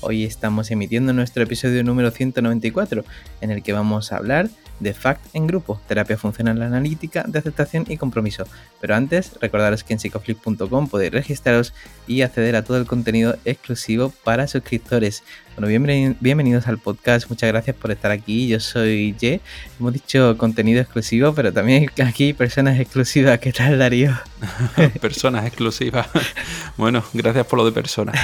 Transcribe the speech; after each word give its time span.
Hoy 0.00 0.24
estamos 0.24 0.70
emitiendo 0.70 1.12
nuestro 1.12 1.42
episodio 1.42 1.82
número 1.82 2.12
194, 2.12 3.04
en 3.40 3.50
el 3.50 3.64
que 3.64 3.72
vamos 3.72 4.12
a 4.12 4.16
hablar 4.18 4.48
de 4.80 4.94
FACT 4.94 5.34
en 5.34 5.46
grupo, 5.46 5.80
terapia 5.88 6.16
funcional 6.16 6.62
analítica 6.62 7.24
de 7.26 7.38
aceptación 7.38 7.84
y 7.88 7.96
compromiso. 7.96 8.44
Pero 8.80 8.94
antes, 8.94 9.32
recordaros 9.40 9.84
que 9.84 9.92
en 9.92 10.00
psicoflip.com 10.00 10.88
podéis 10.88 11.12
registraros 11.12 11.74
y 12.06 12.22
acceder 12.22 12.56
a 12.56 12.64
todo 12.64 12.78
el 12.78 12.86
contenido 12.86 13.36
exclusivo 13.44 14.12
para 14.24 14.46
suscriptores. 14.46 15.22
Bueno, 15.58 16.14
bienvenidos 16.20 16.68
al 16.68 16.78
podcast, 16.78 17.28
muchas 17.28 17.48
gracias 17.48 17.74
por 17.74 17.90
estar 17.90 18.12
aquí. 18.12 18.46
Yo 18.46 18.60
soy 18.60 19.16
Ye, 19.18 19.40
hemos 19.80 19.92
dicho 19.92 20.38
contenido 20.38 20.80
exclusivo, 20.80 21.34
pero 21.34 21.52
también 21.52 21.90
aquí 22.06 22.32
personas 22.32 22.78
exclusivas. 22.78 23.40
¿Qué 23.40 23.52
tal, 23.52 23.76
Darío? 23.76 24.16
personas 25.00 25.44
exclusivas. 25.46 26.06
bueno, 26.76 27.02
gracias 27.12 27.44
por 27.46 27.58
lo 27.58 27.64
de 27.64 27.72
personas. 27.72 28.16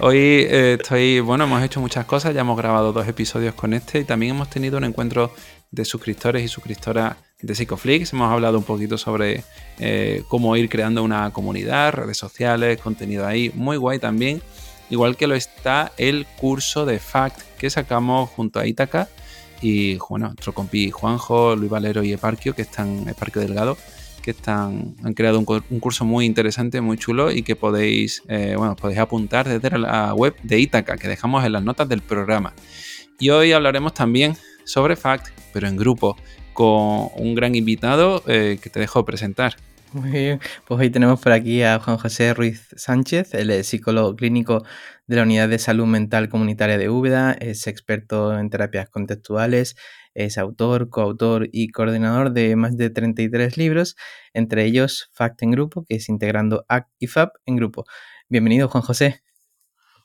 Hoy 0.00 0.18
eh, 0.18 0.78
estoy, 0.80 1.20
bueno, 1.20 1.44
hemos 1.44 1.62
hecho 1.62 1.80
muchas 1.80 2.06
cosas, 2.06 2.34
ya 2.34 2.40
hemos 2.40 2.56
grabado 2.56 2.92
dos 2.92 3.06
episodios 3.06 3.54
con 3.54 3.72
este 3.72 4.00
y 4.00 4.04
también 4.04 4.34
hemos 4.34 4.50
tenido 4.50 4.76
un 4.76 4.84
encuentro 4.84 5.32
de 5.70 5.84
suscriptores 5.84 6.44
y 6.44 6.48
suscriptoras 6.48 7.16
de 7.40 7.54
Psicoflix. 7.54 8.12
Hemos 8.12 8.30
hablado 8.32 8.58
un 8.58 8.64
poquito 8.64 8.98
sobre 8.98 9.44
eh, 9.78 10.22
cómo 10.28 10.56
ir 10.56 10.68
creando 10.68 11.02
una 11.02 11.30
comunidad, 11.32 11.92
redes 11.92 12.18
sociales, 12.18 12.80
contenido 12.80 13.26
ahí. 13.26 13.50
Muy 13.54 13.76
guay 13.76 13.98
también. 13.98 14.42
Igual 14.90 15.16
que 15.16 15.26
lo 15.26 15.36
está 15.36 15.92
el 15.98 16.26
curso 16.38 16.84
de 16.84 16.98
FACT 16.98 17.40
que 17.58 17.70
sacamos 17.70 18.28
junto 18.30 18.58
a 18.58 18.66
Itaca 18.66 19.08
y 19.62 19.96
bueno, 20.08 20.26
nuestro 20.26 20.52
compi 20.52 20.90
Juanjo, 20.90 21.54
Luis 21.54 21.70
Valero 21.70 22.02
y 22.02 22.12
Eparquio, 22.12 22.54
que 22.54 22.62
están, 22.62 23.08
Eparquio 23.08 23.42
Delgado, 23.42 23.76
que 24.22 24.32
están, 24.32 24.96
han 25.04 25.14
creado 25.14 25.38
un, 25.38 25.44
curso 25.44 26.04
muy 26.04 26.26
interesante, 26.26 26.80
muy 26.80 26.96
chulo 26.96 27.30
y 27.30 27.42
que 27.42 27.56
podéis, 27.56 28.22
eh, 28.28 28.54
bueno, 28.56 28.74
podéis 28.74 28.98
apuntar 28.98 29.48
desde 29.48 29.78
la 29.78 30.14
web 30.14 30.34
de 30.42 30.58
Itaca, 30.58 30.96
que 30.96 31.08
dejamos 31.08 31.44
en 31.44 31.52
las 31.52 31.62
notas 31.62 31.88
del 31.88 32.02
programa. 32.02 32.54
Y 33.18 33.30
hoy 33.30 33.52
hablaremos 33.52 33.92
también 33.94 34.36
sobre 34.70 34.96
FACT, 34.96 35.28
pero 35.52 35.66
en 35.66 35.76
grupo, 35.76 36.16
con 36.52 37.08
un 37.16 37.34
gran 37.34 37.54
invitado 37.54 38.22
eh, 38.26 38.58
que 38.62 38.70
te 38.70 38.80
dejo 38.80 39.04
presentar. 39.04 39.56
Muy 39.92 40.10
bien, 40.10 40.40
pues 40.66 40.80
hoy 40.80 40.90
tenemos 40.90 41.20
por 41.20 41.32
aquí 41.32 41.64
a 41.64 41.80
Juan 41.80 41.98
José 41.98 42.32
Ruiz 42.32 42.68
Sánchez, 42.76 43.34
él 43.34 43.50
es 43.50 43.66
psicólogo 43.66 44.14
clínico 44.14 44.62
de 45.08 45.16
la 45.16 45.22
Unidad 45.22 45.48
de 45.48 45.58
Salud 45.58 45.86
Mental 45.86 46.28
Comunitaria 46.28 46.78
de 46.78 46.88
Úbeda, 46.88 47.32
es 47.32 47.66
experto 47.66 48.38
en 48.38 48.50
terapias 48.50 48.88
contextuales, 48.88 49.74
es 50.14 50.38
autor, 50.38 50.90
coautor 50.90 51.48
y 51.50 51.70
coordinador 51.70 52.30
de 52.30 52.54
más 52.54 52.76
de 52.76 52.90
33 52.90 53.56
libros, 53.56 53.96
entre 54.32 54.64
ellos 54.64 55.10
FACT 55.12 55.42
en 55.42 55.50
grupo, 55.50 55.84
que 55.88 55.96
es 55.96 56.08
integrando 56.08 56.64
ACT 56.68 56.88
y 57.00 57.06
FAP 57.08 57.34
en 57.46 57.56
grupo. 57.56 57.84
Bienvenido, 58.28 58.68
Juan 58.68 58.84
José. 58.84 59.22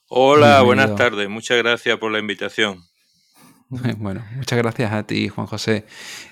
Hola, 0.07 0.63
buenas 0.63 0.95
tardes, 0.95 1.29
muchas 1.29 1.59
gracias 1.59 1.99
por 1.99 2.11
la 2.11 2.17
invitación. 2.17 2.83
Bueno, 3.97 4.25
muchas 4.35 4.57
gracias 4.57 4.91
a 4.91 5.03
ti, 5.03 5.29
Juan 5.29 5.47
José. 5.47 5.85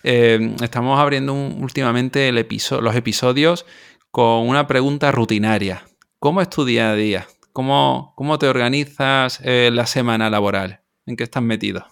Eh, 0.04 0.56
estamos 0.62 1.00
abriendo 1.00 1.34
últimamente 1.34 2.32
los 2.32 2.96
episodios 2.96 3.66
con 4.12 4.48
una 4.48 4.68
pregunta 4.68 5.12
rutinaria. 5.12 5.86
¿Cómo 6.20 6.42
es 6.42 6.50
tu 6.50 6.66
día 6.66 6.92
a 6.92 6.96
día? 6.96 7.28
¿Cómo, 7.52 8.14
cómo 8.16 8.40
te 8.40 8.48
organizas 8.48 9.42
eh, 9.44 9.70
la 9.74 9.86
semana 9.86 10.30
laboral? 10.30 10.82
¿En 11.06 11.16
qué 11.16 11.24
estás 11.24 11.44
metido? 11.44 11.86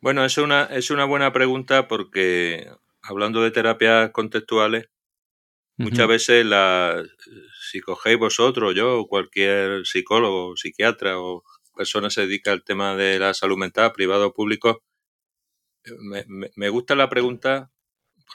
Bueno, 0.00 0.24
es 0.24 0.36
una, 0.38 0.64
es 0.64 0.90
una 0.90 1.04
buena 1.04 1.32
pregunta 1.32 1.86
porque 1.86 2.68
hablando 3.02 3.42
de 3.42 3.52
terapias 3.52 4.10
contextuales, 4.10 4.88
muchas 5.76 6.08
veces 6.08 6.44
la, 6.44 7.02
si 7.70 7.80
cogéis 7.80 8.18
vosotros, 8.18 8.74
yo, 8.74 9.00
o 9.00 9.06
cualquier 9.06 9.86
psicólogo, 9.86 10.56
psiquiatra 10.56 11.18
o 11.20 11.44
persona 11.82 12.10
se 12.10 12.22
dedica 12.22 12.52
al 12.52 12.62
tema 12.62 12.94
de 12.94 13.18
la 13.18 13.34
salud 13.34 13.58
mental, 13.58 13.92
privado 13.92 14.28
o 14.28 14.32
público, 14.32 14.84
me, 15.98 16.24
me, 16.54 16.68
gusta 16.68 16.94
la 16.94 17.08
pregunta 17.08 17.72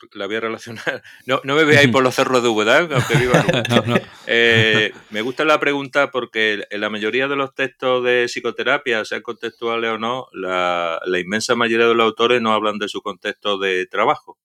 porque 0.02 0.20
la 0.20 0.28
voy 0.28 0.36
a 0.36 0.42
relacionar. 0.42 1.02
No, 1.26 1.40
no 1.46 1.56
me 1.56 1.64
veáis 1.64 1.90
por 1.90 2.04
los 2.04 2.14
cerros 2.14 2.44
de 2.44 2.50
Úbeda, 2.50 2.80
aunque 2.80 3.16
viva 3.16 3.44
eh, 4.28 4.92
me 5.12 5.22
gusta 5.22 5.46
la 5.46 5.60
pregunta 5.62 6.12
porque 6.12 6.66
en 6.70 6.82
la 6.82 6.90
mayoría 6.90 7.30
de 7.30 7.38
los 7.38 7.56
textos 7.56 8.04
de 8.04 8.26
psicoterapia, 8.26 9.06
sean 9.06 9.22
contextuales 9.22 9.92
o 9.92 9.98
no, 9.98 10.28
la, 10.34 11.00
la 11.06 11.20
inmensa 11.20 11.56
mayoría 11.56 11.88
de 11.88 11.96
los 11.96 12.06
autores 12.06 12.42
no 12.42 12.52
hablan 12.52 12.80
de 12.80 12.90
su 12.90 13.02
contexto 13.02 13.58
de 13.58 13.86
trabajo. 13.88 14.38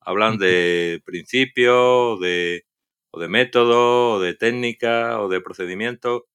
Hablan 0.00 0.38
de 0.38 1.00
principios, 1.04 2.20
de, 2.20 2.66
o 3.12 3.20
de 3.20 3.28
método, 3.28 4.16
o 4.16 4.20
de 4.20 4.34
técnica, 4.34 5.20
o 5.20 5.28
de 5.28 5.40
procedimiento. 5.40 6.26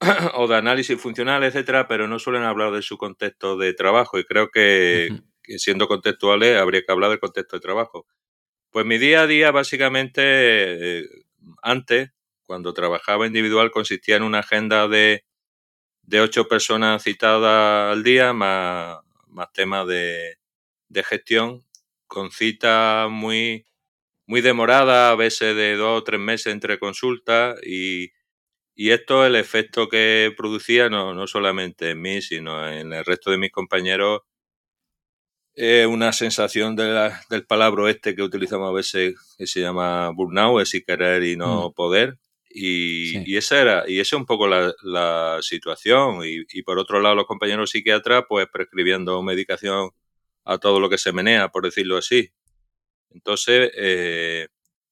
o 0.34 0.48
de 0.48 0.56
análisis 0.56 1.00
funcional, 1.00 1.44
etcétera, 1.44 1.86
pero 1.86 2.08
no 2.08 2.18
suelen 2.18 2.42
hablar 2.42 2.72
de 2.72 2.82
su 2.82 2.96
contexto 2.96 3.56
de 3.56 3.74
trabajo 3.74 4.18
y 4.18 4.24
creo 4.24 4.50
que, 4.50 5.10
siendo 5.58 5.88
contextuales 5.88 6.58
habría 6.58 6.82
que 6.82 6.92
hablar 6.92 7.10
del 7.10 7.20
contexto 7.20 7.56
de 7.56 7.60
trabajo. 7.60 8.06
Pues 8.70 8.86
mi 8.86 8.98
día 8.98 9.22
a 9.22 9.26
día 9.26 9.50
básicamente 9.50 10.22
eh, 10.24 11.04
antes, 11.62 12.10
cuando 12.44 12.74
trabajaba 12.74 13.26
individual, 13.26 13.70
consistía 13.70 14.16
en 14.16 14.22
una 14.22 14.40
agenda 14.40 14.88
de, 14.88 15.24
de 16.02 16.20
ocho 16.20 16.48
personas 16.48 17.02
citadas 17.02 17.92
al 17.92 18.02
día, 18.02 18.32
más, 18.32 18.98
más 19.28 19.52
temas 19.52 19.86
de, 19.86 20.38
de 20.88 21.04
gestión, 21.04 21.64
con 22.06 22.30
cita 22.30 23.08
muy, 23.10 23.66
muy 24.26 24.40
demorada, 24.40 25.10
a 25.10 25.16
veces 25.16 25.56
de 25.56 25.76
dos 25.76 26.00
o 26.00 26.04
tres 26.04 26.20
meses 26.20 26.52
entre 26.52 26.78
consultas 26.78 27.58
y 27.64 28.10
y 28.80 28.92
esto, 28.92 29.26
el 29.26 29.36
efecto 29.36 29.90
que 29.90 30.32
producía, 30.34 30.88
no, 30.88 31.12
no 31.12 31.26
solamente 31.26 31.90
en 31.90 32.00
mí, 32.00 32.22
sino 32.22 32.66
en 32.66 32.94
el 32.94 33.04
resto 33.04 33.30
de 33.30 33.36
mis 33.36 33.52
compañeros, 33.52 34.22
una 35.86 36.14
sensación 36.14 36.76
de 36.76 37.12
del 37.28 37.44
palabra 37.44 37.90
este 37.90 38.16
que 38.16 38.22
utilizamos 38.22 38.70
a 38.70 38.72
veces, 38.72 39.16
que 39.36 39.46
se 39.46 39.60
llama 39.60 40.08
burnout, 40.14 40.62
es 40.62 40.70
si 40.70 40.82
querer 40.82 41.22
y 41.24 41.36
no 41.36 41.68
mm. 41.68 41.74
poder. 41.74 42.18
Y, 42.48 43.30
y, 43.30 43.36
esa 43.36 43.60
era, 43.60 43.84
y 43.86 44.00
esa 44.00 44.16
es 44.16 44.20
un 44.20 44.24
poco 44.24 44.48
la, 44.48 44.72
la 44.82 45.40
situación. 45.42 46.24
Y, 46.24 46.46
y, 46.50 46.62
por 46.62 46.78
otro 46.78 47.00
lado, 47.00 47.14
los 47.14 47.26
compañeros 47.26 47.72
psiquiatras, 47.72 48.24
pues 48.26 48.46
prescribiendo 48.50 49.22
medicación 49.22 49.90
a 50.46 50.56
todo 50.56 50.80
lo 50.80 50.88
que 50.88 50.96
se 50.96 51.12
menea, 51.12 51.50
por 51.50 51.64
decirlo 51.64 51.98
así. 51.98 52.30
Entonces, 53.10 53.72
eh, 53.76 54.48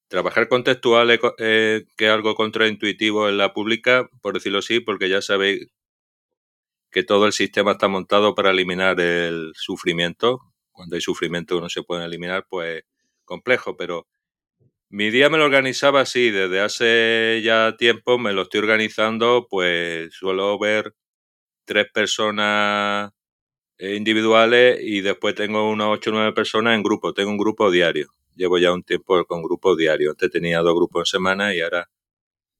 Trabajar 0.09 0.49
con 0.49 0.63
textuales 0.63 1.19
eh, 1.37 1.85
que 1.95 2.05
es 2.07 2.11
algo 2.11 2.35
contraintuitivo 2.35 3.29
en 3.29 3.37
la 3.37 3.53
pública, 3.53 4.09
por 4.21 4.33
decirlo 4.33 4.59
así, 4.59 4.79
porque 4.81 5.07
ya 5.07 5.21
sabéis 5.21 5.67
que 6.91 7.03
todo 7.03 7.25
el 7.25 7.33
sistema 7.33 7.73
está 7.73 7.87
montado 7.87 8.35
para 8.35 8.51
eliminar 8.51 8.99
el 8.99 9.51
sufrimiento. 9.55 10.41
Cuando 10.71 10.95
hay 10.95 11.01
sufrimiento 11.01 11.55
que 11.55 11.61
no 11.61 11.69
se 11.69 11.83
puede 11.83 12.05
eliminar, 12.05 12.45
pues 12.49 12.83
complejo, 13.25 13.77
pero 13.77 14.07
mi 14.89 15.11
día 15.11 15.29
me 15.29 15.37
lo 15.37 15.45
organizaba 15.45 16.01
así, 16.01 16.31
desde 16.31 16.61
hace 16.61 17.41
ya 17.43 17.75
tiempo 17.77 18.17
me 18.19 18.33
lo 18.33 18.43
estoy 18.43 18.61
organizando, 18.61 19.47
pues 19.49 20.13
suelo 20.13 20.59
ver 20.59 20.95
tres 21.65 21.87
personas 21.93 23.11
individuales 23.79 24.79
y 24.83 25.01
después 25.01 25.35
tengo 25.35 25.69
unas 25.69 25.89
ocho 25.89 26.11
o 26.11 26.13
nueve 26.13 26.33
personas 26.33 26.75
en 26.75 26.83
grupo, 26.83 27.13
tengo 27.13 27.31
un 27.31 27.37
grupo 27.37 27.71
diario 27.71 28.09
llevo 28.39 28.57
ya 28.57 28.71
un 28.71 28.83
tiempo 28.83 29.25
con 29.25 29.43
grupos 29.43 29.77
diarios. 29.77 30.11
Antes 30.11 30.31
tenía 30.31 30.59
dos 30.61 30.73
grupos 30.73 31.01
en 31.01 31.19
semana 31.19 31.53
y 31.53 31.59
ahora 31.59 31.89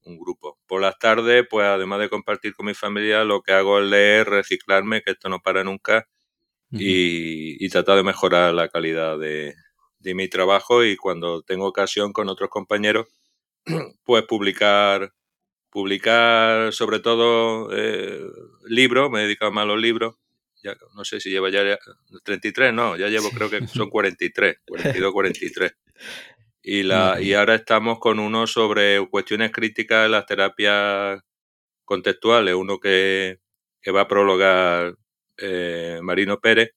un 0.03 0.19
grupo. 0.19 0.59
Por 0.67 0.81
las 0.81 0.99
tardes, 0.99 1.45
pues 1.49 1.65
además 1.65 1.99
de 1.99 2.09
compartir 2.09 2.53
con 2.53 2.65
mi 2.65 2.73
familia, 2.73 3.23
lo 3.23 3.41
que 3.41 3.53
hago 3.53 3.79
es 3.79 3.85
leer, 3.85 4.29
reciclarme, 4.29 5.01
que 5.01 5.11
esto 5.11 5.29
no 5.29 5.39
para 5.39 5.63
nunca, 5.63 6.07
y, 6.71 7.67
tratar 7.69 7.97
de 7.97 8.03
mejorar 8.03 8.53
la 8.53 8.67
calidad 8.69 9.17
de, 9.17 9.55
mi 10.01 10.27
trabajo 10.27 10.83
y 10.83 10.97
cuando 10.97 11.41
tengo 11.43 11.67
ocasión 11.67 12.13
con 12.13 12.29
otros 12.29 12.49
compañeros, 12.49 13.07
pues 14.03 14.23
publicar, 14.23 15.13
publicar 15.69 16.73
sobre 16.73 16.99
todo 16.99 17.69
eh, 17.73 18.21
libros, 18.65 19.09
me 19.11 19.19
he 19.19 19.23
dedicado 19.23 19.51
más 19.51 19.63
a 19.63 19.67
los 19.67 19.79
libros, 19.79 20.15
ya, 20.63 20.75
no 20.95 21.05
sé 21.05 21.19
si 21.19 21.29
lleva 21.29 21.49
ya 21.49 21.77
33, 22.23 22.73
no, 22.73 22.97
ya 22.97 23.07
llevo 23.07 23.29
creo 23.29 23.49
que 23.49 23.65
son 23.67 23.89
43, 23.89 24.57
42, 24.65 25.13
43. 25.13 25.71
Y, 26.61 26.83
la, 26.83 27.21
y 27.21 27.33
ahora 27.33 27.55
estamos 27.55 27.99
con 27.99 28.19
uno 28.19 28.45
sobre 28.45 29.05
cuestiones 29.09 29.51
críticas 29.51 30.03
de 30.03 30.09
las 30.09 30.25
terapias 30.25 31.21
contextuales, 31.85 32.53
uno 32.53 32.79
que, 32.79 33.39
que 33.81 33.91
va 33.91 34.01
a 34.01 34.07
prologar 34.07 34.95
eh, 35.37 35.99
Marino 36.03 36.39
Pérez, 36.39 36.71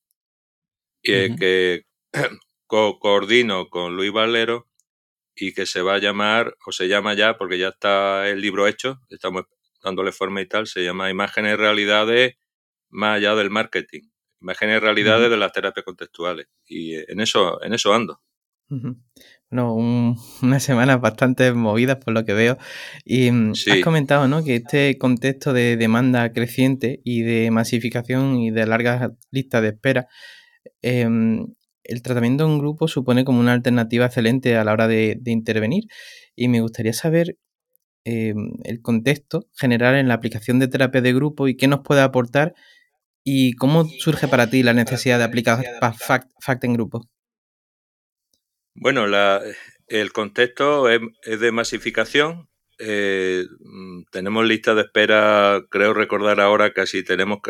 que 1.03 1.83
coordino 2.67 3.69
con 3.69 3.97
Luis 3.97 4.13
Valero 4.13 4.69
y 5.35 5.53
que 5.53 5.67
se 5.67 5.83
va 5.83 5.95
a 5.95 5.99
llamar, 5.99 6.57
o 6.67 6.73
se 6.73 6.89
llama 6.89 7.15
ya, 7.15 7.37
porque 7.37 7.59
ya 7.59 7.69
está 7.69 8.29
el 8.29 8.41
libro 8.41 8.67
hecho, 8.67 9.01
estamos 9.11 9.45
dándole 9.83 10.13
forma 10.13 10.41
y 10.41 10.47
tal, 10.47 10.67
se 10.67 10.85
llama 10.85 11.11
Imágenes 11.11 11.55
y 11.55 11.57
Realidades 11.57 12.37
más 12.93 13.17
allá 13.17 13.35
del 13.35 13.51
marketing. 13.51 14.03
Imágenes 14.41 14.77
y 14.77 14.81
Realidades 14.81 15.31
de 15.31 15.37
las 15.37 15.53
terapias 15.53 15.85
contextuales. 15.85 16.47
Y 16.67 16.95
en 16.95 17.21
eso, 17.21 17.63
en 17.63 17.75
eso 17.75 17.93
ando. 17.93 18.21
Bueno, 19.51 19.75
unas 20.43 20.63
semanas 20.63 21.01
bastante 21.01 21.53
movidas 21.53 21.99
por 22.03 22.15
lo 22.15 22.25
que 22.25 22.33
veo. 22.33 22.59
Y 23.05 23.31
mm, 23.31 23.53
has 23.53 23.81
comentado 23.83 24.29
¿no? 24.29 24.43
que 24.45 24.57
este 24.57 24.97
contexto 24.99 25.53
de 25.53 25.77
demanda 25.77 26.33
creciente 26.33 27.01
y 27.05 27.23
de 27.23 27.51
masificación 27.51 28.37
y 28.39 28.51
de 28.51 28.67
largas 28.67 29.11
listas 29.31 29.63
de 29.63 29.69
espera, 29.69 30.09
em, 30.81 31.47
el 31.85 32.03
tratamiento 32.03 32.47
en 32.47 32.59
grupo 32.59 32.89
supone 32.89 33.25
como 33.25 33.41
una 33.41 33.53
alternativa 33.53 34.07
excelente 34.07 34.57
a 34.57 34.65
la 34.65 34.73
hora 34.73 34.89
de, 34.89 35.21
intervenir. 35.27 35.85
Y 36.35 36.49
me 36.49 36.61
gustaría 36.61 36.93
saber 36.93 37.37
em, 38.05 38.53
el 38.65 38.81
contexto 38.81 39.49
general 39.55 39.97
en 39.97 40.09
la 40.09 40.15
aplicación 40.15 40.59
de 40.59 40.69
terapia 40.69 41.03
de 41.03 41.13
grupo 41.13 41.47
y 41.49 41.57
qué 41.57 41.69
nos 41.69 41.81
puede 41.81 42.01
aportar 42.01 42.55
y 43.25 43.55
cómo 43.55 43.85
surge 43.85 44.29
para 44.29 44.51
ti 44.51 44.63
la 44.63 44.75
necesidad 44.75 45.19
de 45.19 45.25
aplicar 45.25 45.63
FACT 45.81 46.65
en 46.65 46.73
grupo. 46.75 47.09
Bueno, 48.75 49.07
la, 49.07 49.43
el 49.87 50.13
contexto 50.13 50.89
es, 50.89 51.01
de 51.25 51.53
masificación. 51.53 52.49
Eh, 52.79 53.45
mm, 53.61 54.05
tenemos 54.11 54.45
lista 54.45 54.75
de 54.75 54.83
espera, 54.83 55.63
creo 55.71 55.95
recordar 55.95 56.41
ahora, 56.41 56.73
casi 56.73 57.05
tenemos 57.05 57.41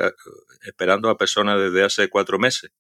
esperando 0.63 1.09
a 1.09 1.17
personas 1.17 1.61
desde 1.61 1.85
hace 1.85 2.09
cuatro 2.09 2.39
meses. 2.39 2.71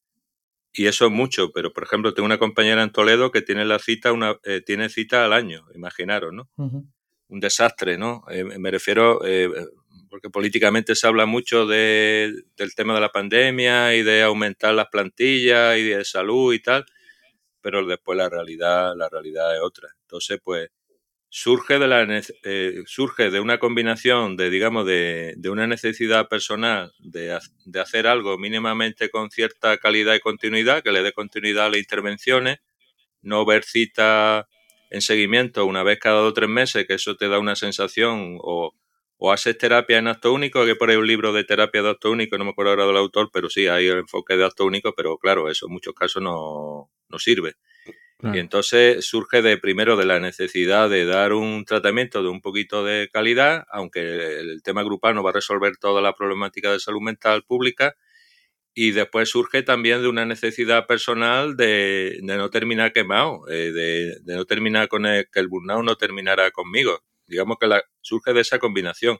Y 0.75 0.87
eso 0.87 1.07
es 1.07 1.13
mucho, 1.13 1.53
pero 1.53 1.73
por 1.73 1.85
ejemplo, 1.85 2.15
tengo 2.15 2.27
una 2.27 2.39
compañera 2.39 2.83
en 2.83 2.91
Toledo 2.91 3.31
que 3.31 3.43
tiene 3.43 3.65
la 3.65 3.79
cita, 3.79 4.13
una, 4.13 4.37
eh, 4.45 4.63
tiene 4.65 4.89
cita 4.89 5.25
al 5.25 5.33
año, 5.33 5.67
imaginaros, 5.75 6.33
¿no? 6.33 6.49
Un 6.57 7.41
desastre, 7.41 7.99
¿no? 7.99 8.25
Eh, 8.31 8.45
me 8.45 8.71
refiero, 8.71 9.21
porque 10.13 10.29
políticamente 10.29 10.95
se 10.95 11.07
habla 11.07 11.25
mucho 11.25 11.65
de, 11.67 12.45
del 12.55 12.75
tema 12.75 12.95
de 12.95 13.01
la 13.01 13.13
pandemia 13.13 13.95
y 13.95 14.03
de 14.03 14.23
aumentar 14.23 14.75
las 14.75 14.89
plantillas 14.89 15.79
y 15.79 15.85
de 15.85 16.05
salud 16.05 16.53
y 16.53 16.61
tal 16.61 16.85
pero 17.63 17.87
después 17.87 18.19
la 18.19 18.29
realidad, 18.29 18.95
la 18.97 19.09
realidad 19.09 19.55
es 19.55 19.63
otra. 19.63 19.89
Entonces, 20.03 20.41
pues, 20.45 20.69
surge 21.31 21.79
de, 21.79 21.89
la, 21.89 22.07
eh, 22.45 22.83
surge 22.87 23.31
de 23.31 23.41
una 23.41 23.59
combinación 23.59 24.37
de, 24.37 24.51
digamos, 24.51 24.85
de, 24.85 25.35
de 25.37 25.49
una 25.49 25.67
necesidad 25.67 26.29
personal 26.29 26.93
de, 26.99 27.39
de, 27.65 27.81
hacer 27.81 28.07
algo 28.07 28.37
mínimamente 28.37 29.09
con 29.11 29.31
cierta 29.31 29.79
calidad 29.79 30.15
y 30.15 30.21
continuidad, 30.21 30.83
que 30.83 30.93
le 30.93 31.03
dé 31.03 31.13
continuidad 31.13 31.67
a 31.67 31.71
las 31.71 31.79
intervenciones, 31.79 32.59
no 33.23 33.47
ver 33.47 33.65
citas 33.65 34.47
en 34.91 35.01
seguimiento 35.01 35.65
una 35.65 35.83
vez 35.85 35.99
cada 35.99 36.21
dos 36.21 36.33
o 36.33 36.35
tres 36.35 36.51
meses, 36.51 36.87
que 36.87 36.95
eso 36.95 37.17
te 37.17 37.29
da 37.29 37.39
una 37.39 37.57
sensación, 37.57 38.39
o, 38.43 38.75
o 39.25 39.31
haces 39.31 39.57
terapia 39.57 39.99
en 39.99 40.09
acto 40.09 40.33
único, 40.33 40.67
que 40.67 40.75
por 40.75 40.91
ahí 40.91 40.97
un 40.97 41.07
libro 41.07 41.33
de 41.33 41.45
terapia 41.45 41.81
de 41.81 41.91
acto 41.91 42.11
único, 42.11 42.37
no 42.37 42.45
me 42.45 42.51
acuerdo 42.51 42.73
ahora 42.73 42.87
del 42.87 42.97
autor, 42.97 43.31
pero 43.33 43.49
sí, 43.49 43.69
hay 43.69 43.87
el 43.87 43.99
enfoque 43.99 44.37
de 44.37 44.45
acto 44.45 44.65
único, 44.65 44.95
pero 44.97 45.17
claro, 45.17 45.49
eso 45.49 45.67
en 45.67 45.73
muchos 45.73 45.95
casos 45.95 46.21
no, 46.21 46.91
no 47.09 47.19
sirve. 47.21 47.55
Y 48.35 48.39
entonces 48.39 49.05
surge 49.05 49.41
de 49.43 49.59
primero 49.59 49.97
de 49.97 50.07
la 50.07 50.19
necesidad 50.19 50.91
de 50.91 51.05
dar 51.05 51.35
un 51.35 51.65
tratamiento 51.65 52.23
de 52.23 52.31
un 52.31 52.41
poquito 52.41 52.85
de 52.85 53.09
calidad, 53.13 53.65
aunque 53.71 54.41
el 54.41 54.61
tema 54.65 54.83
grupal 54.83 55.15
no 55.15 55.23
va 55.23 55.31
a 55.31 55.35
resolver 55.35 55.77
toda 55.77 56.01
la 56.03 56.15
problemática 56.15 56.73
de 56.73 56.81
salud 56.81 57.01
mental 57.01 57.45
pública, 57.45 57.95
y 58.75 58.91
después 58.91 59.29
surge 59.29 59.63
también 59.63 60.03
de 60.03 60.09
una 60.09 60.25
necesidad 60.25 60.89
personal 60.89 61.57
de, 61.57 62.19
no 62.23 62.51
terminar 62.51 62.93
quemado, 62.93 63.49
eh, 63.49 63.71
de, 63.71 64.35
no 64.35 64.45
terminar 64.47 64.89
con 64.89 65.07
el, 65.07 65.29
que 65.33 65.39
el 65.39 65.47
burnout 65.47 65.85
no 65.85 65.95
terminara 65.95 66.51
conmigo. 66.51 67.05
Digamos 67.33 67.57
que 67.59 67.67
la, 67.67 67.83
surge 68.03 68.33
de 68.33 68.43
esa 68.43 68.59
combinación. 68.59 69.19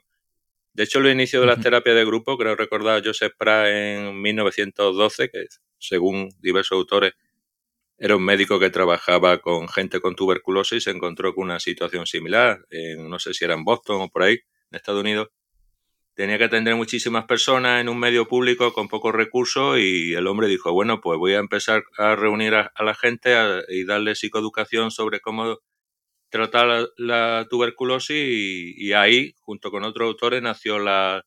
De 0.73 0.83
hecho, 0.83 0.99
el 0.99 1.07
inicio 1.07 1.41
de 1.41 1.47
las 1.47 1.59
terapias 1.59 1.95
de 1.95 2.05
grupo, 2.05 2.37
creo 2.37 2.55
recordar 2.55 3.03
Joseph 3.03 3.33
Prat 3.37 3.67
en 3.67 4.21
1912, 4.21 5.29
que 5.29 5.45
según 5.79 6.29
diversos 6.39 6.77
autores 6.77 7.13
era 7.97 8.15
un 8.15 8.23
médico 8.23 8.59
que 8.59 8.69
trabajaba 8.69 9.39
con 9.39 9.67
gente 9.67 9.99
con 9.99 10.15
tuberculosis 10.15 10.77
y 10.77 10.81
se 10.81 10.91
encontró 10.91 11.33
con 11.33 11.45
una 11.45 11.59
situación 11.59 12.05
similar, 12.05 12.65
en, 12.69 13.09
no 13.09 13.19
sé 13.19 13.33
si 13.33 13.45
era 13.45 13.53
en 13.55 13.63
Boston 13.63 14.01
o 14.01 14.09
por 14.09 14.23
ahí, 14.23 14.33
en 14.33 14.75
Estados 14.75 15.01
Unidos. 15.01 15.29
Tenía 16.15 16.37
que 16.37 16.43
atender 16.43 16.75
muchísimas 16.75 17.25
personas 17.25 17.81
en 17.81 17.89
un 17.89 17.97
medio 17.97 18.27
público 18.27 18.71
con 18.73 18.87
pocos 18.87 19.15
recursos 19.15 19.79
y 19.79 20.13
el 20.13 20.27
hombre 20.27 20.47
dijo, 20.47 20.71
bueno, 20.71 21.01
pues 21.01 21.17
voy 21.17 21.33
a 21.33 21.39
empezar 21.39 21.83
a 21.97 22.15
reunir 22.15 22.53
a, 22.53 22.71
la 22.79 22.93
gente 22.93 23.35
y 23.69 23.83
darle 23.85 24.15
psicoeducación 24.15 24.91
sobre 24.91 25.21
cómo 25.21 25.57
tratar 26.33 26.89
la, 26.97 27.45
tuberculosis 27.47 28.17
y, 28.17 28.91
ahí, 28.93 29.35
junto 29.41 29.69
con 29.69 29.83
otros 29.83 30.07
autores, 30.07 30.41
nació 30.41 30.79
la 30.79 31.23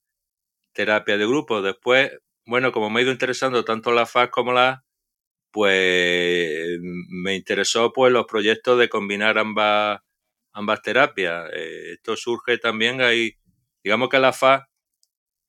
terapia 0.73 1.17
de 1.17 1.27
grupo. 1.27 1.63
Después, 1.63 2.11
bueno, 2.45 2.73
como 2.73 2.91
me 2.91 3.01
ha 3.01 3.03
ido 3.05 3.13
interesando 3.13 3.65
tanto 3.65 3.93
la 3.93 4.07
FAS 4.07 4.31
como 4.31 4.53
la 4.53 4.83
pues 5.53 6.79
me 6.81 7.37
interesó 7.37 7.93
pues 7.93 8.13
los 8.13 8.27
proyectos 8.27 8.79
de 8.81 8.89
combinar 8.89 9.39
ambas, 9.39 10.01
ambas 10.53 10.83
terapias. 10.83 11.51
Eh, 11.55 11.93
esto 11.95 12.17
surge 12.17 12.59
también 12.59 13.01
ahí, 13.01 13.33
digamos 13.85 14.09
que 14.11 14.19
la 14.19 14.33
FA 14.33 14.69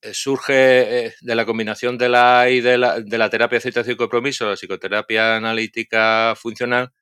eh, 0.02 0.14
surge 0.14 1.06
eh, 1.06 1.14
de 1.20 1.34
la 1.34 1.44
combinación 1.46 1.98
de 1.98 2.08
la 2.08 2.48
y 2.48 2.60
de 2.60 2.78
la, 2.78 3.00
de 3.00 3.18
la 3.18 3.28
terapia 3.30 3.58
aceptación 3.58 3.94
y 3.94 3.96
compromiso, 3.98 4.48
la 4.48 4.56
psicoterapia 4.56 5.36
analítica 5.36 6.34
funcional, 6.36 6.92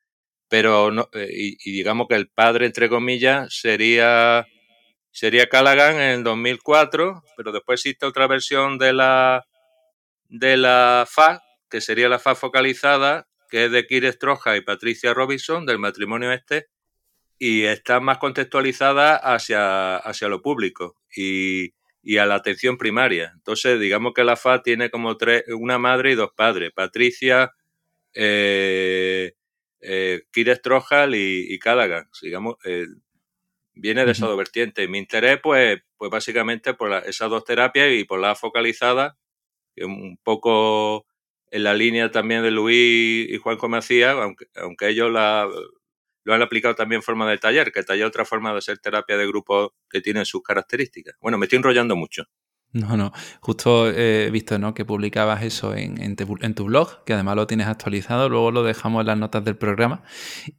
pero 0.49 0.91
no, 0.91 1.09
y, 1.13 1.71
digamos 1.71 2.07
que 2.07 2.15
el 2.15 2.29
padre, 2.29 2.65
entre 2.65 2.89
comillas, 2.89 3.53
sería, 3.53 4.45
sería 5.11 5.47
Callaghan 5.49 5.95
en 5.95 6.09
el 6.19 6.23
2004, 6.23 7.23
pero 7.35 7.51
después 7.51 7.79
existe 7.79 8.05
otra 8.05 8.27
versión 8.27 8.77
de 8.77 8.93
la, 8.93 9.45
de 10.29 10.57
la 10.57 11.05
FA 11.09 11.41
que 11.69 11.81
sería 11.81 12.09
la 12.09 12.19
faz 12.19 12.39
focalizada, 12.39 13.27
que 13.49 13.65
es 13.65 13.71
de 13.71 13.85
Kires 13.85 14.19
Troja 14.19 14.57
y 14.57 14.61
Patricia 14.61 15.13
Robinson, 15.13 15.65
del 15.65 15.79
matrimonio 15.79 16.31
este, 16.31 16.67
y 17.39 17.63
está 17.63 17.99
más 17.99 18.17
contextualizada 18.17 19.15
hacia, 19.15 19.97
hacia 19.97 20.27
lo 20.27 20.41
público 20.41 20.95
y, 21.15 21.73
a 22.17 22.25
la 22.25 22.35
atención 22.35 22.77
primaria. 22.77 23.33
Entonces, 23.35 23.79
digamos 23.79 24.13
que 24.13 24.23
la 24.23 24.37
FA 24.37 24.63
tiene 24.63 24.89
como 24.89 25.17
tres, 25.17 25.43
una 25.49 25.77
madre 25.77 26.11
y 26.13 26.15
dos 26.15 26.31
padres, 26.35 26.71
Patricia, 26.73 27.51
eh, 28.13 29.33
eh 29.81 30.23
Kires 30.31 30.61
Trojal 30.61 31.15
y, 31.15 31.53
y 31.53 31.59
Callaghan. 31.59 32.09
Digamos, 32.21 32.55
eh, 32.65 32.87
viene 33.75 34.05
de 34.05 34.11
esa 34.11 34.27
dos 34.27 34.37
vertientes. 34.37 34.89
Mi 34.89 34.97
interés, 34.99 35.39
pues, 35.41 35.79
pues 35.97 36.11
básicamente 36.11 36.73
por 36.73 36.93
esas 37.05 37.29
dos 37.29 37.43
terapias 37.45 37.91
y 37.93 38.03
por 38.05 38.19
la 38.19 38.35
focalizada, 38.35 39.17
que 39.75 39.85
un 39.85 40.17
poco 40.23 41.05
en 41.51 41.63
la 41.63 41.73
línea 41.73 42.11
también 42.11 42.43
de 42.43 42.51
Luis 42.51 43.29
y 43.29 43.37
Juan 43.37 43.57
Comacía, 43.57 44.11
aunque, 44.11 44.47
aunque 44.55 44.89
ellos 44.89 45.11
la, 45.11 45.49
lo 46.23 46.33
han 46.33 46.41
aplicado 46.41 46.75
también 46.75 46.99
en 46.99 47.03
forma 47.03 47.29
de 47.29 47.37
taller, 47.37 47.71
que 47.71 47.83
taller 47.83 48.05
otra 48.05 48.25
forma 48.25 48.51
de 48.51 48.59
hacer 48.59 48.79
terapia 48.79 49.17
de 49.17 49.27
grupo 49.27 49.73
que 49.89 50.01
tiene 50.01 50.25
sus 50.25 50.43
características. 50.43 51.15
Bueno, 51.21 51.37
me 51.37 51.45
estoy 51.45 51.57
enrollando 51.57 51.95
mucho. 51.95 52.25
No, 52.73 52.97
no, 52.97 53.11
justo 53.39 53.89
he 53.89 54.29
visto 54.29 54.59
¿no? 54.59 54.73
que 54.73 54.85
publicabas 54.85 55.43
eso 55.43 55.73
en, 55.73 56.01
en, 56.01 56.15
en, 56.41 56.53
tu 56.53 56.65
blog, 56.65 57.03
que 57.05 57.13
además 57.13 57.35
lo 57.35 57.47
tienes 57.47 57.67
actualizado, 57.67 58.29
luego 58.29 58.51
lo 58.51 58.63
dejamos 58.63 59.01
en 59.01 59.07
las 59.07 59.17
notas 59.17 59.43
del 59.45 59.55
programa. 59.55 60.03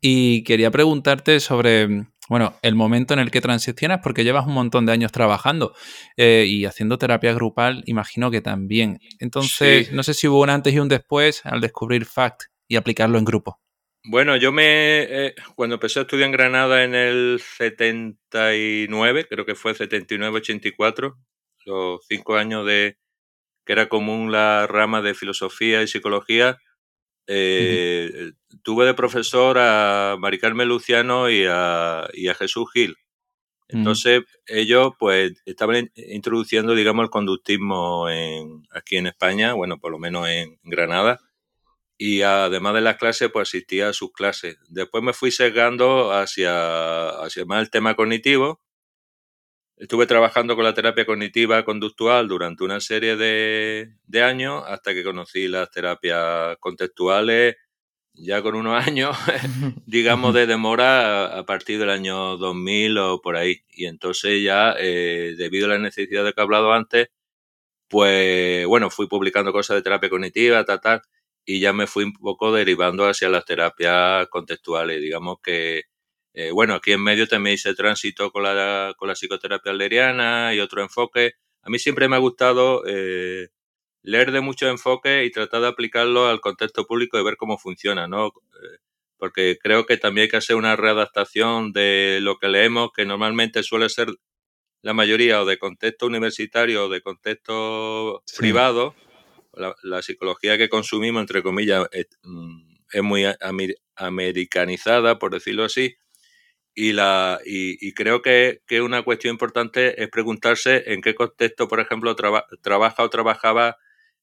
Y 0.00 0.42
quería 0.44 0.70
preguntarte 0.70 1.38
sobre 1.38 2.06
bueno, 2.28 2.58
el 2.62 2.74
momento 2.74 3.14
en 3.14 3.20
el 3.20 3.30
que 3.30 3.40
transicionas, 3.40 4.00
porque 4.02 4.22
llevas 4.22 4.46
un 4.46 4.52
montón 4.52 4.84
de 4.84 4.92
años 4.92 5.12
trabajando 5.12 5.74
eh, 6.16 6.44
y 6.46 6.66
haciendo 6.66 6.98
terapia 6.98 7.32
grupal, 7.32 7.82
imagino 7.86 8.30
que 8.30 8.42
también. 8.42 9.00
Entonces, 9.18 9.92
no 9.92 10.02
sé 10.02 10.14
si 10.14 10.28
hubo 10.28 10.42
un 10.42 10.50
antes 10.50 10.74
y 10.74 10.78
un 10.78 10.88
después 10.88 11.44
al 11.44 11.60
descubrir 11.60 12.04
FACT 12.04 12.44
y 12.68 12.76
aplicarlo 12.76 13.18
en 13.18 13.24
grupo. 13.24 13.60
Bueno, 14.04 14.36
yo 14.36 14.52
me. 14.52 15.02
Eh, 15.02 15.34
cuando 15.54 15.74
empecé 15.76 15.98
a 16.00 16.02
estudiar 16.02 16.26
en 16.26 16.32
Granada 16.32 16.84
en 16.84 16.94
el 16.94 17.40
79, 17.42 19.26
creo 19.28 19.44
que 19.44 19.54
fue 19.54 19.72
79-84, 19.72 21.16
los 21.64 22.00
cinco 22.08 22.36
años 22.36 22.66
de 22.66 22.98
que 23.64 23.72
era 23.72 23.88
común 23.88 24.32
la 24.32 24.66
rama 24.66 25.02
de 25.02 25.14
filosofía 25.14 25.82
y 25.82 25.88
psicología, 25.88 26.58
eh, 27.26 28.32
tuve 28.62 28.86
de 28.86 28.94
profesor 28.94 29.58
a 29.58 30.16
Mari 30.18 30.38
Carmen 30.38 30.68
Luciano 30.68 31.28
y 31.28 31.44
a, 31.46 32.08
y 32.14 32.28
a 32.28 32.34
Jesús 32.34 32.70
Gil. 32.72 32.96
Entonces, 33.68 34.22
ellos 34.46 34.92
pues 34.98 35.32
estaban 35.44 35.90
introduciendo, 35.94 36.74
digamos, 36.74 37.04
el 37.04 37.10
conductismo 37.10 38.08
en, 38.08 38.66
aquí 38.70 38.96
en 38.96 39.06
España, 39.06 39.52
bueno, 39.52 39.78
por 39.78 39.92
lo 39.92 39.98
menos 39.98 40.26
en, 40.26 40.58
Granada. 40.62 41.20
Y 41.98 42.22
además 42.22 42.74
de 42.74 42.80
las 42.80 42.96
clases, 42.96 43.30
pues 43.30 43.48
asistía 43.48 43.90
a 43.90 43.92
sus 43.92 44.12
clases. 44.12 44.56
Después 44.68 45.04
me 45.04 45.12
fui 45.12 45.30
sesgando 45.30 46.12
hacia, 46.12 47.08
hacia 47.10 47.44
más 47.44 47.60
el 47.60 47.70
tema 47.70 47.94
cognitivo. 47.94 48.62
Estuve 49.78 50.06
trabajando 50.06 50.56
con 50.56 50.64
la 50.64 50.74
terapia 50.74 51.06
cognitiva 51.06 51.64
conductual 51.64 52.28
durante 52.28 52.64
una 52.64 52.80
serie 52.80 53.16
de, 53.16 53.94
de 54.06 54.22
años 54.22 54.64
hasta 54.66 54.92
que 54.92 55.04
conocí 55.04 55.48
las 55.48 55.70
terapias 55.70 56.56
contextuales 56.58 57.56
ya 58.18 58.42
con 58.42 58.54
unos 58.54 58.74
años, 58.86 59.16
digamos, 59.86 60.34
de 60.34 60.46
demora 60.46 61.38
a, 61.38 61.44
partir 61.46 61.78
del 61.78 61.90
año 61.90 62.36
2000 62.36 62.98
o 62.98 63.20
por 63.22 63.36
ahí. 63.36 63.64
Y 63.70 63.86
entonces 63.86 64.42
ya, 64.42 64.74
eh, 64.78 65.34
debido 65.38 65.66
a 65.66 65.70
la 65.70 65.78
necesidad 65.78 66.24
de 66.24 66.32
que 66.32 66.40
he 66.40 66.44
hablado 66.44 66.72
antes, 66.72 67.08
pues 67.88 68.66
bueno, 68.66 68.90
fui 68.90 69.08
publicando 69.08 69.52
cosas 69.52 69.76
de 69.76 69.82
terapia 69.82 70.10
cognitiva, 70.10 70.64
tal, 70.64 70.80
tal, 70.80 71.02
y 71.44 71.60
ya 71.60 71.72
me 71.72 71.86
fui 71.86 72.04
un 72.04 72.12
poco 72.14 72.52
derivando 72.52 73.06
hacia 73.08 73.28
las 73.30 73.44
terapias 73.44 74.28
contextuales. 74.28 75.00
Digamos 75.00 75.38
que, 75.42 75.84
eh, 76.40 76.52
bueno, 76.52 76.74
aquí 76.74 76.92
en 76.92 77.02
medio 77.02 77.26
también 77.26 77.54
hice 77.54 77.74
tránsito 77.74 78.30
con 78.30 78.44
la, 78.44 78.94
con 78.96 79.08
la 79.08 79.16
psicoterapia 79.16 79.72
alderiana 79.72 80.54
y 80.54 80.60
otro 80.60 80.82
enfoque. 80.82 81.32
A 81.62 81.68
mí 81.68 81.80
siempre 81.80 82.08
me 82.08 82.14
ha 82.14 82.20
gustado 82.20 82.84
eh, 82.86 83.48
leer 84.02 84.30
de 84.30 84.40
mucho 84.40 84.68
enfoque 84.68 85.24
y 85.24 85.32
tratar 85.32 85.62
de 85.62 85.66
aplicarlo 85.66 86.28
al 86.28 86.40
contexto 86.40 86.86
público 86.86 87.18
y 87.18 87.24
ver 87.24 87.36
cómo 87.36 87.58
funciona, 87.58 88.06
¿no? 88.06 88.28
Eh, 88.28 88.78
porque 89.16 89.58
creo 89.60 89.84
que 89.84 89.96
también 89.96 90.26
hay 90.26 90.28
que 90.28 90.36
hacer 90.36 90.54
una 90.54 90.76
readaptación 90.76 91.72
de 91.72 92.20
lo 92.22 92.38
que 92.38 92.46
leemos, 92.46 92.90
que 92.94 93.04
normalmente 93.04 93.64
suele 93.64 93.88
ser 93.88 94.06
la 94.80 94.94
mayoría 94.94 95.42
o 95.42 95.44
de 95.44 95.58
contexto 95.58 96.06
universitario 96.06 96.86
o 96.86 96.88
de 96.88 97.00
contexto 97.00 98.22
privado. 98.38 98.94
La, 99.82 100.02
psicología 100.02 100.56
que 100.56 100.68
consumimos, 100.68 101.20
entre 101.22 101.42
comillas, 101.42 101.88
es, 101.90 102.06
mm, 102.22 103.02
muy 103.02 103.24
americanizada, 103.96 105.18
por 105.18 105.32
decirlo 105.32 105.64
así, 105.64 105.96
y, 106.80 106.92
la, 106.92 107.40
y, 107.44 107.92
creo 107.92 108.22
que, 108.22 108.62
que, 108.68 108.80
una 108.80 109.02
cuestión 109.02 109.32
importante 109.32 110.00
es 110.00 110.08
preguntarse 110.10 110.92
en 110.92 111.00
qué 111.00 111.12
contexto, 111.12 111.66
por 111.66 111.80
ejemplo, 111.80 112.14
trabaja 112.14 113.02
o 113.02 113.10
trabajaba 113.10 113.76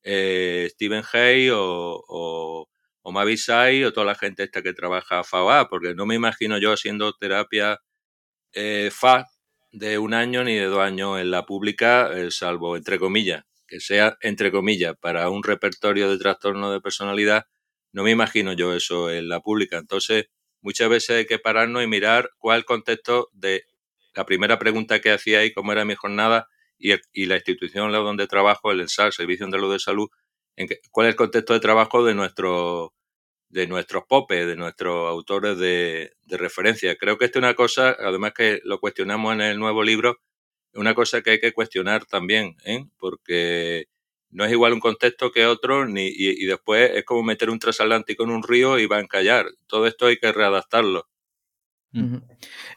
eh, 0.03 0.69
Stephen 0.71 1.03
Hay 1.11 1.49
o, 1.49 1.59
o, 2.07 2.69
o 3.01 3.11
Mavisai 3.11 3.83
o 3.83 3.91
toda 3.91 4.05
la 4.05 4.15
gente 4.15 4.43
esta 4.43 4.61
que 4.61 4.71
trabaja 4.71 5.25
FAA, 5.25 5.67
porque 5.67 5.95
no 5.95 6.05
me 6.05 6.15
imagino 6.15 6.57
yo 6.57 6.71
haciendo 6.71 7.11
terapia 7.11 7.81
eh, 8.53 8.89
FA 8.89 9.25
de 9.73 9.97
un 9.97 10.13
año 10.13 10.45
ni 10.45 10.55
de 10.55 10.67
dos 10.67 10.79
años 10.79 11.19
en 11.19 11.31
la 11.31 11.45
pública, 11.45 12.09
eh, 12.13 12.31
salvo 12.31 12.77
entre 12.77 12.99
comillas, 12.99 13.43
que 13.67 13.81
sea 13.81 14.17
entre 14.21 14.49
comillas 14.49 14.95
para 15.01 15.29
un 15.29 15.43
repertorio 15.43 16.09
de 16.09 16.17
trastorno 16.17 16.71
de 16.71 16.79
personalidad, 16.79 17.47
no 17.91 18.03
me 18.03 18.11
imagino 18.11 18.53
yo 18.53 18.73
eso 18.73 19.11
en 19.11 19.27
la 19.27 19.41
pública. 19.41 19.77
Entonces, 19.77 20.27
muchas 20.65 20.89
veces 20.89 21.11
hay 21.11 21.25
que 21.27 21.37
pararnos 21.37 21.83
y 21.83 21.87
mirar 21.87 22.31
cuál 22.39 22.57
el 22.57 22.65
contexto 22.65 23.29
de 23.33 23.65
la 24.15 24.25
primera 24.25 24.57
pregunta 24.57 24.99
que 24.99 25.11
hacía 25.11 25.45
y 25.45 25.53
cómo 25.53 25.71
era 25.71 25.85
mi 25.85 25.93
jornada 25.93 26.47
y, 26.79 27.25
la 27.27 27.35
institución 27.35 27.91
donde 27.91 28.25
trabajo, 28.25 28.71
el 28.71 28.81
ENSAL, 28.81 29.13
Servicio 29.13 29.45
Andaluz 29.45 29.73
de 29.73 29.79
Salud, 29.79 30.09
en 30.55 30.67
cuál 30.91 31.07
es 31.07 31.11
el 31.11 31.17
contexto 31.17 31.53
de 31.53 31.59
trabajo 31.59 32.03
de, 32.03 32.15
nuestro, 32.15 32.95
de 33.49 33.67
nuestros 33.67 34.05
popes, 34.09 34.47
de 34.47 34.55
nuestros 34.55 35.07
autores 35.07 35.59
de, 35.59 36.11
referencia. 36.27 36.95
Creo 36.95 37.19
que 37.19 37.25
esto 37.25 37.37
es 37.37 37.43
una 37.43 37.53
cosa, 37.53 37.95
además 37.99 38.33
que 38.33 38.59
lo 38.63 38.79
cuestionamos 38.79 39.33
en 39.35 39.41
el 39.41 39.59
nuevo 39.59 39.83
libro, 39.83 40.17
una 40.73 40.95
cosa 40.95 41.21
que 41.21 41.29
hay 41.29 41.39
que 41.39 41.53
cuestionar 41.53 42.05
también, 42.05 42.57
¿eh? 42.65 42.85
porque 42.97 43.85
no 44.31 44.45
es 44.45 44.51
igual 44.51 44.73
un 44.73 44.79
contexto 44.79 45.31
que 45.31 45.45
otro, 45.45 45.85
ni, 45.87 46.07
y, 46.07 46.45
después 46.45 46.91
es 46.93 47.05
como 47.05 47.23
meter 47.23 47.49
un 47.49 47.59
transatlántico 47.59 48.23
en 48.23 48.31
un 48.31 48.43
río 48.43 48.79
y 48.79 48.87
va 48.87 48.97
a 48.97 49.01
encallar. 49.01 49.45
Todo 49.67 49.87
esto 49.87 50.07
hay 50.07 50.17
que 50.17 50.31
readaptarlo. 50.31 51.07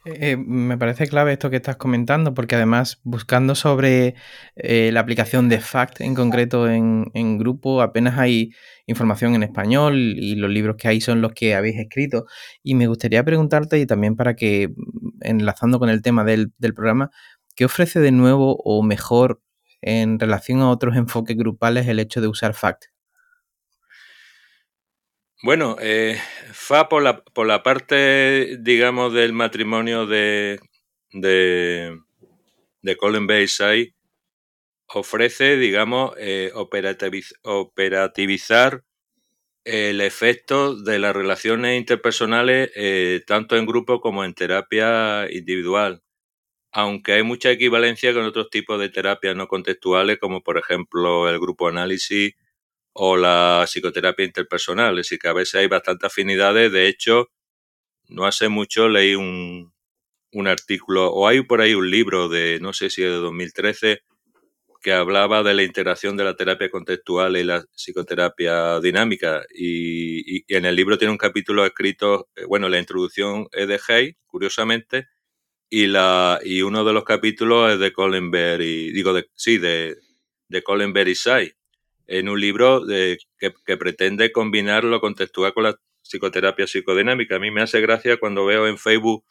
Eh, 0.04 0.36
me 0.36 0.78
parece 0.78 1.08
clave 1.08 1.32
esto 1.32 1.50
que 1.50 1.56
estás 1.56 1.76
comentando, 1.76 2.34
porque 2.34 2.54
además 2.54 3.00
buscando 3.02 3.56
sobre 3.56 4.14
eh, 4.54 4.90
la 4.92 5.00
aplicación 5.00 5.48
de 5.48 5.60
FACT 5.60 6.02
en 6.02 6.14
concreto 6.14 6.68
en, 6.70 7.38
grupo, 7.38 7.82
apenas 7.82 8.16
hay 8.18 8.52
información 8.86 9.34
en 9.34 9.42
español 9.42 9.96
y 9.96 10.36
los 10.36 10.50
libros 10.50 10.76
que 10.76 10.88
hay 10.88 11.00
son 11.00 11.20
los 11.20 11.32
que 11.32 11.54
habéis 11.54 11.78
escrito. 11.78 12.26
Y 12.62 12.74
me 12.76 12.86
gustaría 12.86 13.24
preguntarte, 13.24 13.78
y 13.80 13.86
también 13.86 14.14
para 14.14 14.36
que, 14.36 14.70
enlazando 15.20 15.80
con 15.80 15.88
el 15.90 16.02
tema 16.02 16.22
del, 16.24 16.52
del 16.58 16.74
programa, 16.74 17.10
¿qué 17.56 17.64
ofrece 17.64 17.98
de 18.00 18.12
nuevo 18.12 18.56
o 18.64 18.82
mejor 18.84 19.40
en 19.82 20.18
relación 20.18 20.60
a 20.60 20.70
otros 20.70 20.96
enfoques 20.96 21.36
grupales 21.36 21.86
el 21.88 22.00
hecho 22.00 22.20
de 22.20 22.28
usar 22.28 22.54
FACT? 22.54 22.86
Bueno, 25.42 25.76
eh, 25.80 26.18
FA 26.52 26.88
por 26.88 27.02
la, 27.02 27.22
por 27.22 27.46
la 27.46 27.62
parte, 27.62 28.56
digamos, 28.60 29.12
del 29.12 29.32
matrimonio 29.32 30.06
de, 30.06 30.58
de, 31.12 31.96
de 32.82 32.96
Colin 32.96 33.26
Bayside, 33.28 33.94
ofrece, 34.94 35.56
digamos, 35.56 36.14
eh, 36.18 36.50
operativizar 36.54 38.84
el 39.64 40.00
efecto 40.00 40.74
de 40.76 40.98
las 40.98 41.14
relaciones 41.14 41.78
interpersonales 41.78 42.70
eh, 42.74 43.22
tanto 43.26 43.56
en 43.56 43.66
grupo 43.66 44.00
como 44.00 44.24
en 44.24 44.34
terapia 44.34 45.26
individual, 45.30 46.02
aunque 46.72 47.14
hay 47.14 47.22
mucha 47.22 47.50
equivalencia 47.50 48.14
con 48.14 48.24
otros 48.24 48.50
tipos 48.50 48.78
de 48.80 48.90
terapias 48.90 49.36
no 49.36 49.48
contextuales, 49.48 50.18
como 50.18 50.42
por 50.42 50.58
ejemplo 50.58 51.28
el 51.28 51.38
grupo 51.40 51.68
análisis 51.68 52.34
o 52.92 53.16
la 53.16 53.64
psicoterapia 53.66 54.24
interpersonal. 54.26 54.96
Decir, 54.96 55.18
que 55.18 55.28
a 55.28 55.32
veces 55.32 55.56
hay 55.56 55.68
bastantes 55.68 56.06
afinidades. 56.06 56.72
De 56.72 56.88
hecho, 56.88 57.28
no 58.08 58.26
hace 58.26 58.48
mucho 58.48 58.88
leí 58.88 59.14
un, 59.14 59.72
un 60.32 60.48
artículo, 60.48 61.10
o 61.12 61.28
hay 61.28 61.42
por 61.42 61.60
ahí 61.60 61.74
un 61.74 61.90
libro 61.90 62.28
de, 62.28 62.58
no 62.60 62.72
sé 62.72 62.90
si 62.90 63.02
de 63.02 63.08
2013, 63.10 64.02
que 64.80 64.92
hablaba 64.92 65.42
de 65.42 65.54
la 65.54 65.62
integración 65.64 66.16
de 66.16 66.24
la 66.24 66.36
terapia 66.36 66.70
contextual 66.70 67.36
y 67.36 67.44
la 67.44 67.64
psicoterapia 67.74 68.80
dinámica. 68.80 69.44
Y, 69.54 70.44
en 70.54 70.64
el 70.66 70.76
libro 70.76 70.98
tiene 70.98 71.12
un 71.12 71.18
capítulo 71.18 71.66
escrito, 71.66 72.28
eh, 72.36 72.44
bueno, 72.46 72.68
la 72.68 72.78
introducción 72.78 73.48
es 73.52 73.68
de 73.68 73.80
Hay, 73.88 74.16
curiosamente, 74.26 75.08
y, 75.70 75.86
la, 75.86 76.40
y 76.42 76.62
uno 76.62 76.84
de 76.84 76.92
los 76.92 77.04
capítulos 77.04 77.72
es 77.72 77.78
de 77.78 77.92
Colin 77.92 78.30
y 78.60 78.92
digo, 78.92 79.12
de, 79.12 79.28
sí, 79.34 79.58
de, 79.58 79.96
de 80.48 80.62
Colin 80.62 80.94
y 80.96 81.14
Say 81.14 81.52
en 82.08 82.28
un 82.28 82.40
libro 82.40 82.84
de, 82.84 83.18
que, 83.38 83.76
pretende 83.76 84.32
combinar 84.32 84.82
lo 84.82 85.00
contextual 85.00 85.52
con 85.52 85.64
la 85.64 85.78
psicoterapia 86.02 86.66
psicodinámica. 86.66 87.36
A 87.36 87.38
mí 87.38 87.50
me 87.50 87.62
hace 87.62 87.80
gracia 87.82 88.16
cuando 88.18 88.46
veo 88.46 88.66
en 88.66 88.78
Facebook 88.78 89.24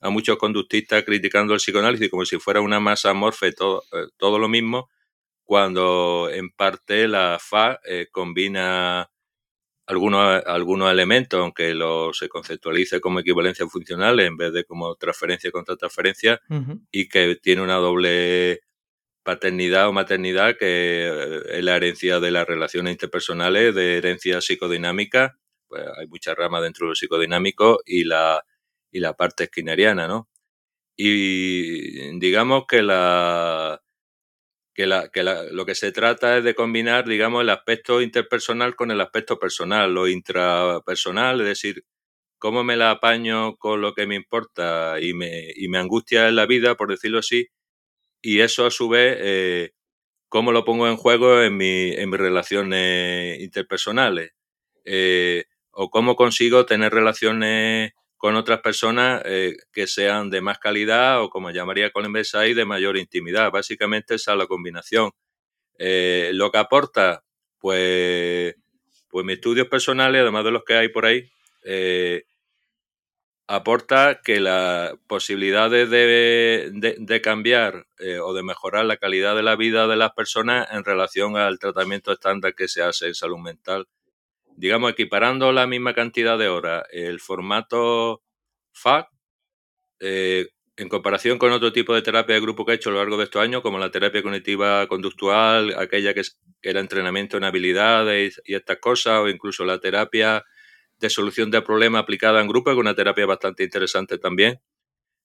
a 0.00 0.08
muchos 0.08 0.38
conductistas 0.38 1.04
criticando 1.04 1.52
el 1.52 1.60
psicoanálisis 1.60 2.10
como 2.10 2.24
si 2.24 2.38
fuera 2.38 2.62
una 2.62 2.80
masa 2.80 3.12
morfe, 3.12 3.52
todo, 3.52 3.84
eh, 3.92 4.06
todo 4.16 4.38
lo 4.38 4.48
mismo, 4.48 4.88
cuando 5.44 6.30
en 6.32 6.50
parte 6.50 7.06
la 7.06 7.38
FA 7.38 7.78
eh, 7.84 8.08
combina 8.10 9.10
algunos, 9.86 10.42
algunos 10.46 10.90
elementos, 10.90 11.40
aunque 11.40 11.74
lo 11.74 12.12
se 12.12 12.28
conceptualice 12.28 13.00
como 13.00 13.20
equivalencia 13.20 13.66
funcional 13.66 14.20
en 14.20 14.36
vez 14.36 14.52
de 14.52 14.64
como 14.64 14.94
transferencia 14.96 15.50
contra 15.50 15.76
transferencia, 15.76 16.40
y 16.90 17.08
que 17.08 17.36
tiene 17.36 17.62
una 17.62 17.76
doble 17.76 18.60
paternidad 19.22 19.88
o 19.88 19.92
maternidad, 19.92 20.56
que 20.58 21.06
eh, 21.06 21.42
es 21.58 21.64
la 21.64 21.76
herencia 21.76 22.20
de 22.20 22.30
las 22.30 22.46
relaciones 22.46 22.92
interpersonales, 22.92 23.74
de 23.74 23.98
herencia 23.98 24.40
psicodinámica, 24.40 25.38
pues 25.68 25.84
hay 25.98 26.06
muchas 26.06 26.36
ramas 26.36 26.62
dentro 26.62 26.88
del 26.88 26.96
psicodinámico 26.96 27.80
y 27.86 28.04
la, 28.04 28.44
y 28.90 29.00
la 29.00 29.14
parte 29.14 29.44
esquineriana, 29.44 30.08
¿no? 30.08 30.28
Y 30.96 32.18
digamos 32.18 32.64
que 32.68 32.82
la 32.82 33.81
que, 34.74 34.86
la, 34.86 35.08
que 35.08 35.22
la, 35.22 35.44
lo 35.44 35.66
que 35.66 35.74
se 35.74 35.92
trata 35.92 36.38
es 36.38 36.44
de 36.44 36.54
combinar, 36.54 37.06
digamos, 37.06 37.42
el 37.42 37.50
aspecto 37.50 38.00
interpersonal 38.02 38.74
con 38.76 38.90
el 38.90 39.00
aspecto 39.00 39.38
personal, 39.38 39.92
lo 39.94 40.08
intrapersonal, 40.08 41.40
es 41.42 41.46
decir, 41.46 41.84
cómo 42.38 42.64
me 42.64 42.76
la 42.76 42.92
apaño 42.92 43.56
con 43.56 43.80
lo 43.82 43.94
que 43.94 44.06
me 44.06 44.16
importa 44.16 45.00
y 45.00 45.14
me, 45.14 45.50
y 45.56 45.68
me 45.68 45.78
angustia 45.78 46.28
en 46.28 46.36
la 46.36 46.46
vida, 46.46 46.76
por 46.76 46.90
decirlo 46.90 47.20
así, 47.20 47.48
y 48.22 48.40
eso 48.40 48.66
a 48.66 48.70
su 48.70 48.88
vez, 48.88 49.16
eh, 49.20 49.70
cómo 50.28 50.52
lo 50.52 50.64
pongo 50.64 50.88
en 50.88 50.96
juego 50.96 51.42
en, 51.42 51.56
mi, 51.56 51.92
en 51.92 52.10
mis 52.10 52.20
relaciones 52.20 53.40
interpersonales. 53.40 54.32
Eh, 54.84 55.44
o 55.72 55.90
cómo 55.90 56.16
consigo 56.16 56.66
tener 56.66 56.92
relaciones 56.92 57.92
con 58.22 58.36
otras 58.36 58.60
personas 58.60 59.20
eh, 59.24 59.56
que 59.72 59.88
sean 59.88 60.30
de 60.30 60.40
más 60.40 60.60
calidad 60.60 61.20
o 61.20 61.28
como 61.28 61.50
llamaría 61.50 61.90
Colin 61.90 62.12
Besay, 62.12 62.54
de 62.54 62.64
mayor 62.64 62.96
intimidad. 62.96 63.50
Básicamente 63.50 64.14
esa 64.14 64.30
es 64.30 64.38
la 64.38 64.46
combinación. 64.46 65.10
lo 65.78 66.52
que 66.52 66.58
aporta, 66.58 67.24
pues, 67.58 68.54
pues 69.08 69.26
mis 69.26 69.34
estudios 69.38 69.66
personales, 69.66 70.22
además 70.22 70.44
de 70.44 70.52
los 70.52 70.62
que 70.64 70.74
hay 70.74 70.88
por 70.88 71.04
ahí, 71.06 71.28
aporta 73.48 74.20
que 74.22 74.38
las 74.38 74.94
posibilidades 75.08 75.90
de, 75.90 77.20
cambiar 77.22 77.86
eh, 77.98 78.18
o 78.20 78.32
de 78.34 78.44
mejorar 78.44 78.84
la 78.84 78.98
calidad 78.98 79.34
de 79.34 79.42
la 79.42 79.56
vida 79.56 79.88
de 79.88 79.96
las 79.96 80.12
personas 80.12 80.68
en 80.70 80.84
relación 80.84 81.36
al 81.36 81.58
tratamiento 81.58 82.12
estándar 82.12 82.54
que 82.54 82.68
se 82.68 82.82
hace 82.82 83.08
en 83.08 83.14
salud 83.14 83.38
mental. 83.38 83.88
Digamos, 84.56 84.92
equiparando 84.92 85.52
la 85.52 85.66
misma 85.66 85.94
cantidad 85.94 86.38
de 86.38 86.48
horas, 86.48 86.84
el 86.92 87.20
formato 87.20 88.22
FAC, 88.72 89.08
eh, 90.00 90.48
en 90.76 90.88
comparación 90.88 91.38
con 91.38 91.52
otro 91.52 91.72
tipo 91.72 91.94
de 91.94 92.02
terapia 92.02 92.34
de 92.34 92.40
grupo 92.40 92.64
que 92.64 92.72
he 92.72 92.74
hecho 92.76 92.90
a 92.90 92.92
lo 92.92 92.98
largo 92.98 93.16
de 93.16 93.24
estos 93.24 93.42
años, 93.42 93.62
como 93.62 93.78
la 93.78 93.90
terapia 93.90 94.22
cognitiva 94.22 94.86
conductual, 94.86 95.74
aquella 95.78 96.14
que, 96.14 96.22
era 96.62 96.80
entrenamiento 96.80 97.36
en 97.36 97.44
habilidades 97.44 98.40
y 98.44 98.54
estas 98.54 98.78
cosas, 98.78 99.20
o 99.20 99.28
incluso 99.28 99.64
la 99.64 99.80
terapia 99.80 100.44
de 100.98 101.10
solución 101.10 101.50
de 101.50 101.60
problemas 101.62 102.02
aplicada 102.02 102.40
en 102.40 102.46
grupo, 102.46 102.70
que 102.70 102.74
es 102.74 102.78
una 102.78 102.94
terapia 102.94 103.26
bastante 103.26 103.64
interesante 103.64 104.18
también. 104.18 104.60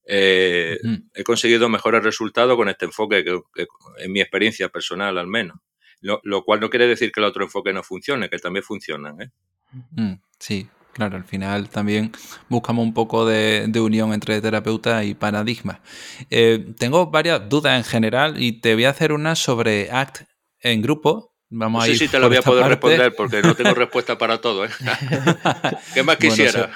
Eh, 0.05 0.79
he 1.13 1.23
conseguido 1.23 1.69
mejores 1.69 2.03
resultados 2.03 2.55
con 2.55 2.69
este 2.69 2.85
enfoque, 2.85 3.23
que, 3.23 3.67
en 3.99 4.11
mi 4.11 4.21
experiencia 4.21 4.69
personal 4.69 5.17
al 5.17 5.27
menos. 5.27 5.57
Lo, 6.01 6.43
cual 6.43 6.59
no 6.59 6.69
quiere 6.69 6.87
decir 6.87 7.11
que 7.11 7.19
el 7.19 7.25
otro 7.25 7.43
enfoque 7.43 7.73
no 7.73 7.83
funcione, 7.83 8.29
que 8.29 8.37
también 8.39 8.63
funcionan. 8.63 9.21
¿eh? 9.21 9.31
Mm, 9.91 10.13
sí, 10.39 10.67
claro, 10.93 11.17
al 11.17 11.23
final 11.23 11.69
también 11.69 12.11
buscamos 12.49 12.83
un 12.83 12.93
poco 12.93 13.25
de, 13.25 13.71
unión 13.79 14.13
entre 14.13 14.41
terapeuta 14.41 15.03
y 15.03 15.13
paradigma. 15.13 15.81
Eh, 16.29 16.73
tengo 16.77 17.07
varias 17.07 17.49
dudas 17.49 17.77
en 17.77 17.83
general 17.83 18.41
y 18.41 18.61
te 18.61 18.75
voy 18.75 18.85
a 18.85 18.91
hacer 18.91 19.11
una 19.11 19.35
sobre 19.35 19.91
ACT 19.91 20.27
en 20.61 20.81
grupo. 20.81 21.33
Vamos 21.49 21.83
a 21.83 21.87
ir 21.87 21.97
sí, 21.97 22.07
te 22.07 22.19
lo 22.19 22.27
voy 22.27 22.37
a 22.37 22.41
poder 22.41 22.67
responder 22.67 23.15
porque 23.15 23.41
no 23.41 23.55
tengo 23.55 23.73
respuesta 23.75 24.17
para 24.17 24.39
todo. 24.41 24.65
¿eh? 24.65 24.69
¿Qué 25.93 26.03
más 26.03 26.17
quisiera? 26.17 26.71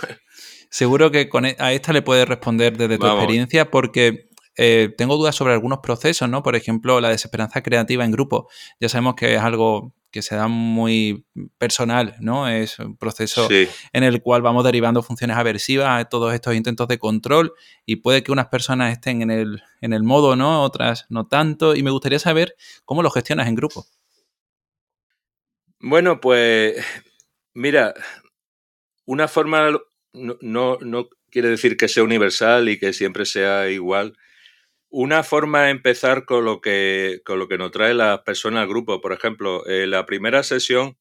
seguro 0.70 1.12
que 1.12 1.28
con, 1.28 1.46
e, 1.46 1.56
a 1.60 1.74
esta 1.74 1.94
le 1.94 2.02
puedes 2.02 2.28
responder 2.28 2.78
desde 2.78 2.98
tu 2.98 3.06
experiencia 3.06 3.70
porque 3.70 4.30
eh, 4.58 4.94
tengo 4.98 5.18
dudas 5.18 5.36
sobre 5.36 5.54
algunos 5.54 5.80
procesos, 5.80 6.30
¿no? 6.30 6.44
Por 6.44 6.56
ejemplo, 6.56 7.00
la 7.00 7.10
desesperanza 7.10 7.62
creativa 7.64 8.06
en 8.06 8.12
grupo. 8.12 8.50
Ya 8.80 8.90
sabemos 8.90 9.16
que 9.16 9.36
es 9.36 9.42
algo 9.42 9.94
que 10.12 10.22
se 10.22 10.36
da 10.36 10.48
muy 10.50 11.26
personal, 11.58 12.16
¿no? 12.20 12.48
Es 12.50 12.78
un 12.80 12.98
proceso 12.98 13.48
en 13.50 14.04
el 14.04 14.22
cual 14.22 14.42
vamos 14.42 14.66
derivando 14.66 15.02
funciones 15.02 15.38
aversivas 15.38 16.02
a 16.02 16.06
todos 16.06 16.34
estos 16.34 16.54
intentos 16.54 16.88
de 16.90 17.00
control 17.00 17.54
y 17.86 17.98
puede 17.98 18.22
que 18.22 18.34
unas 18.34 18.48
personas 18.48 18.92
estén 18.92 19.22
en 19.22 19.32
el, 19.32 19.64
en 19.80 19.94
el 19.94 20.04
modo, 20.04 20.36
¿no? 20.36 20.64
Otras 20.64 21.06
no 21.10 21.28
tanto. 21.28 21.76
Y 21.76 21.84
me 21.84 21.92
gustaría 21.92 22.20
saber 22.20 22.56
cómo 22.84 23.04
lo 23.04 23.10
gestionas 23.10 23.48
en 23.48 23.56
grupo. 23.56 23.86
Bueno, 25.80 26.20
pues 26.20 26.76
mira, 27.54 27.94
una 29.06 29.30
forma 29.30 29.72
no, 30.14 30.78
no 30.82 31.10
quiere 31.30 31.48
decir 31.48 31.78
que 31.78 31.88
sea 31.88 32.04
universal 32.04 32.70
y 32.70 32.78
que 32.78 32.94
siempre 32.94 33.26
sea 33.26 33.70
igual, 33.70 34.18
una 34.92 35.24
forma 35.24 35.64
de 35.64 35.72
empezar 35.72 36.26
con 36.26 36.46
lo 36.46 36.62
que, 36.62 37.22
con 37.26 37.40
lo 37.40 37.48
que 37.48 37.58
nos 37.58 37.72
trae 37.72 37.94
las 37.94 38.20
personas 38.22 38.64
al 38.64 38.70
grupo. 38.70 39.02
Por 39.02 39.14
ejemplo, 39.14 39.68
en 39.68 39.90
la 39.90 40.06
primera 40.06 40.44
sesión, 40.44 40.98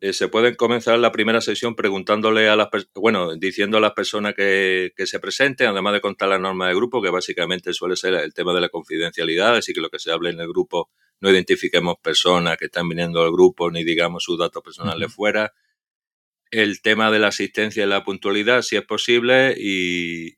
eh, 0.00 0.14
se 0.14 0.28
pueden 0.28 0.56
comenzar 0.56 0.98
la 0.98 1.12
primera 1.12 1.40
sesión 1.42 1.76
preguntándole 1.76 2.48
a 2.48 2.56
las 2.56 2.68
bueno, 2.94 3.36
diciendo 3.36 3.76
a 3.76 3.80
las 3.80 3.92
personas 3.92 4.34
que, 4.34 4.92
se 4.96 5.20
presenten, 5.20 5.68
además 5.68 5.92
de 5.92 6.00
contar 6.00 6.30
la 6.30 6.38
norma 6.38 6.68
de 6.68 6.74
grupo, 6.74 7.02
que 7.02 7.10
básicamente 7.10 7.72
suele 7.74 7.96
ser 7.96 8.14
el 8.14 8.34
tema 8.34 8.54
de 8.54 8.62
la 8.62 8.70
confidencialidad, 8.70 9.56
así 9.56 9.74
que 9.74 9.80
lo 9.80 9.90
que 9.90 9.98
se 9.98 10.10
hable 10.10 10.30
en 10.30 10.40
el 10.40 10.48
grupo 10.48 10.90
no 11.20 11.30
identifiquemos 11.30 11.96
personas 12.02 12.56
que 12.56 12.64
están 12.64 12.88
viniendo 12.88 13.22
al 13.22 13.30
grupo 13.30 13.70
ni 13.70 13.84
digamos 13.84 14.24
sus 14.24 14.38
datos 14.38 14.62
personales 14.62 15.14
fuera. 15.14 15.52
El 16.50 16.82
tema 16.82 17.10
de 17.10 17.18
la 17.18 17.28
asistencia 17.28 17.84
y 17.84 17.86
la 17.88 18.04
puntualidad, 18.04 18.62
si 18.62 18.76
es 18.76 18.84
posible, 18.84 19.54
y, 19.56 20.34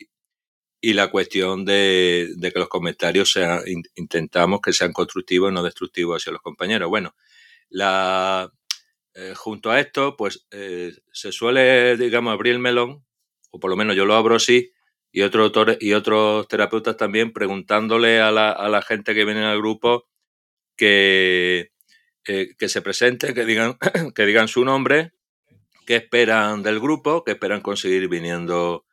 y 0.85 0.93
la 0.93 1.09
cuestión 1.11 1.65
de, 1.65 2.37
que 2.41 2.59
los 2.59 2.69
comentarios 2.69 3.33
sean, 3.33 3.63
intentamos 3.95 4.61
que 4.61 4.75
sean 4.75 4.93
constructivos 4.93 5.51
no 5.51 5.63
destructivos 5.63 6.21
hacia 6.21 6.33
los 6.33 6.43
compañeros. 6.43 6.91
Bueno, 6.91 7.15
la, 7.71 8.53
eh, 9.15 9.33
junto 9.35 9.71
a 9.71 9.81
esto, 9.81 10.15
pues 10.15 10.47
eh, 10.51 10.93
se 11.11 11.33
suele, 11.33 11.97
digamos, 11.97 12.35
abrir 12.35 12.53
el 12.53 12.59
melón, 12.59 13.03
o 13.51 13.59
por 13.59 13.71
lo 13.71 13.77
menos 13.77 13.97
yo 13.97 14.05
lo 14.05 14.15
abro 14.15 14.37
así, 14.37 14.73
y 15.11 15.23
autores 15.23 15.79
y 15.81 15.95
otros 15.95 16.49
terapeutas 16.49 16.99
también 16.99 17.33
preguntándole 17.33 18.21
a 18.21 18.31
la, 18.31 18.51
a 18.51 18.69
la 18.69 18.83
gente 18.83 19.15
que 19.15 19.25
viene 19.25 19.43
al 19.43 19.59
grupo 19.59 20.07
que, 20.77 21.73
eh, 22.27 22.49
que 22.59 22.69
se 22.69 22.83
presente, 22.83 23.33
que 23.33 23.47
digan, 23.47 23.79
que 24.15 24.27
digan 24.27 24.49
su 24.49 24.67
nombre, 24.67 25.13
qué 25.87 25.97
esperan 25.97 26.63
del 26.63 26.79
grupo, 26.79 27.25
qué 27.25 27.33
esperan 27.33 27.63
conseguir 27.63 28.07
viniendo 28.09 28.85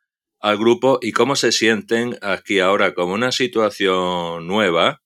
al 0.42 0.58
grupo 0.58 0.98
y 1.00 1.12
cómo 1.12 1.36
se 1.36 1.52
sienten 1.52 2.18
aquí 2.20 2.58
ahora 2.58 2.94
como 2.94 3.14
una 3.14 3.30
situación 3.30 4.46
nueva, 4.48 5.00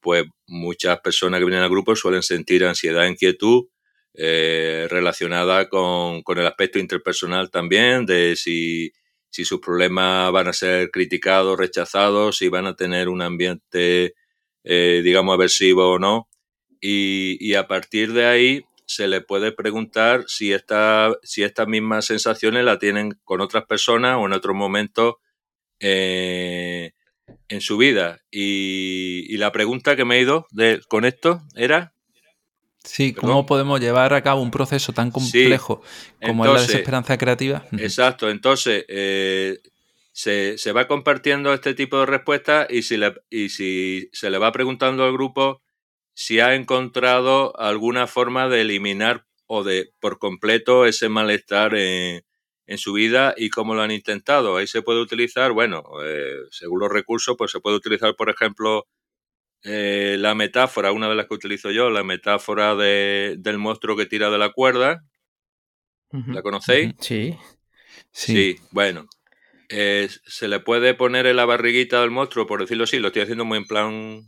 pues 0.00 0.24
muchas 0.46 1.00
personas 1.00 1.38
que 1.40 1.44
vienen 1.44 1.62
al 1.62 1.70
grupo 1.70 1.94
suelen 1.94 2.22
sentir 2.22 2.64
ansiedad, 2.64 3.06
inquietud 3.06 3.66
eh, 4.14 4.86
relacionada 4.90 5.68
con, 5.68 6.22
el 6.26 6.46
aspecto 6.46 6.78
interpersonal 6.78 7.50
también, 7.50 8.06
de 8.06 8.34
si, 8.34 8.92
si 9.28 9.44
sus 9.44 9.60
problemas 9.60 10.32
van 10.32 10.48
a 10.48 10.54
ser 10.54 10.90
criticados, 10.90 11.58
rechazados, 11.58 12.38
si 12.38 12.48
van 12.48 12.66
a 12.66 12.76
tener 12.76 13.10
un 13.10 13.20
ambiente, 13.20 14.14
eh, 14.64 15.02
digamos, 15.04 15.34
aversivo 15.34 15.90
o 15.90 15.98
no. 15.98 16.28
Y, 16.80 17.36
y 17.40 17.54
a 17.54 17.66
partir 17.68 18.14
de 18.14 18.24
ahí 18.24 18.64
se 18.86 19.08
le 19.08 19.20
puede 19.20 19.52
preguntar 19.52 20.24
si, 20.28 20.52
esta, 20.52 21.12
si 21.22 21.42
estas 21.42 21.66
mismas 21.66 22.06
sensaciones 22.06 22.64
la 22.64 22.78
tienen 22.78 23.18
con 23.24 23.40
otras 23.40 23.64
personas 23.66 24.16
o 24.18 24.26
en 24.26 24.32
otro 24.32 24.54
momento 24.54 25.18
eh, 25.80 26.92
en 27.48 27.60
su 27.60 27.76
vida. 27.76 28.20
Y, 28.30 29.36
la 29.36 29.52
pregunta 29.52 29.96
que 29.96 30.04
me 30.04 30.16
he 30.16 30.20
ido 30.22 30.46
de, 30.50 30.80
con 30.88 31.04
esto 31.04 31.42
era... 31.54 31.92
Sí, 32.84 33.12
¿cómo 33.12 33.44
podemos 33.46 33.80
llevar 33.80 34.14
a 34.14 34.22
cabo 34.22 34.40
un 34.40 34.52
proceso 34.52 34.92
tan 34.92 35.10
complejo 35.10 35.82
como 36.24 36.46
es 36.46 36.52
la 36.52 36.60
desesperanza 36.60 37.18
creativa? 37.18 37.66
Exacto, 37.78 38.30
entonces 38.30 38.84
eh, 38.86 39.58
se, 40.12 40.56
se, 40.56 40.70
va 40.70 40.86
compartiendo 40.86 41.52
este 41.52 41.74
tipo 41.74 41.98
de 41.98 42.06
respuestas 42.06 42.68
y 42.70 42.82
si, 42.82 42.96
le, 42.96 43.12
y 43.28 43.48
si 43.48 44.08
se 44.12 44.30
le 44.30 44.38
va 44.38 44.52
preguntando 44.52 45.02
al 45.02 45.12
grupo 45.12 45.62
si 46.18 46.40
ha 46.40 46.54
encontrado 46.54 47.54
alguna 47.60 48.06
forma 48.06 48.48
de 48.48 48.62
eliminar 48.62 49.26
o 49.44 49.62
de 49.62 49.92
por 50.00 50.18
completo 50.18 50.86
ese 50.86 51.10
malestar 51.10 51.74
en, 51.74 52.22
su 52.78 52.94
vida 52.94 53.34
y 53.36 53.50
cómo 53.50 53.74
lo 53.74 53.82
han 53.82 53.90
intentado. 53.90 54.56
Ahí 54.56 54.66
se 54.66 54.80
puede 54.80 55.00
utilizar, 55.00 55.52
bueno, 55.52 55.84
eh, 56.02 56.38
según 56.50 56.80
los 56.80 56.90
recursos, 56.90 57.36
pues 57.36 57.52
se 57.52 57.60
puede 57.60 57.76
utilizar, 57.76 58.16
por 58.16 58.30
ejemplo, 58.30 58.86
eh, 59.62 60.16
la 60.18 60.34
metáfora, 60.34 60.90
una 60.90 61.10
de 61.10 61.16
las 61.16 61.26
que 61.26 61.34
utilizo 61.34 61.70
yo, 61.70 61.90
la 61.90 62.02
metáfora 62.02 62.74
de, 62.74 63.36
del 63.38 63.58
monstruo 63.58 63.94
que 63.94 64.06
tira 64.06 64.30
de 64.30 64.38
la 64.38 64.52
cuerda. 64.52 65.04
¿La 66.10 66.40
conocéis? 66.40 66.94
Sí. 66.98 67.36
Sí, 68.10 68.56
bueno. 68.70 69.06
Eh, 69.68 70.08
se 70.24 70.48
le 70.48 70.60
puede 70.60 70.94
poner 70.94 71.26
en 71.26 71.36
la 71.36 71.44
barriguita 71.44 72.00
del 72.00 72.10
monstruo, 72.10 72.46
por 72.46 72.60
decirlo 72.60 72.84
así, 72.84 72.98
lo 72.98 73.08
estoy 73.08 73.22
haciendo 73.22 73.44
muy 73.44 73.58
en 73.58 73.66
plan 73.66 74.26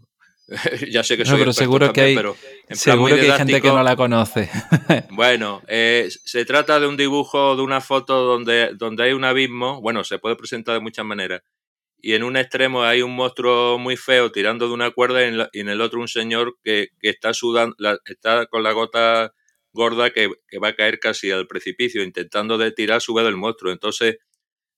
ya 0.90 1.04
sé 1.04 1.16
que 1.18 1.26
soy 1.26 1.38
pero 1.38 1.52
seguro 1.52 1.92
que 1.92 2.00
hay, 2.00 2.16
pero 2.16 2.34
seguro 2.70 3.14
que 3.16 3.20
hay 3.20 3.32
gente 3.32 3.60
que 3.60 3.68
no 3.68 3.82
la 3.82 3.96
conoce. 3.96 4.48
bueno, 5.10 5.62
eh, 5.68 6.08
se 6.24 6.44
trata 6.46 6.80
de 6.80 6.86
un 6.86 6.96
dibujo, 6.96 7.54
de 7.54 7.62
una 7.62 7.82
foto 7.82 8.24
donde, 8.24 8.70
donde 8.74 9.04
hay 9.04 9.12
un 9.12 9.24
abismo. 9.24 9.82
Bueno, 9.82 10.04
se 10.04 10.18
puede 10.18 10.36
presentar 10.36 10.74
de 10.74 10.80
muchas 10.80 11.04
maneras. 11.04 11.42
Y 12.00 12.14
en 12.14 12.22
un 12.22 12.36
extremo 12.36 12.82
hay 12.82 13.02
un 13.02 13.14
monstruo 13.14 13.78
muy 13.78 13.96
feo 13.96 14.32
tirando 14.32 14.68
de 14.68 14.72
una 14.72 14.90
cuerda 14.92 15.22
y 15.52 15.60
en, 15.60 15.68
el 15.68 15.80
otro 15.80 16.00
un 16.00 16.08
señor 16.08 16.56
que, 16.62 16.88
está 17.02 17.34
sudando, 17.34 17.76
está 18.06 18.46
con 18.46 18.62
la 18.62 18.72
gota 18.72 19.34
gorda 19.72 20.10
que, 20.10 20.30
que, 20.48 20.58
va 20.58 20.68
a 20.68 20.74
caer 20.74 20.98
casi 20.98 21.30
al 21.30 21.46
precipicio, 21.46 22.02
intentando 22.02 22.56
de 22.56 22.72
tirar 22.72 23.02
su 23.02 23.14
del 23.16 23.36
monstruo. 23.36 23.72
Entonces 23.72 24.16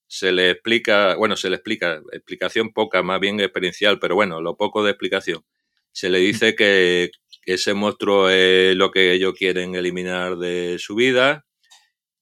se 0.09 0.33
le 0.33 0.51
explica, 0.51 1.15
bueno, 1.15 1.37
se 1.37 1.49
le 1.51 1.57
explica, 1.57 2.03
explicación 2.11 2.73
poca, 2.73 3.03
más 3.05 3.21
bien 3.21 3.39
experiencial, 3.39 4.01
pero 4.01 4.17
bueno, 4.17 4.41
lo 4.41 4.57
poco 4.57 4.83
de 4.83 4.91
explicación 4.91 5.45
se 5.93 6.09
le 6.11 6.19
dice 6.19 6.55
que 6.55 7.11
ese 7.45 7.75
monstruo 7.75 8.29
es 8.31 8.77
lo 8.77 8.91
que 8.91 9.13
ellos 9.13 9.35
quieren 9.35 9.75
eliminar 9.75 10.37
de 10.37 10.77
su 10.79 10.95
vida 10.95 11.47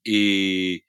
y, 0.05 0.85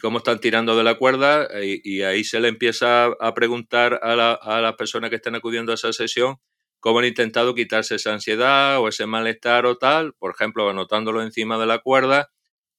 cómo 0.00 0.18
están 0.18 0.40
tirando 0.40 0.76
de 0.76 0.84
la 0.84 0.96
cuerda 0.96 1.48
y, 1.62 2.02
ahí 2.02 2.24
se 2.24 2.40
le 2.40 2.48
empieza 2.48 3.06
a 3.06 3.34
preguntar 3.34 4.00
a, 4.02 4.16
la, 4.16 4.40
las 4.60 4.74
personas 4.74 5.10
que 5.10 5.16
están 5.16 5.36
acudiendo 5.36 5.72
a 5.72 5.76
esa 5.76 5.92
sesión 5.92 6.36
cómo 6.80 7.00
han 7.00 7.06
intentado 7.06 7.54
quitarse 7.54 7.96
esa 7.96 8.12
ansiedad 8.12 8.80
o 8.80 8.88
ese 8.88 9.06
malestar 9.06 9.66
o 9.66 9.76
tal, 9.76 10.14
por 10.14 10.32
ejemplo, 10.32 10.68
anotándolo 10.68 11.22
encima 11.22 11.58
de 11.58 11.66
la 11.66 11.80
cuerda 11.80 12.30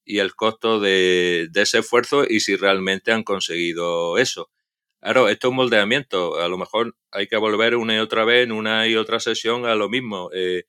y 0.05 0.19
el 0.19 0.35
costo 0.35 0.79
de 0.79 1.49
ese 1.53 1.79
esfuerzo 1.79 2.25
y 2.27 2.39
si 2.39 2.55
realmente 2.55 3.11
han 3.11 3.23
conseguido 3.23 4.17
eso. 4.17 4.49
Claro, 5.03 5.29
esto 5.29 5.47
es 5.47 5.49
un 5.51 5.55
moldeamiento. 5.57 6.39
A 6.41 6.47
lo 6.47 6.57
mejor 6.57 6.95
hay 7.11 7.27
que 7.27 7.37
volver 7.37 7.75
una 7.75 7.95
y 7.95 7.99
otra 7.99 8.25
vez 8.25 8.43
en 8.45 8.51
una 8.51 8.87
y 8.87 8.95
otra 8.95 9.19
sesión 9.19 9.65
a 9.65 9.75
lo 9.75 9.89
mismo. 9.89 10.29
Eh, 10.33 10.63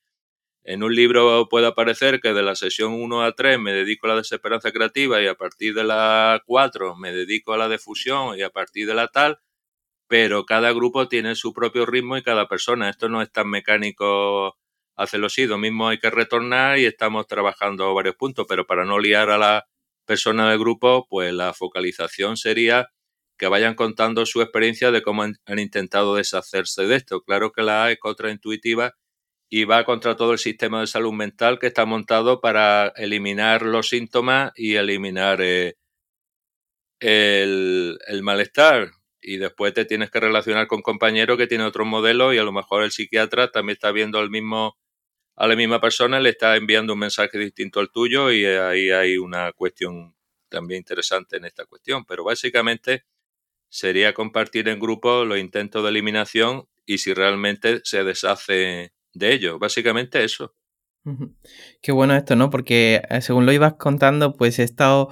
en 0.65 0.83
un 0.85 0.95
libro 0.95 1.49
puede 1.51 1.67
aparecer 1.69 2.21
que 2.21 2.35
de 2.35 2.43
la 2.43 2.57
sesión 2.57 2.93
1 2.95 3.23
a 3.25 3.33
3 3.33 3.59
me 3.61 3.73
dedico 3.73 4.07
a 4.07 4.11
la 4.11 4.17
desesperanza 4.17 4.73
creativa 4.73 5.23
y 5.23 5.27
a 5.29 5.35
partir 5.37 5.75
de 5.75 5.85
la 5.85 6.43
4 6.47 6.97
me 6.97 7.13
dedico 7.13 7.53
a 7.55 7.59
la 7.59 7.69
difusión 7.69 8.39
y 8.39 8.43
a 8.43 8.51
partir 8.51 8.87
de 8.87 8.95
la 8.95 9.09
tal, 9.09 9.41
pero 10.09 10.47
cada 10.47 10.73
grupo 10.73 11.09
tiene 11.09 11.35
su 11.37 11.53
propio 11.53 11.87
ritmo 11.87 12.17
y 12.17 12.23
cada 12.23 12.49
persona. 12.49 12.91
Esto 12.91 13.09
no 13.09 13.23
es 13.23 13.33
tan 13.33 13.49
mecánico 13.51 14.57
hacerlo 14.97 15.27
así. 15.27 15.47
Lo 15.47 15.59
mismo 15.59 15.89
hay 15.89 15.99
que 15.99 16.11
retornar 16.11 16.79
y 16.79 16.87
estamos 16.87 17.27
trabajando 17.27 17.95
varios 17.95 18.17
puntos, 18.17 18.47
pero 18.49 18.67
para 18.67 18.85
no 18.85 18.99
liar 18.99 19.31
a 19.31 19.39
la 19.39 19.69
persona 20.07 20.51
del 20.51 20.59
grupo, 20.59 21.07
pues 21.11 21.33
la 21.35 21.55
focalización 21.55 22.37
sería 22.37 22.89
que 23.39 23.49
vayan 23.49 23.75
contando 23.75 24.27
su 24.27 24.43
experiencia 24.43 24.91
de 24.91 25.03
cómo 25.03 25.23
han, 25.23 25.39
intentado 25.59 26.17
deshacerse 26.17 26.87
de 26.87 26.97
esto. 26.97 27.23
Claro 27.23 27.53
que 27.53 27.63
la 27.63 27.85
A 27.85 27.93
es 27.93 27.99
contraintuitiva 27.99 28.95
y 29.49 29.65
va 29.65 29.85
contra 29.85 30.17
todo 30.17 30.33
el 30.33 30.39
sistema 30.39 30.81
de 30.81 30.89
salud 30.89 31.13
mental 31.13 31.59
que 31.59 31.69
está 31.69 31.87
montado 31.87 32.41
para 32.41 32.89
eliminar 32.97 33.63
los 33.63 33.89
síntomas 33.89 34.53
y 34.57 34.75
eliminar 34.75 35.41
eh, 35.41 35.77
el, 37.01 37.99
malestar. 38.23 38.91
Y 39.21 39.39
después 39.39 39.75
te 39.75 39.85
tienes 39.85 40.11
que 40.11 40.21
relacionar 40.21 40.67
con 40.67 40.83
compañeros 40.83 41.39
que 41.39 41.47
tienen 41.47 41.67
otro 41.67 41.85
modelo 41.85 42.35
y 42.35 42.39
a 42.39 42.45
lo 42.45 42.53
mejor 42.53 42.83
el 42.83 42.93
psiquiatra 42.93 43.51
también 43.51 43.75
está 43.75 43.93
viendo 43.93 44.19
al 44.19 44.31
mismo 44.31 44.77
a 45.37 45.47
la 45.47 45.55
misma 45.55 45.81
persona, 45.81 46.19
le 46.19 46.31
está 46.31 46.57
enviando 46.57 46.95
un 46.95 46.99
mensaje 46.99 47.39
distinto 47.39 47.79
al 47.79 47.93
tuyo 47.93 48.33
y 48.33 48.45
ahí 48.45 48.91
hay 48.91 49.19
una 49.19 49.53
cuestión 49.53 50.17
también 50.49 50.79
interesante 50.79 51.37
en 51.37 51.45
esta 51.45 51.65
cuestión. 51.67 52.05
Pero 52.05 52.25
básicamente 52.25 53.05
sería 53.69 54.15
compartir 54.15 54.69
en 54.69 54.81
grupo 54.81 55.25
los 55.25 55.39
intentos 55.39 55.83
de 55.83 55.91
eliminación 55.91 56.69
y 56.87 56.99
si 56.99 57.15
realmente 57.15 57.81
se 57.85 58.05
deshace 58.05 58.93
de 59.13 59.33
ello. 59.33 59.59
Básicamente 59.59 60.25
eso. 60.25 60.55
Qué 61.81 61.93
bueno 61.93 62.15
esto, 62.15 62.37
¿no? 62.37 62.51
Porque 62.51 63.03
eh, 63.09 63.21
según 63.23 63.47
lo 63.47 63.53
ibas 63.53 63.75
contando, 63.75 64.37
pues 64.37 64.59
he 64.59 64.63
estado 64.63 65.09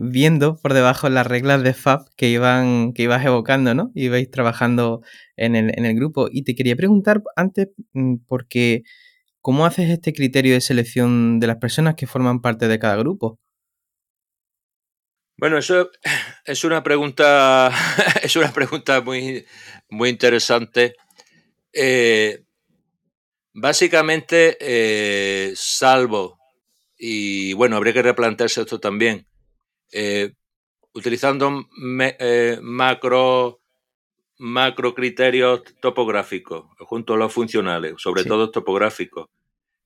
viendo 0.00 0.56
por 0.56 0.74
debajo 0.74 1.08
las 1.08 1.26
reglas 1.26 1.62
de 1.62 1.72
FAB 1.72 2.04
que 2.16 2.28
iban, 2.28 2.92
que 2.92 3.04
ibas 3.04 3.24
evocando, 3.24 3.74
¿no? 3.74 3.90
Ibais 3.94 4.30
trabajando 4.30 5.02
en 5.36 5.56
el, 5.56 5.72
en 5.76 5.86
el 5.86 5.94
grupo. 5.94 6.28
Y 6.30 6.44
te 6.44 6.54
quería 6.54 6.76
preguntar 6.76 7.22
antes, 7.36 7.68
mm, 7.94 8.16
porque 8.26 8.82
¿cómo 9.40 9.64
haces 9.64 9.90
este 9.90 10.12
criterio 10.12 10.54
de 10.54 10.60
selección 10.60 11.40
de 11.40 11.46
las 11.46 11.56
personas 11.56 11.94
que 11.94 12.06
forman 12.06 12.40
parte 12.42 12.68
de 12.68 12.78
cada 12.78 12.96
grupo? 12.96 13.38
Bueno, 15.38 15.58
eso 15.58 15.90
es 16.44 16.64
una 16.64 16.82
pregunta, 16.82 17.70
es 18.22 18.36
una 18.36 18.52
pregunta 18.52 19.00
muy, 19.00 19.44
muy 19.88 20.08
interesante. 20.08 20.94
Eh, 21.72 22.44
básicamente, 23.52 24.56
eh, 24.60 25.52
salvo, 25.54 26.38
y 26.96 27.52
bueno, 27.54 27.76
habría 27.76 27.92
que 27.92 28.02
replantearse 28.02 28.62
esto 28.62 28.78
también, 28.80 29.26
eh, 29.92 30.32
utilizando 30.92 31.66
macro, 32.60 33.60
macro 34.38 34.94
criterios 34.94 35.62
topográficos 35.80 36.66
junto 36.78 37.14
a 37.14 37.16
los 37.16 37.32
funcionales, 37.32 37.94
sobre 37.98 38.24
todo 38.24 38.50
topográficos. 38.50 39.28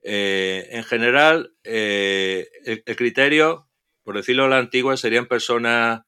en 0.02 0.84
general, 0.84 1.54
el, 1.64 2.48
el 2.64 2.96
criterio 2.96 3.66
por 4.06 4.14
decirlo 4.14 4.44
a 4.44 4.48
la 4.48 4.58
antigua, 4.58 4.96
serían 4.96 5.26
personas 5.26 6.02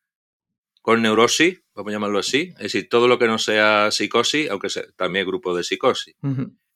con 0.82 1.02
neurosis, 1.02 1.62
vamos 1.74 1.90
a 1.90 1.94
llamarlo 1.94 2.18
así, 2.18 2.52
es 2.56 2.64
decir, 2.64 2.88
todo 2.88 3.08
lo 3.08 3.18
que 3.18 3.26
no 3.26 3.38
sea 3.38 3.90
psicosis, 3.90 4.50
aunque 4.50 4.70
sea, 4.70 4.84
también 4.96 5.26
grupo 5.26 5.54
de 5.56 5.64
psicosis. 5.64 6.14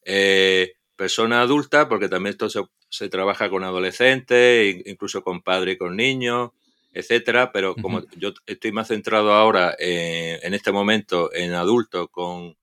Eh, 0.05 0.75
persona 0.97 1.43
adulta, 1.43 1.89
porque 1.89 2.09
también 2.09 2.37
esto 2.39 2.49
se, 2.91 3.09
trabaja 3.09 3.49
con 3.49 3.65
adolescentes, 3.65 4.83
incluso 4.87 5.23
con 5.23 5.43
padres 5.43 5.77
y 5.77 5.79
con 5.79 5.97
niños, 5.97 6.51
etcétera, 6.93 7.53
pero 7.53 7.75
como 7.75 8.03
yo 8.17 8.35
estoy 8.47 8.71
más 8.73 8.89
centrado 8.89 9.33
ahora 9.33 9.75
en 9.79 10.53
este 10.53 10.73
momento 10.73 11.33
en 11.33 11.55
adultos 11.55 12.09
con 12.11 12.55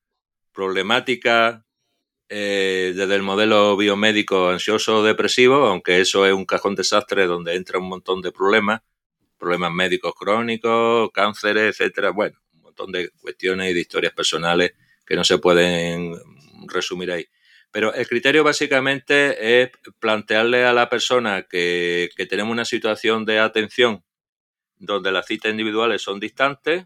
problemáticas 0.51 1.61
eh, 2.31 2.93
desde 2.95 3.15
el 3.15 3.23
modelo 3.23 3.75
biomédico 3.75 4.49
ansioso 4.49 5.01
depresivo, 5.01 5.65
aunque 5.65 5.99
eso 5.99 6.27
es 6.27 6.33
un 6.33 6.45
cajón 6.45 6.75
desastre 6.75 7.25
donde 7.25 7.55
entra 7.55 7.79
un 7.79 7.89
montón 7.89 8.21
de 8.21 8.31
problemas, 8.31 8.81
problemas 9.39 9.71
médicos 9.71 10.13
crónicos, 10.13 11.09
cánceres, 11.11 11.79
etcétera, 11.79 12.11
bueno, 12.11 12.37
un 12.53 12.61
montón 12.61 12.91
de 12.91 13.09
cuestiones 13.21 13.71
y 13.71 13.73
de 13.73 13.79
historias 13.79 14.13
personales 14.13 14.73
que 15.05 15.15
no 15.15 15.23
se 15.23 15.37
pueden 15.37 16.15
resumir 16.67 17.11
ahí. 17.11 17.25
Pero 17.71 17.93
el 17.93 18.07
criterio 18.07 18.43
básicamente 18.43 19.61
es 19.61 19.71
plantearle 19.99 20.65
a 20.65 20.73
la 20.73 20.89
persona 20.89 21.43
que, 21.43 22.09
que 22.15 22.25
tenemos 22.25 22.51
una 22.51 22.65
situación 22.65 23.25
de 23.25 23.39
atención 23.39 24.03
donde 24.77 25.11
las 25.11 25.25
citas 25.25 25.51
individuales 25.51 26.01
son 26.01 26.19
distantes, 26.19 26.85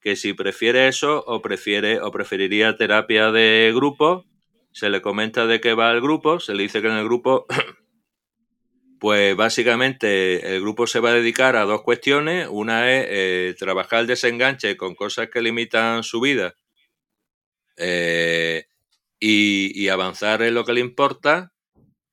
que 0.00 0.16
si 0.16 0.32
prefiere 0.32 0.88
eso 0.88 1.22
o 1.26 1.40
prefiere 1.40 2.00
o 2.00 2.10
preferiría 2.10 2.76
terapia 2.76 3.30
de 3.30 3.72
grupo 3.74 4.26
se 4.72 4.88
le 4.88 5.02
comenta 5.02 5.46
de 5.46 5.60
qué 5.60 5.74
va 5.74 5.92
el 5.92 6.00
grupo, 6.00 6.40
se 6.40 6.54
le 6.54 6.64
dice 6.64 6.80
que 6.80 6.88
en 6.88 6.94
el 6.94 7.04
grupo, 7.04 7.46
pues 9.02 9.34
básicamente 9.34 10.54
el 10.54 10.60
grupo 10.60 10.86
se 10.86 11.00
va 11.00 11.10
a 11.10 11.14
dedicar 11.14 11.56
a 11.56 11.64
dos 11.64 11.82
cuestiones. 11.82 12.46
Una 12.48 12.88
es 12.88 13.06
eh, 13.08 13.54
trabajar 13.58 14.02
el 14.02 14.06
desenganche 14.06 14.76
con 14.76 14.94
cosas 14.94 15.28
que 15.28 15.42
limitan 15.42 16.04
su 16.04 16.20
vida 16.20 16.54
eh, 17.76 18.66
y, 19.18 19.88
avanzar 19.88 20.42
en 20.42 20.54
lo 20.54 20.64
que 20.64 20.74
le 20.74 20.78
importa. 20.78 21.52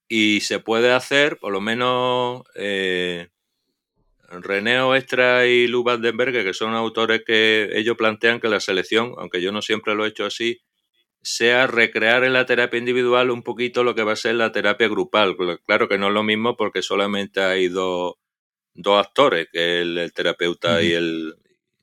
Y 0.07 0.39
se 0.41 0.57
puede 0.57 0.91
hacer, 0.91 1.37
por 1.37 1.53
lo 1.53 1.61
menos, 1.61 2.41
eh, 2.55 3.27
René 4.27 4.79
y 5.47 5.67
Lu 5.67 5.83
Vandenberg, 5.83 6.43
que 6.43 6.55
son 6.55 6.73
autores 6.73 7.21
que 7.23 7.69
ellos 7.75 7.97
plantean 7.97 8.39
que 8.39 8.47
la 8.47 8.59
selección, 8.59 9.13
aunque 9.19 9.43
yo 9.43 9.51
no 9.51 9.61
siempre 9.61 9.93
lo 9.93 10.05
he 10.05 10.09
hecho 10.09 10.25
así, 10.25 10.59
sea 11.21 11.67
recrear 11.67 12.23
en 12.23 12.33
la 12.33 12.45
terapia 12.45 12.77
individual 12.77 13.29
un 13.29 13.43
poquito 13.43 13.83
lo 13.83 13.95
que 13.95 14.03
va 14.03 14.13
a 14.13 14.17
ser 14.17 14.35
la 14.35 14.51
terapia 14.51 14.87
grupal. 14.87 15.35
Claro 15.65 15.87
que 15.87 15.97
no 15.97 16.07
es 16.07 16.13
lo 16.13 16.23
mismo 16.23 16.55
porque 16.55 16.81
solamente 16.81 17.41
hay 17.41 17.67
dos, 17.67 18.15
actores, 18.85 19.47
que 19.51 19.81
es 19.81 19.85
el, 19.85 20.11
terapeuta 20.13 20.81
y, 20.81 20.93
el, 20.93 21.35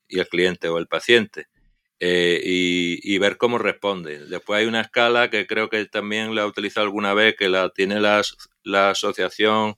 y 0.09 0.19
el 0.19 0.29
cliente 0.29 0.69
o 0.69 0.79
el 0.79 0.87
paciente. 0.87 1.47
Eh, 1.99 2.41
y, 2.45 3.19
ver 3.19 3.39
cómo 3.39 3.59
responde. 3.59 4.27
Después 4.27 4.61
hay 4.61 4.67
una 4.67 4.83
escala 4.83 5.31
que 5.31 5.47
creo 5.47 5.71
que 5.71 5.87
también 5.87 6.35
la 6.35 6.43
he 6.43 6.47
utilizado 6.47 6.85
alguna 6.85 7.15
vez, 7.15 7.37
que 7.37 7.49
la 7.49 7.71
tiene 7.71 8.01
la, 8.01 8.23
la 8.65 8.91
Asociación 8.91 9.77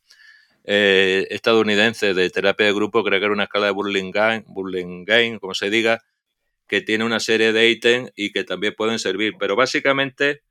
eh, 0.65 1.27
Estadounidense 1.31 2.15
de 2.15 2.31
Terapia 2.31 2.67
de 2.67 2.73
Grupo, 2.75 3.05
creo 3.05 3.21
que 3.21 3.25
era 3.25 3.33
una 3.33 3.45
escala 3.45 3.67
de 3.67 3.73
Burlingame, 3.73 4.45
Burlingame 4.49 5.39
como 5.41 5.55
se 5.55 5.71
diga, 5.71 6.03
que 6.69 6.83
tiene 6.83 7.05
una 7.05 7.19
serie 7.19 7.53
de 7.53 7.71
ítems 7.71 8.13
y 8.15 8.31
que 8.31 8.45
también 8.45 8.75
pueden 8.77 8.99
servir. 8.99 9.35
Pero 9.39 9.57
básicamente 9.57 10.43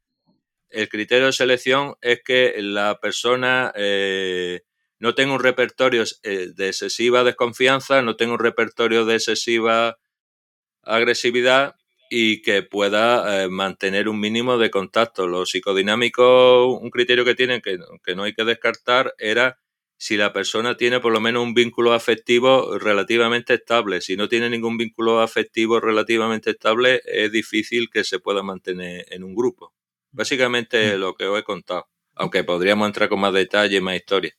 el 0.70 0.90
criterio 0.90 1.28
de 1.28 1.34
selección 1.34 1.96
es 2.02 2.22
que 2.24 2.56
la 2.62 3.00
persona 3.00 3.72
eh, 3.76 4.64
no 5.00 5.16
tenga 5.16 5.34
un 5.34 5.40
repertorio 5.40 6.04
eh, 6.24 6.50
de 6.56 6.68
excesiva 6.68 7.24
desconfianza, 7.24 8.02
no 8.02 8.16
tenga 8.16 8.34
un 8.34 8.40
repertorio 8.40 9.06
de 9.06 9.16
excesiva 9.16 9.98
agresividad 10.84 11.76
y 12.10 12.42
que 12.42 12.64
pueda 12.64 13.44
eh, 13.44 13.50
mantener 13.50 14.10
un 14.10 14.20
mínimo 14.20 14.58
de 14.58 14.72
contacto. 14.72 15.28
Los 15.28 15.52
psicodinámicos, 15.52 16.80
un 16.82 16.90
criterio 16.90 17.26
que 17.26 17.36
tienen 17.36 17.62
que, 17.62 17.78
que 18.04 18.16
no 18.16 18.24
hay 18.24 18.34
que 18.34 18.46
descartar 18.46 19.14
era 19.18 19.60
si 19.98 20.16
la 20.16 20.32
persona 20.32 20.78
tiene 20.78 21.00
por 21.00 21.12
lo 21.12 21.20
menos 21.20 21.44
un 21.44 21.54
vínculo 21.54 21.94
afectivo 21.94 22.78
relativamente 22.78 23.56
estable. 23.56 24.02
Si 24.02 24.16
no 24.16 24.30
tiene 24.30 24.50
ningún 24.50 24.78
vínculo 24.78 25.22
afectivo 25.22 25.80
relativamente 25.80 26.52
estable, 26.52 27.02
es 27.06 27.32
difícil 27.32 27.90
que 27.90 28.04
se 28.04 28.20
pueda 28.20 28.44
mantener 28.44 29.06
en 29.10 29.24
un 29.24 29.36
grupo. 29.36 29.74
Básicamente 30.12 30.96
mm. 30.96 31.00
lo 31.00 31.16
que 31.16 31.26
os 31.26 31.40
he 31.40 31.44
contado, 31.44 31.88
aunque 32.16 32.44
podríamos 32.44 32.88
entrar 32.88 33.10
con 33.10 33.20
más 33.20 33.34
detalle 33.34 33.78
y 33.78 33.82
más 33.82 33.96
historia. 33.96 34.36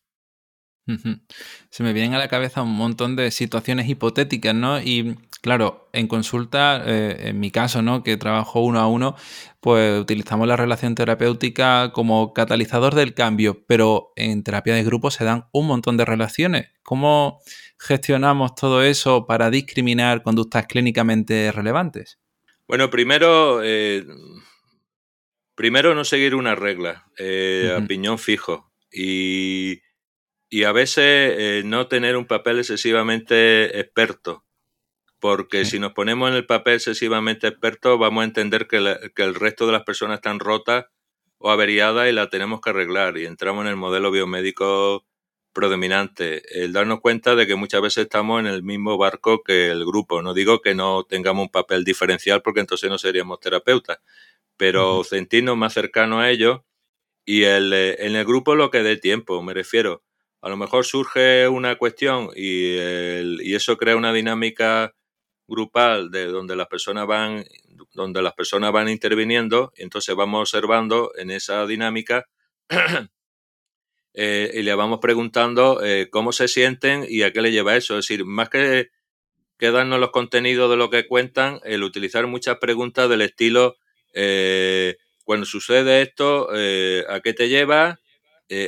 Se 1.71 1.83
me 1.83 1.93
vienen 1.93 2.15
a 2.15 2.19
la 2.19 2.29
cabeza 2.29 2.63
un 2.63 2.75
montón 2.75 3.15
de 3.15 3.31
situaciones 3.31 3.89
hipotéticas, 3.91 4.55
¿no? 4.55 4.81
Y 4.81 5.19
claro, 5.49 5.89
en 5.95 6.09
consulta, 6.09 6.83
eh, 6.85 7.31
en 7.31 7.41
mi 7.41 7.51
caso, 7.51 7.81
¿no? 7.81 8.03
Que 8.03 8.19
trabajo 8.19 8.61
uno 8.61 8.81
a 8.81 8.87
uno, 8.87 9.17
pues 9.61 9.99
utilizamos 9.99 10.47
la 10.47 10.57
relación 10.57 10.95
terapéutica 10.95 11.91
como 11.95 12.35
catalizador 12.35 12.95
del 12.95 13.15
cambio, 13.15 13.65
pero 13.67 14.13
en 14.17 14.45
terapia 14.45 14.75
de 14.75 14.85
grupo 14.85 15.11
se 15.11 15.25
dan 15.25 15.47
un 15.53 15.67
montón 15.67 15.97
de 15.97 16.05
relaciones. 16.05 16.69
¿Cómo 16.83 17.41
gestionamos 17.79 18.57
todo 18.57 18.83
eso 18.83 19.27
para 19.27 19.49
discriminar 19.49 20.23
conductas 20.23 20.67
clínicamente 20.67 21.51
relevantes? 21.51 22.19
Bueno, 22.67 22.91
primero, 22.91 23.63
eh, 23.65 24.05
primero 25.55 25.95
no 25.95 26.05
seguir 26.05 26.35
una 26.35 26.57
regla, 26.57 27.07
eh, 27.19 27.75
piñón 27.89 28.19
fijo. 28.19 28.71
Y 28.93 29.81
y 30.51 30.65
a 30.65 30.73
veces 30.73 31.35
eh, 31.39 31.63
no 31.65 31.89
tener 31.89 32.17
un 32.17 32.27
papel 32.27 32.59
excesivamente 32.59 33.79
experto, 33.81 34.45
porque 35.21 35.65
si 35.65 35.79
nos 35.79 35.93
ponemos 35.93 36.29
en 36.29 36.37
el 36.37 36.47
papel 36.47 36.75
excesivamente 36.75 37.49
experto 37.49 37.99
vamos 37.99 38.23
a 38.23 38.25
entender 38.25 38.67
que, 38.67 38.77
el 38.77 39.35
resto 39.35 39.67
de 39.67 39.73
las 39.73 39.85
personas 39.85 40.17
están 40.17 40.39
rotas 40.39 40.87
o 41.39 41.51
averiadas 41.51 42.09
y 42.09 42.13
la 42.13 42.31
tenemos 42.31 42.61
que 42.61 42.71
arreglar. 42.71 43.19
Y 43.19 43.27
entramos 43.27 43.65
en 43.65 43.71
el 43.71 43.77
modelo 43.77 44.11
biomédico 44.11 45.05
predominante, 45.53 46.43
el 46.63 46.73
darnos 46.73 47.01
cuenta 47.01 47.35
de 47.35 47.47
que 47.47 47.57
muchas 47.57 47.83
veces 47.83 48.05
estamos 48.05 48.41
en 48.41 48.47
el 48.47 48.63
mismo 48.63 48.97
barco 48.97 49.43
que 49.43 49.71
el 49.71 49.85
grupo. 49.85 50.23
No 50.23 50.35
digo 50.35 50.61
que 50.61 50.75
no 50.75 51.05
tengamos 51.05 51.43
un 51.45 51.51
papel 51.51 51.85
diferencial 51.85 52.43
porque 52.43 52.61
entonces 52.61 52.89
no 52.91 52.99
seríamos 52.99 53.41
terapeutas, 53.41 53.99
pero 54.57 55.05
sentirnos 55.05 55.57
más 55.57 55.75
cercanos 55.75 56.21
a 56.21 56.31
ellos 56.31 56.61
y 57.25 57.45
el, 57.45 57.73
eh, 57.73 58.07
en 58.07 58.17
el 58.17 58.25
grupo 58.25 58.55
lo 58.55 58.71
que 58.71 58.83
dé 58.83 58.97
tiempo, 58.97 59.43
me 59.43 59.55
refiero. 59.55 60.03
A 60.41 60.49
lo 60.49 60.57
mejor 60.57 60.87
surge 60.87 61.49
una 61.49 61.77
cuestión 61.77 62.31
y, 62.37 62.77
eso 63.55 63.77
crea 63.77 63.97
una 63.97 64.13
dinámica 64.13 64.95
grupal 65.49 66.11
de 66.11 66.27
donde 66.27 66.55
las 66.55 66.69
personas 66.69 67.07
van 67.07 67.45
donde 67.93 68.23
las 68.23 68.35
personas 68.35 68.71
van 68.71 68.89
interviniendo 68.89 69.73
entonces 69.77 70.15
vamos 70.15 70.41
observando 70.41 71.11
en 71.17 71.31
esa 71.31 71.67
dinámica 71.67 72.27
eh, 74.15 74.51
y 74.55 74.63
le 74.63 74.75
vamos 74.75 74.99
preguntando 75.01 75.83
eh, 75.85 76.09
cómo 76.11 76.33
se 76.33 76.49
sienten 76.49 77.07
y 77.09 77.23
a 77.23 77.33
qué 77.33 77.41
le 77.41 77.53
lleva 77.53 77.77
eso. 77.77 77.99
Es 77.99 78.07
decir, 78.07 78.25
más 78.25 78.49
que, 78.51 78.89
que 79.59 79.71
darnos 79.71 80.01
los 80.01 80.11
contenidos 80.11 80.71
de 80.71 80.77
lo 80.77 80.91
que 80.91 81.07
cuentan, 81.07 81.61
el 81.65 81.83
utilizar 81.83 82.27
muchas 82.27 82.59
preguntas 82.59 83.09
del 83.09 83.23
estilo, 83.23 83.77
eh, 84.15 84.97
cuando 85.25 85.47
sucede 85.47 86.03
esto, 86.03 86.49
¿a 86.51 87.21
qué 87.21 87.35
te 87.35 87.49
lleva? 87.49 88.01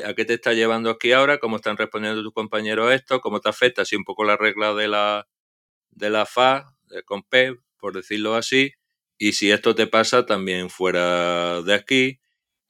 ¿A 0.05 0.15
qué 0.15 0.25
te 0.27 0.35
está 0.35 0.53
llevando 0.53 0.91
aquí 0.91 1.13
ahora? 1.13 1.39
¿Cómo 1.39 1.57
están 1.57 1.79
respondiendo 1.79 2.23
tus 2.23 2.35
compañeros 2.35 2.93
esto? 2.93 3.21
¿Cómo 3.21 3.41
te 3.41 3.49
afecta? 3.49 3.83
Así 3.83 3.97
un 3.97 4.05
poco 4.05 4.25
la 4.25 4.37
regla 4.37 4.75
de 4.75 4.89
la, 4.89 5.27
de 6.01 6.11
la 6.11 6.27
FA 6.27 6.75
con 7.05 7.23
P, 7.23 7.57
por 7.79 7.95
decirlo 7.95 8.35
así. 8.35 8.73
Y 9.19 9.33
si 9.33 9.51
esto 9.51 9.75
te 9.75 9.87
pasa 9.87 10.25
también 10.25 10.71
fuera 10.71 11.61
de 11.63 11.75
aquí, 11.75 12.21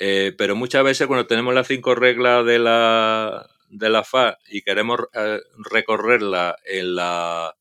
eh, 0.01 0.35
pero 0.37 0.57
muchas 0.57 0.83
veces 0.83 1.07
cuando 1.07 1.27
tenemos 1.27 1.55
las 1.55 1.69
cinco 1.69 1.95
reglas 1.95 2.45
de 2.45 2.59
la, 2.59 3.49
de 3.69 3.91
la 3.91 4.03
FA 4.03 4.39
y 4.49 4.63
queremos 4.63 5.01
eh, 5.13 5.41
recorrerla 5.71 6.57
en 6.65 6.97
la, 6.97 7.55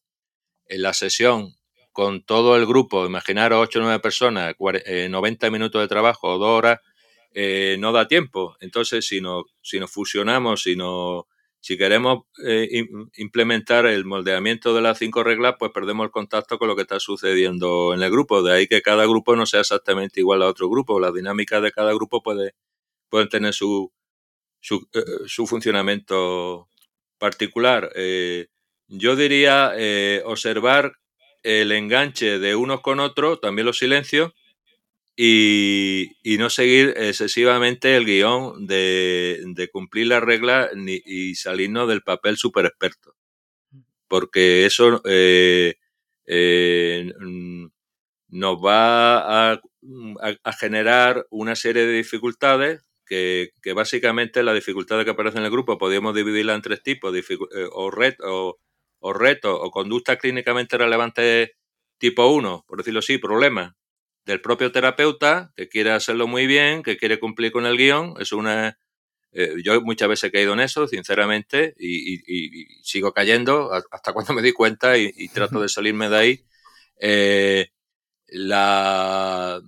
en 0.65 0.81
la 0.81 0.93
sesión 0.93 1.55
con 1.91 2.23
todo 2.23 2.55
el 2.55 2.65
grupo, 2.65 3.05
imaginaros 3.05 3.61
8 3.61 3.79
o 3.79 3.81
9 3.83 3.99
personas, 3.99 4.55
90 4.57 5.47
eh, 5.47 5.51
minutos 5.51 5.81
de 5.81 5.87
trabajo 5.87 6.29
o 6.29 6.37
2 6.37 6.47
horas, 6.47 6.79
no 7.77 7.91
da 7.91 8.07
tiempo. 8.07 8.55
Entonces, 8.61 9.05
si, 9.05 9.21
no, 9.21 9.43
si 9.61 9.79
nos 9.79 9.91
fusionamos, 9.91 10.63
si, 10.63 10.75
no, 10.77 11.27
si 11.61 11.77
queremos 11.77 12.23
implementar 13.17 13.85
el 13.85 14.05
moldeamiento 14.05 14.73
de 14.73 14.81
las 14.81 14.97
cinco 14.97 15.23
reglas, 15.23 15.55
pues 15.59 15.71
perdemos 15.73 16.05
el 16.05 16.11
contacto 16.11 16.57
con 16.57 16.67
lo 16.67 16.75
que 16.75 16.83
está 16.83 16.99
sucediendo 16.99 17.93
en 17.93 18.01
el 18.01 18.09
grupo. 18.11 18.41
De 18.41 18.53
ahí 18.53 18.67
que 18.67 18.81
cada 18.81 19.05
grupo 19.05 19.35
no 19.35 19.45
sea 19.45 19.61
exactamente 19.61 20.21
igual 20.21 20.41
a 20.41 20.47
otro 20.47 20.69
grupo. 20.69 20.99
Las 20.99 21.13
dinámicas 21.13 21.61
de 21.61 21.71
cada 21.71 21.93
grupo 21.93 22.23
puede, 22.23 22.55
pueden 23.09 23.29
tener 23.29 23.53
su, 23.53 23.91
su, 24.59 24.87
eh, 24.93 25.45
funcionamiento 25.47 26.69
particular. 27.17 27.91
Eh, 27.95 28.47
yo 28.87 29.15
diría 29.15 29.73
eh, 29.75 30.21
observar 30.25 30.93
el 31.43 31.71
enganche 31.71 32.39
de 32.39 32.55
unos 32.55 32.81
con 32.81 32.99
otros, 32.99 33.39
también 33.41 33.65
los 33.65 33.77
silencios, 33.77 34.33
y, 35.21 36.15
y 36.23 36.37
no 36.37 36.49
seguir 36.49 36.93
excesivamente 36.95 37.97
el 37.97 38.05
guion 38.05 38.67
de, 38.67 39.43
de 39.47 39.69
cumplir 39.69 40.07
las 40.07 40.23
reglas 40.23 40.69
ni, 40.75 41.01
y 41.05 41.35
salirnos 41.35 41.89
del 41.89 42.03
papel 42.03 42.37
super 42.37 42.65
experto. 42.65 43.17
Porque 44.07 44.65
eso 44.65 45.01
eh, 45.03 45.75
eh, 46.25 47.11
nos 48.29 48.57
va 48.63 49.51
a, 49.51 49.61
a, 50.41 50.53
generar 50.53 51.27
una 51.31 51.57
serie 51.57 51.85
de 51.85 51.97
dificultades 51.97 52.81
que, 53.05 53.49
que, 53.61 53.73
básicamente 53.73 54.41
las 54.41 54.55
dificultades 54.55 55.03
que 55.03 55.11
aparecen 55.11 55.39
en 55.39 55.45
el 55.47 55.51
grupo 55.51 55.77
podríamos 55.77 56.15
dividirla 56.15 56.55
en 56.55 56.61
tres 56.61 56.81
tipos, 56.81 57.13
eh, 57.13 57.23
o, 57.73 57.91
retos 57.91 58.25
o, 58.25 58.57
o 58.99 59.11
retos 59.11 59.57
o 59.61 59.69
conductas 59.69 60.17
clínicamente 60.17 60.77
relevantes 60.77 61.51
tipo 61.97 62.27
1, 62.27 62.63
por 62.65 62.77
decirlo 62.77 62.99
así, 62.99 63.17
problemas 63.17 63.73
del 64.29 64.41
propio 64.41 64.71
terapeuta 64.71 65.51
que 65.55 65.67
quiere 65.67 65.91
hacerlo 65.91 66.27
muy 66.27 66.45
bien, 66.45 66.83
que 66.83 66.97
quiere 66.97 67.19
cumplir 67.19 67.51
con 67.51 67.65
el 67.65 67.77
guion. 67.77 68.13
Es 68.19 68.31
una. 68.31 68.77
Eh, 69.31 69.55
yo 69.63 69.81
muchas 69.81 70.07
veces 70.07 70.25
he 70.25 70.31
caído 70.31 70.53
en 70.53 70.59
eso, 70.59 70.87
sinceramente, 70.87 71.73
y, 71.79 72.83
sigo 72.83 73.11
cayendo 73.11 73.71
hasta 73.91 74.13
cuando 74.13 74.33
me 74.33 74.43
di 74.43 74.51
cuenta 74.53 74.97
y, 74.97 75.27
trato 75.29 75.59
de 75.59 75.67
salirme 75.67 76.09
de 76.09 76.17
ahí. 76.17 76.45
Eh, 76.99 77.69
la, 78.27 79.59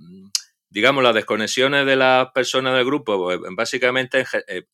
digamos, 0.69 1.04
las 1.04 1.15
desconexiones 1.15 1.88
de 1.88 1.95
las 1.95 2.32
personas 2.32 2.76
del 2.76 2.86
grupo, 2.86 3.17
pues, 3.17 3.39
básicamente, 3.56 4.26
eh, 4.47 4.65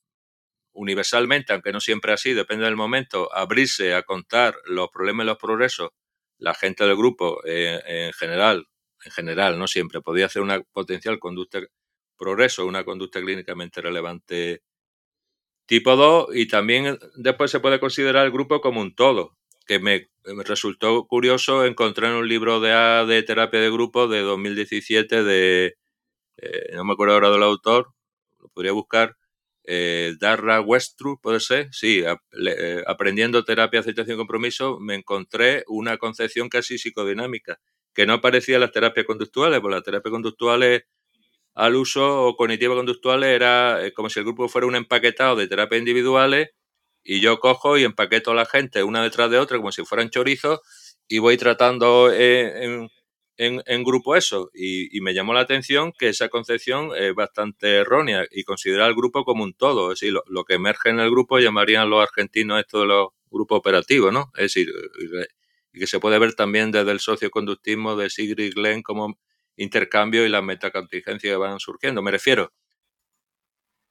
universalmente, 0.74 1.54
aunque 1.54 1.72
no 1.72 1.80
siempre 1.80 2.12
así, 2.12 2.34
depende 2.34 2.66
del 2.66 2.76
momento, 2.76 3.34
abrirse 3.34 3.94
a 3.94 4.04
contar 4.04 4.56
los 4.66 4.90
problemas 4.90 5.24
y 5.24 5.28
los 5.28 5.38
progresos, 5.38 5.92
la 6.40 6.54
gente 6.54 6.86
del 6.86 6.98
grupo 6.98 7.40
en 7.46 8.14
general, 8.14 8.68
en 9.06 9.12
general, 9.12 9.60
no 9.60 9.68
siempre, 9.68 10.02
podría 10.02 10.28
hacer 10.28 10.42
una 10.42 10.62
potencial 10.74 11.20
conducta 11.20 11.60
progreso, 12.18 12.66
una 12.66 12.84
conducta 12.84 13.22
clínicamente 13.22 13.82
relevante 13.82 14.64
tipo 15.66 15.96
2 15.96 16.30
y 16.36 16.48
también 16.48 16.98
después 17.16 17.52
se 17.52 17.60
puede 17.60 17.80
considerar 17.80 18.26
el 18.26 18.32
grupo 18.32 18.62
como 18.62 18.82
un 18.82 18.96
todo, 18.96 19.38
que 19.68 19.80
me, 19.80 20.10
resultó 20.46 21.06
curioso 21.08 21.66
encontrar 21.66 22.12
en 22.12 22.18
un 22.18 22.28
libro 22.28 22.60
de, 22.60 22.72
de 23.08 23.24
terapia 23.24 23.60
de 23.62 23.72
grupo 23.72 24.08
de 24.08 24.22
2017 24.22 25.24
de, 25.24 25.78
eh, 26.38 26.70
no 26.76 26.86
me 26.86 26.94
acuerdo 26.94 27.16
ahora 27.16 27.32
del 27.32 27.44
autor, 27.44 27.94
lo 28.40 28.50
podría 28.50 28.72
buscar, 28.72 29.16
eh, 29.66 30.16
Darra 30.20 30.62
Westru, 30.62 31.20
puede 31.22 31.42
ser, 31.42 31.68
sí, 31.72 32.04
eh, 32.48 32.84
aprendiendo 32.88 33.44
terapia, 33.44 33.82
aceptación 33.82 34.16
y 34.16 34.18
compromiso, 34.18 34.80
me 34.80 34.96
encontré 34.96 35.64
una 35.68 35.98
concepción 35.98 36.50
casi 36.50 36.78
psicodinámica 36.78 37.60
que 37.98 38.06
no 38.06 38.14
aparecía 38.14 38.56
en 38.56 38.62
las 38.62 38.72
terapias 38.72 39.08
conductuales, 39.08 39.60
porque 39.60 39.74
las 39.74 39.84
terapias 39.84 40.12
conductuales 40.12 40.84
al 41.56 41.76
uso 41.76 42.28
o 42.28 42.36
cognitivo 42.36 42.76
conductuales 42.76 43.30
era 43.30 43.84
eh, 43.84 43.92
como 43.92 44.08
si 44.08 44.20
el 44.20 44.26
grupo 44.26 44.48
fuera 44.48 44.68
un 44.68 44.76
empaquetado 44.76 45.36
de 45.36 45.48
terapias 45.48 45.80
individuales 45.80 46.50
y 47.04 47.22
yo 47.22 47.40
cojo 47.40 47.76
y 47.76 47.86
empaqueto 47.86 48.30
a 48.30 48.36
la 48.36 48.46
gente 48.46 48.84
una 48.84 49.02
detrás 49.02 49.32
de 49.32 49.40
otra 49.40 49.58
como 49.58 49.72
si 49.72 49.84
fueran 49.84 50.12
chorizos 50.12 50.60
y 51.08 51.18
voy 51.18 51.38
tratando 51.38 52.14
en, 52.14 52.88
en, 53.38 53.84
grupo 53.84 54.16
eso. 54.16 54.52
Y, 54.54 55.02
me 55.02 55.16
llamó 55.16 55.34
la 55.34 55.40
atención 55.42 55.92
que 55.98 56.10
esa 56.10 56.30
concepción 56.30 56.92
es 56.96 57.16
bastante 57.16 57.78
errónea 57.78 58.28
y 58.30 58.44
considerar 58.44 58.90
al 58.90 58.96
grupo 58.96 59.24
como 59.24 59.44
un 59.44 59.54
todo. 59.56 59.92
Es 59.92 60.02
decir, 60.02 60.14
lo, 60.14 60.22
lo, 60.28 60.44
que 60.44 60.54
emerge 60.56 60.90
en 60.90 61.00
el 61.00 61.10
grupo 61.10 61.40
llamarían 61.40 61.90
los 61.90 62.04
argentinos 62.04 62.60
esto 62.60 62.82
de 62.82 62.88
los 62.88 63.08
grupos 63.32 63.58
operativos, 63.58 64.14
¿no? 64.14 64.32
Es 64.36 64.54
decir, 64.54 64.68
y 65.74 65.80
que 65.80 65.88
se 65.88 66.00
puede 66.00 66.20
ver 66.20 66.34
también 66.34 66.72
desde 66.72 66.92
el 66.92 67.00
socioconductismo 67.00 67.96
de 67.96 68.10
Sigrid 68.10 68.54
Glenn 68.56 68.82
como 68.82 69.20
intercambio 69.56 70.26
y 70.26 70.30
las 70.30 70.44
metacontingencias 70.44 71.34
que 71.34 71.38
van 71.38 71.60
surgiendo. 71.60 72.02
Me 72.02 72.12
refiero 72.12 72.54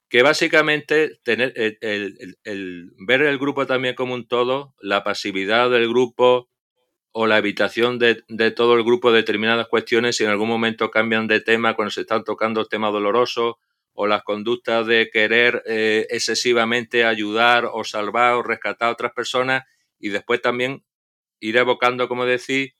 que 0.08 0.22
básicamente 0.22 1.18
tener 1.24 1.52
el, 1.56 2.92
ver 2.98 3.22
el 3.22 3.38
grupo 3.38 3.66
también 3.66 3.94
como 3.94 4.14
un 4.14 4.28
todo, 4.28 4.74
la 4.80 5.02
pasividad 5.02 5.70
del 5.70 5.88
grupo 5.88 6.48
o 7.12 7.26
la 7.26 7.38
evitación 7.38 7.98
de, 7.98 8.22
todo 8.54 8.74
el 8.74 8.84
grupo 8.84 9.10
de 9.10 9.18
determinadas 9.18 9.68
cuestiones 9.68 10.16
si 10.16 10.24
en 10.24 10.30
algún 10.30 10.48
momento 10.48 10.90
cambian 10.90 11.26
de 11.26 11.40
tema 11.40 11.74
cuando 11.74 11.90
se 11.90 12.02
están 12.02 12.24
tocando 12.24 12.66
temas 12.66 12.92
dolorosos 12.92 13.54
o 13.94 14.06
las 14.06 14.22
conductas 14.22 14.86
de 14.86 15.08
querer 15.10 15.62
eh, 15.66 16.06
excesivamente 16.10 17.04
ayudar 17.04 17.64
o 17.72 17.84
salvar 17.84 18.34
o 18.34 18.42
rescatar 18.42 18.90
a 18.90 18.92
otras 18.92 19.12
personas 19.12 19.64
y 19.98 20.10
después 20.10 20.42
también 20.42 20.84
ir 21.48 21.56
evocando, 21.56 22.09
como 22.09 22.24
decir, 22.26 22.74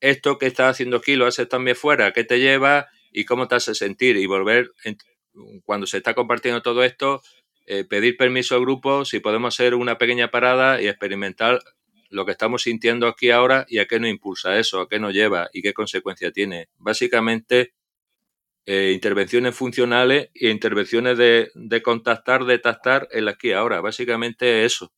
esto 0.00 0.38
que 0.38 0.46
estás 0.46 0.70
haciendo 0.72 0.98
aquí 0.98 1.16
lo 1.16 1.26
haces 1.26 1.48
también 1.48 1.76
fuera, 1.76 2.12
qué 2.12 2.24
te 2.24 2.38
lleva 2.40 2.88
y 3.12 3.24
cómo 3.24 3.48
te 3.48 3.56
hace 3.56 3.74
sentir 3.74 4.16
y 4.16 4.26
volver, 4.26 4.70
cuando 5.64 5.86
se 5.86 5.98
está 5.98 6.14
compartiendo 6.14 6.62
todo 6.62 6.84
esto, 6.84 7.22
eh, 7.66 7.84
pedir 7.84 8.16
permiso 8.16 8.54
al 8.54 8.62
grupo 8.62 9.04
si 9.04 9.20
podemos 9.20 9.54
hacer 9.54 9.74
una 9.74 9.98
pequeña 9.98 10.30
parada 10.30 10.80
y 10.80 10.88
experimentar 10.88 11.60
lo 12.10 12.24
que 12.24 12.32
estamos 12.32 12.62
sintiendo 12.62 13.06
aquí 13.06 13.30
ahora 13.30 13.66
y 13.68 13.78
a 13.78 13.86
qué 13.86 14.00
nos 14.00 14.10
impulsa 14.10 14.58
eso, 14.58 14.80
a 14.80 14.88
qué 14.88 14.98
nos 14.98 15.12
lleva 15.12 15.50
y 15.52 15.62
qué 15.62 15.74
consecuencia 15.74 16.32
tiene. 16.32 16.68
Básicamente, 16.78 17.74
eh, 18.64 18.92
intervenciones 18.94 19.54
funcionales 19.54 20.30
e 20.34 20.50
intervenciones 20.50 21.18
de, 21.18 21.50
de 21.54 21.82
contactar, 21.82 22.44
de 22.44 22.58
tastar 22.58 23.08
el 23.10 23.28
aquí 23.28 23.52
ahora. 23.52 23.80
Básicamente 23.80 24.64
eso. 24.64 24.92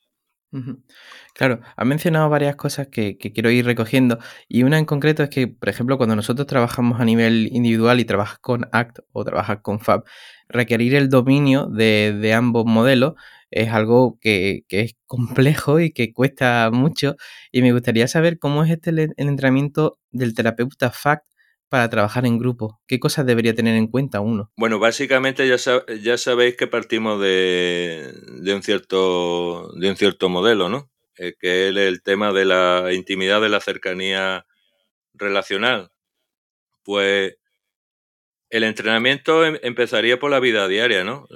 Claro, 1.34 1.60
ha 1.76 1.84
mencionado 1.84 2.28
varias 2.28 2.56
cosas 2.56 2.88
que, 2.88 3.16
quiero 3.18 3.50
ir 3.50 3.64
recogiendo 3.64 4.18
y 4.48 4.64
una 4.64 4.78
en 4.78 4.84
concreto 4.84 5.22
es 5.22 5.30
que, 5.30 5.46
por 5.46 5.68
ejemplo, 5.68 5.96
cuando 5.96 6.16
nosotros 6.16 6.46
trabajamos 6.46 7.00
a 7.00 7.04
nivel 7.04 7.48
individual 7.52 8.00
y 8.00 8.04
trabajas 8.04 8.38
con 8.40 8.68
ACT 8.72 9.00
o 9.12 9.24
trabajas 9.24 9.60
con 9.62 9.78
FAB, 9.78 10.04
requerir 10.48 10.94
el 10.96 11.08
dominio 11.08 11.66
de, 11.66 12.34
ambos 12.34 12.64
modelos 12.66 13.14
es 13.50 13.70
algo 13.70 14.18
que, 14.20 14.64
es 14.68 14.96
complejo 15.06 15.80
y 15.80 15.92
que 15.92 16.12
cuesta 16.12 16.70
mucho 16.72 17.16
y 17.52 17.62
me 17.62 17.72
gustaría 17.72 18.08
saber 18.08 18.38
cómo 18.38 18.64
es 18.64 18.70
este 18.70 18.90
el 18.90 19.14
entrenamiento 19.16 19.98
del 20.10 20.34
terapeuta 20.34 20.90
FACT 20.90 21.24
para 21.70 21.88
trabajar 21.88 22.26
en 22.26 22.38
grupo? 22.38 22.80
¿Qué 22.86 22.98
cosas 22.98 23.24
debería 23.24 23.54
tener 23.54 23.76
en 23.76 23.86
cuenta 23.86 24.20
uno? 24.20 24.52
Bueno, 24.56 24.78
básicamente 24.78 25.48
ya, 25.48 25.56
ya 26.02 26.18
sabéis 26.18 26.56
que 26.56 26.66
partimos 26.66 27.20
de, 27.20 28.12
un 28.52 28.62
cierto, 28.62 29.72
de 29.78 29.88
un 29.88 29.96
cierto 29.96 30.28
modelo, 30.28 30.68
¿no? 30.68 30.90
Eh, 31.16 31.34
que 31.38 31.68
es 31.68 31.76
el 31.76 32.02
tema 32.02 32.32
de 32.32 32.44
la 32.44 32.92
intimidad, 32.92 33.40
de 33.40 33.48
la 33.48 33.60
cercanía 33.60 34.46
relacional. 35.14 35.90
Pues 36.82 37.36
el 38.50 38.64
entrenamiento 38.64 39.44
em, 39.44 39.58
empezaría 39.62 40.18
por 40.18 40.32
la 40.32 40.40
vida 40.40 40.66
diaria, 40.66 41.04
¿no? 41.04 41.28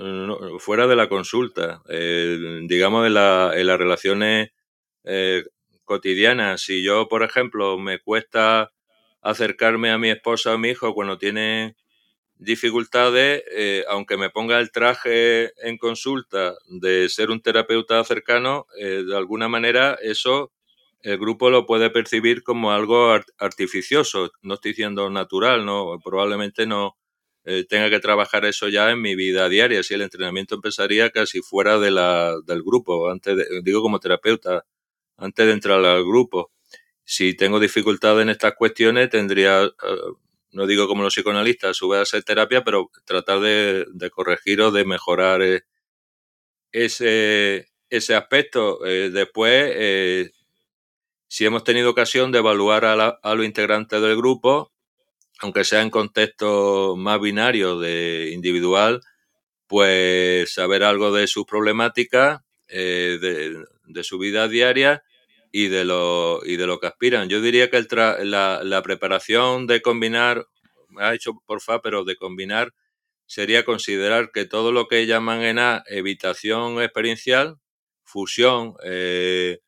Fuera 0.59 0.89
de 0.89 0.97
la 0.97 1.09
consulta, 1.09 1.83
digamos 1.89 3.07
en, 3.07 3.15
las 3.15 3.79
relaciones 3.79 4.51
eh, 5.05 5.45
cotidianas. 5.85 6.63
Si 6.63 6.83
yo, 6.83 7.07
por 7.09 7.23
ejemplo, 7.23 7.79
me 7.79 8.01
cuesta 8.01 8.74
acercarme 9.25 9.91
a 9.93 9.99
mi 9.99 10.11
esposa 10.11 10.53
o 10.53 10.55
a 10.55 10.59
mi 10.59 10.71
hijo 10.71 10.95
cuando 10.95 11.19
tienen 11.19 11.77
dificultades, 12.37 13.43
eh, 13.57 13.85
aunque 13.89 14.17
me 14.17 14.31
ponga 14.31 14.59
el 14.61 14.71
traje 14.73 15.53
en 15.69 15.79
consulta 15.79 16.55
de 16.69 17.09
ser 17.09 17.31
un 17.31 17.41
terapeuta 17.43 18.03
cercano, 18.05 18.67
eh, 18.79 19.05
de 19.07 19.17
alguna 19.17 19.49
manera 19.49 19.97
eso 20.03 20.53
el 21.03 21.19
grupo 21.19 21.51
lo 21.51 21.67
puede 21.67 21.91
percibir 21.91 22.43
como 22.43 22.73
algo 22.73 23.13
artificioso. 23.39 24.33
No 24.43 24.55
estoy 24.55 24.73
diciendo 24.73 25.11
natural, 25.11 25.65
no 25.67 25.99
probablemente 26.03 26.67
no 26.67 26.97
eh, 27.45 27.65
tenga 27.69 27.91
que 27.91 28.01
trabajar 28.01 28.45
eso 28.47 28.69
ya 28.69 28.91
en 28.91 29.03
mi 29.03 29.15
vida 29.17 29.49
diaria. 29.51 29.83
Si 29.83 29.95
el 29.95 30.03
entrenamiento 30.03 30.55
empezaría 30.57 31.11
casi 31.11 31.41
fuera 31.43 31.79
de 31.79 31.91
la, 31.91 32.35
del 32.47 32.63
grupo, 32.63 33.11
antes 33.11 33.37
digo 33.63 33.83
como 33.83 34.01
terapeuta, 34.01 34.65
antes 35.19 35.47
de 35.47 35.53
entrar 35.55 35.85
al 35.85 36.05
grupo. 36.05 36.53
Si 37.05 37.35
tengo 37.35 37.61
dificultad 37.61 38.21
en 38.21 38.31
estas 38.31 38.55
cuestiones, 38.55 39.11
tendría 39.11 39.71
no 40.55 40.67
digo 40.67 40.87
como 40.87 41.03
los 41.03 41.15
psicoanalistas, 41.15 41.71
a 41.71 41.75
su 41.75 41.89
vez 41.89 42.03
hacer 42.03 42.23
terapia, 42.23 42.63
pero 42.65 42.91
tratar 43.05 43.41
de, 43.41 44.11
corregir 44.11 44.61
o 44.63 44.71
de 44.71 44.85
mejorar 44.85 45.43
eh, 45.43 45.65
ese, 46.73 47.69
ese 47.91 48.15
aspecto. 48.15 48.87
Eh, 48.87 49.11
después, 49.11 49.73
eh, 49.75 50.31
si 51.27 51.45
hemos 51.45 51.65
tenido 51.65 51.91
ocasión 51.91 52.31
de 52.31 52.39
evaluar 52.39 52.85
a, 52.85 52.93
a 52.93 53.35
los 53.35 53.45
integrantes 53.45 54.01
del 54.01 54.17
grupo, 54.17 54.73
aunque 55.41 55.65
sea 55.65 55.83
en 55.83 55.91
contexto 55.91 56.95
más 56.97 57.21
binario 57.21 57.81
de 57.81 58.31
individual, 58.33 59.01
pues 59.67 60.55
saber 60.55 60.85
algo 60.85 61.13
de 61.13 61.27
sus 61.27 61.45
problemáticas, 61.47 62.41
de, 62.69 63.65
de, 63.85 64.05
su 64.05 64.19
vida 64.19 64.49
diaria 64.49 65.05
y 65.57 65.69
de 65.69 65.85
lo, 65.85 66.41
y 66.45 66.57
de 66.57 66.67
lo 66.67 66.81
que 66.81 66.89
aspiran. 66.89 67.29
Yo 67.29 67.41
diría 67.41 67.71
que 67.71 67.77
el 67.77 67.87
la, 67.93 68.65
la, 68.65 68.83
preparación 68.83 69.69
de 69.69 69.83
combinar, 69.83 70.49
me 70.89 71.05
ha 71.05 71.13
dicho 71.13 71.33
porfa, 71.47 71.81
pero 71.81 72.03
de 72.03 72.17
combinar 72.17 72.75
sería 73.27 73.65
considerar 73.65 74.33
que 74.33 74.47
todo 74.47 74.73
lo 74.73 74.89
que 74.89 75.07
llaman 75.07 75.43
en 75.43 75.61
A 75.61 75.85
evitación 75.87 76.83
experiencial, 76.83 77.59
fusión, 78.03 78.75
eh, 78.85 79.61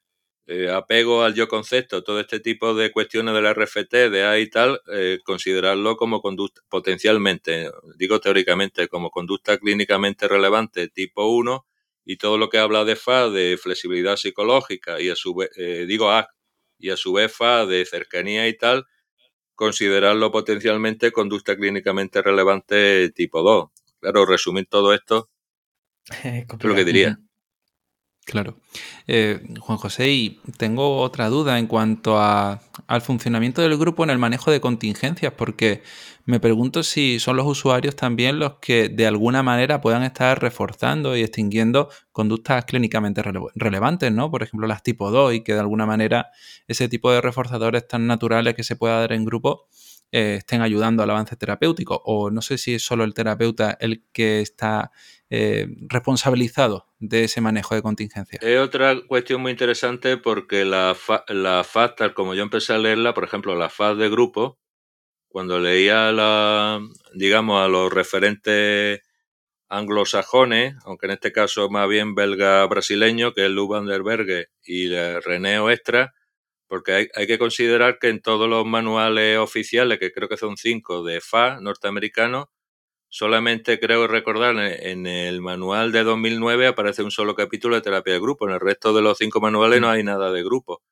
eh, 0.49 0.71
apego 0.71 1.23
al 1.23 1.35
yo 1.35 1.47
concepto, 1.47 2.03
todo 2.03 2.19
este 2.19 2.41
tipo 2.41 2.75
de 2.75 2.91
cuestiones 2.91 3.33
de 3.37 3.43
la 3.43 3.55
RFT, 3.55 4.11
de 4.11 4.25
A 4.25 4.41
y 4.41 4.51
tal, 4.51 4.81
eh, 4.93 5.21
considerarlo 5.25 5.97
como 5.97 6.21
conducta, 6.21 6.63
potencialmente, 6.69 7.71
digo 7.97 8.19
teóricamente, 8.21 8.89
como 8.89 9.11
conducta 9.11 9.57
clínicamente 9.59 10.27
relevante 10.27 10.89
tipo 10.89 11.29
1 11.29 11.65
y 12.07 12.17
todo 12.17 12.39
lo 12.39 12.49
que 12.49 12.59
habla 12.59 12.85
de 12.85 12.93
FA, 12.93 13.29
de 13.29 13.59
flexibilidad 13.61 14.17
psicológica, 14.17 15.01
y 15.01 15.11
a 15.11 15.17
su 15.17 15.35
vez, 15.35 15.51
eh, 15.57 15.85
digo 15.87 16.11
A, 16.11 16.29
y 16.79 16.91
a 16.91 16.97
su 16.97 17.13
vez 17.13 17.33
FA, 17.33 17.67
de 17.67 17.85
cercanía 17.85 18.49
y 18.49 18.57
tal, 18.57 18.87
considerarlo 19.57 20.31
potencialmente 20.31 21.11
conducta 21.11 21.57
clínicamente 21.57 22.23
relevante 22.23 23.11
tipo 23.11 23.43
2. 23.43 23.71
Claro, 24.01 24.25
resumir 24.25 24.67
todo 24.71 24.95
esto 24.95 25.31
es 26.25 26.65
lo 26.65 26.75
que 26.75 26.85
diría. 26.85 27.19
Claro. 28.27 28.57
Eh, 29.07 29.41
Juan 29.61 29.79
José, 29.79 30.11
y 30.11 30.41
tengo 30.59 30.99
otra 30.99 31.29
duda 31.29 31.61
en 31.61 31.69
cuanto 31.69 32.19
a, 32.19 32.61
al 32.89 33.01
funcionamiento 33.01 33.63
del 33.63 33.79
grupo 33.79 34.03
en 34.03 34.11
el 34.11 34.19
manejo 34.19 34.51
de 34.51 34.61
contingencias, 34.61 35.33
porque 35.35 35.85
me 36.25 36.41
pregunto 36.41 36.83
si 36.83 37.21
son 37.21 37.37
los 37.37 37.47
usuarios 37.47 37.95
también 37.95 38.41
los 38.41 38.55
que 38.55 38.89
de 38.89 39.07
alguna 39.07 39.45
manera 39.45 39.81
puedan 39.81 40.03
estar 40.03 40.43
reforzando 40.43 41.17
y 41.17 41.23
extinguiendo 41.23 41.89
conductas 42.11 42.65
clínicamente 42.65 43.23
relevantes, 43.55 44.11
¿no? 44.11 44.29
Por 44.29 44.43
ejemplo, 44.43 44.67
las 44.67 44.83
tipo 44.83 45.13
2 45.13 45.35
y 45.35 45.43
que 45.43 45.55
de 45.55 45.61
alguna 45.61 45.87
manera 45.87 46.31
ese 46.67 46.89
tipo 46.89 47.13
de 47.13 47.21
reforzadores 47.21 47.87
tan 47.87 48.09
naturales 48.09 48.55
que 48.57 48.65
se 48.65 48.75
pueda 48.75 48.99
dar 48.99 49.13
en 49.13 49.25
grupo 49.25 49.69
eh, 50.13 50.37
estén 50.39 50.63
ayudando 50.63 51.03
al 51.03 51.11
avance 51.11 51.37
terapéutico. 51.37 52.03
O 52.05 52.31
no 52.31 52.43
sé 52.43 52.59
si 52.59 52.75
es 52.75 52.83
solo 52.85 53.05
el 53.05 53.15
terapeuta 53.15 53.77
el 53.81 54.05
que 54.13 54.41
está 54.41 54.91
eh, 55.31 55.67
responsabilizado 55.89 56.87
de 56.99 57.25
ese 57.25 57.41
manejo 57.41 57.75
de 57.75 57.83
contingencia. 57.83 58.39
Es 58.43 58.59
otra 58.61 58.97
cuestión 59.09 59.41
muy 59.43 59.53
interesante 59.53 60.17
porque 60.17 60.65
la, 60.65 60.97
la 61.29 61.65
FAD, 61.65 61.95
tal 61.97 62.15
como 62.15 62.35
yo 62.35 62.43
empecé 62.43 62.73
a 62.73 62.79
leerla, 62.79 63.15
por 63.15 63.25
ejemplo, 63.25 63.55
la 63.57 63.69
FAD 63.69 63.97
de 63.97 64.09
grupo, 64.09 64.59
cuando 65.29 65.59
leía 65.59 66.13
la, 66.13 66.81
digamos, 67.15 67.63
a 67.63 67.69
los 67.69 67.93
referentes 67.93 69.01
anglosajones, 69.69 70.77
aunque 70.85 71.07
en 71.07 71.13
este 71.13 71.33
caso 71.33 71.69
más 71.69 71.89
bien 71.89 72.15
belga-brasileño, 72.15 73.35
que 73.35 73.47
es 73.47 73.51
Lou 73.51 73.69
van 73.69 73.87
der 73.87 74.03
Berge 74.03 74.47
y 74.65 74.89
René 74.89 75.59
Oestra, 75.59 76.15
porque 76.69 76.93
hay, 76.93 77.09
hay, 77.15 77.27
que 77.27 77.39
considerar 77.39 77.99
que 77.99 78.09
en 78.09 78.21
todos 78.21 78.49
los 78.49 78.67
manuales 78.67 79.39
oficiales, 79.39 79.99
que 79.99 80.13
creo 80.13 80.29
que 80.29 80.37
son 80.37 80.57
cinco 80.57 81.05
de 81.05 81.21
FA 81.21 81.61
norteamericano, 81.61 82.51
Solamente 83.09 83.79
creo 83.79 84.07
recordar 84.09 84.57
en 84.59 85.07
el 85.07 85.41
manual 85.41 85.93
de 85.93 86.03
2009 86.03 86.67
aparece 86.67 87.03
un 87.03 87.11
solo 87.11 87.35
capítulo 87.35 87.77
de 87.77 87.83
terapia 87.83 88.15
de 88.15 88.21
grupo. 88.21 88.47
En 88.47 88.55
el 88.55 88.61
resto 88.61 88.93
de 88.93 89.03
los 89.03 89.19
cinco 89.19 89.41
manuales 89.41 89.81
no 89.81 89.87
mm. 89.87 89.91
hay 89.91 90.03
nada 90.03 90.33
de 90.33 90.43
grupo. 90.43 90.83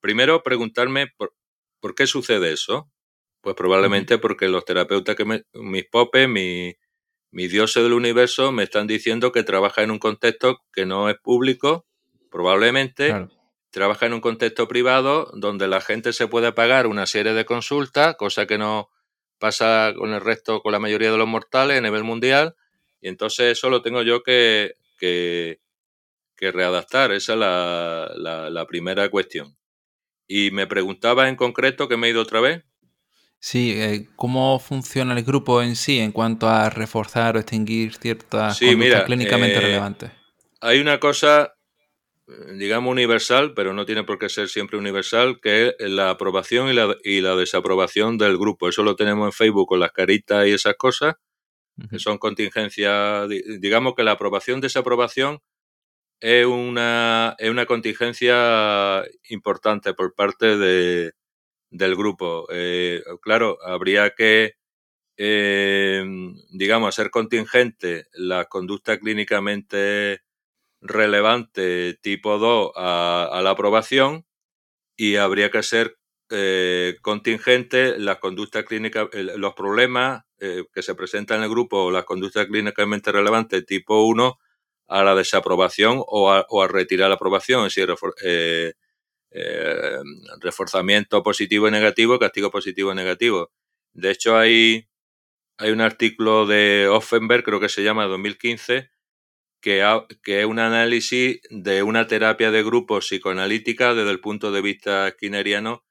Primero, 0.00 0.42
preguntarme 0.42 1.08
por, 1.16 1.34
por 1.80 1.94
qué 1.94 2.06
sucede 2.06 2.52
eso. 2.52 2.90
Pues 3.40 3.56
probablemente 3.56 4.18
porque 4.18 4.48
los 4.48 4.64
terapeutas 4.64 5.16
que 5.16 5.24
mis 5.54 5.84
popes, 5.86 6.28
mi, 6.28 6.74
mis 7.30 7.50
dioses 7.50 7.82
del 7.82 7.92
universo 7.92 8.52
me 8.52 8.64
están 8.64 8.86
diciendo 8.86 9.32
que 9.32 9.42
trabaja 9.42 9.82
en 9.82 9.90
un 9.90 9.98
contexto 9.98 10.58
que 10.72 10.86
no 10.86 11.08
es 11.08 11.16
público, 11.18 11.86
probablemente 12.30 13.28
trabaja 13.70 14.06
en 14.06 14.14
un 14.14 14.20
contexto 14.20 14.68
privado 14.68 15.30
donde 15.34 15.68
la 15.68 15.80
gente 15.80 16.12
se 16.12 16.26
puede 16.26 16.52
pagar 16.52 16.86
una 16.86 17.06
serie 17.06 17.34
de 17.34 17.44
consultas, 17.44 18.16
cosa 18.16 18.46
que 18.46 18.58
no 18.58 18.90
pasa 19.38 19.92
con 19.96 20.12
el 20.12 20.20
resto, 20.20 20.60
con 20.62 20.72
la 20.72 20.78
mayoría 20.78 21.12
de 21.12 21.18
los 21.18 21.28
mortales 21.28 21.78
a 21.78 21.80
nivel 21.80 22.04
mundial, 22.04 22.56
y 23.00 23.08
entonces 23.08 23.58
eso 23.58 23.70
lo 23.70 23.82
tengo 23.82 24.02
yo 24.02 24.22
que, 24.22 24.74
que, 24.98 25.60
readaptar. 26.40 27.12
Esa 27.12 27.34
es 27.34 27.38
la, 27.38 28.48
la, 28.50 28.66
primera 28.66 29.08
cuestión. 29.08 29.56
Y 30.26 30.50
me 30.50 30.66
preguntaba 30.66 31.28
en 31.28 31.36
concreto, 31.36 31.88
que 31.88 31.96
me 31.96 32.08
he 32.08 32.10
ido 32.10 32.22
otra 32.22 32.40
vez. 32.40 32.64
Sí, 33.40 33.72
eh, 33.76 34.08
¿cómo 34.16 34.58
funciona 34.58 35.16
el 35.16 35.24
grupo 35.24 35.62
en 35.62 35.76
sí 35.76 36.00
en 36.00 36.10
cuanto 36.10 36.48
a 36.48 36.70
reforzar 36.70 37.36
o 37.36 37.38
extinguir 37.38 37.94
ciertas 37.94 38.58
sí, 38.58 38.76
clínicamente 39.06 39.56
eh, 39.56 39.60
relevantes? 39.60 40.10
Hay 40.60 40.80
una 40.80 40.98
cosa 40.98 41.54
digamos, 42.58 42.90
universal, 42.90 43.54
pero 43.54 43.72
no 43.72 43.86
tiene 43.86 44.04
por 44.04 44.18
qué 44.18 44.28
ser 44.28 44.48
siempre 44.48 44.78
universal, 44.78 45.40
que 45.40 45.74
es 45.78 45.90
la 45.90 46.10
aprobación 46.10 46.68
y 46.68 46.74
la, 46.74 46.96
y 47.02 47.20
la 47.20 47.36
desaprobación 47.36 48.18
del 48.18 48.36
grupo. 48.36 48.68
Eso 48.68 48.82
lo 48.82 48.96
tenemos 48.96 49.26
en 49.26 49.32
Facebook 49.32 49.68
con 49.68 49.80
las 49.80 49.92
caritas 49.92 50.46
y 50.46 50.52
esas 50.52 50.74
cosas, 50.76 51.14
que 51.90 51.98
son 51.98 52.18
contingencias, 52.18 53.28
digamos 53.60 53.94
que 53.94 54.02
la 54.02 54.12
aprobación-desaprobación 54.12 55.38
es 56.20 56.44
una, 56.44 57.36
es 57.38 57.50
una 57.50 57.66
contingencia 57.66 59.04
importante 59.28 59.94
por 59.94 60.14
parte 60.14 60.58
de, 60.58 61.12
del 61.70 61.96
grupo. 61.96 62.46
Eh, 62.50 63.02
claro, 63.22 63.58
habría 63.64 64.10
que, 64.10 64.54
eh, 65.16 66.04
digamos, 66.50 66.88
hacer 66.88 67.10
contingente 67.10 68.06
la 68.12 68.46
conducta 68.46 68.98
clínicamente 68.98 70.22
relevante 70.80 71.98
tipo 72.00 72.38
2 72.38 72.72
a, 72.76 73.40
la 73.42 73.50
aprobación 73.50 74.26
y 74.96 75.16
habría 75.16 75.50
que 75.50 75.62
ser 75.62 75.98
eh, 76.30 76.96
contingente 77.02 77.98
las 77.98 78.18
conductas 78.18 78.64
clínicas, 78.64 79.08
los 79.14 79.54
problemas 79.54 80.24
eh, 80.40 80.64
que 80.72 80.82
se 80.82 80.94
presentan 80.94 81.38
en 81.38 81.44
el 81.44 81.50
grupo 81.50 81.84
o 81.84 81.90
las 81.90 82.04
conductas 82.04 82.46
clínicamente 82.46 83.12
relevantes 83.12 83.64
tipo 83.66 84.02
1 84.06 84.38
a 84.88 85.04
la 85.04 85.14
desaprobación 85.14 86.02
o 86.06 86.30
a, 86.30 86.68
retirar 86.68 87.08
la 87.08 87.16
aprobación, 87.16 87.66
es 87.66 87.74
decir, 87.74 87.94
eh, 89.30 89.98
reforzamiento 90.40 91.22
positivo 91.22 91.68
y 91.68 91.70
negativo, 91.70 92.18
castigo 92.18 92.50
positivo 92.50 92.92
y 92.92 92.94
negativo. 92.94 93.50
De 93.92 94.10
hecho, 94.10 94.36
hay, 94.36 94.88
hay 95.58 95.70
un 95.70 95.80
artículo 95.80 96.46
de 96.46 96.88
Offenberg, 96.88 97.44
creo 97.44 97.60
que 97.60 97.68
se 97.68 97.82
llama 97.82 98.06
2015, 98.06 98.90
que, 99.60 99.82
es 100.24 100.44
un 100.46 100.58
análisis 100.58 101.40
de 101.50 101.82
una 101.82 102.06
terapia 102.06 102.50
de 102.50 102.62
grupo 102.62 102.98
psicoanalítica 103.00 103.94
desde 103.94 104.10
el 104.10 104.20
punto 104.20 104.52
de 104.52 104.62
vista 104.62 105.10
skinneriano 105.10 105.84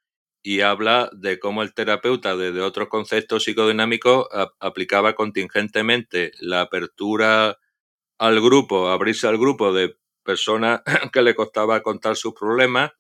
y 0.44 0.62
habla 0.62 1.10
de 1.14 1.40
cómo 1.40 1.62
el 1.64 1.74
terapeuta 1.74 2.38
desde 2.38 2.62
otros 2.62 2.88
conceptos 2.88 3.44
psicodinámicos 3.44 4.28
aplicaba 4.60 5.14
contingentemente 5.14 6.32
la 6.40 6.62
apertura 6.62 7.58
al 8.18 8.42
grupo, 8.42 8.90
abrirse 8.90 9.28
al 9.28 9.38
grupo 9.38 9.74
de 9.74 9.98
personas 10.24 10.82
que 11.12 11.22
le 11.22 11.36
costaba 11.36 11.82
contar 11.82 12.16
sus 12.16 12.34
problemas, 12.34 12.92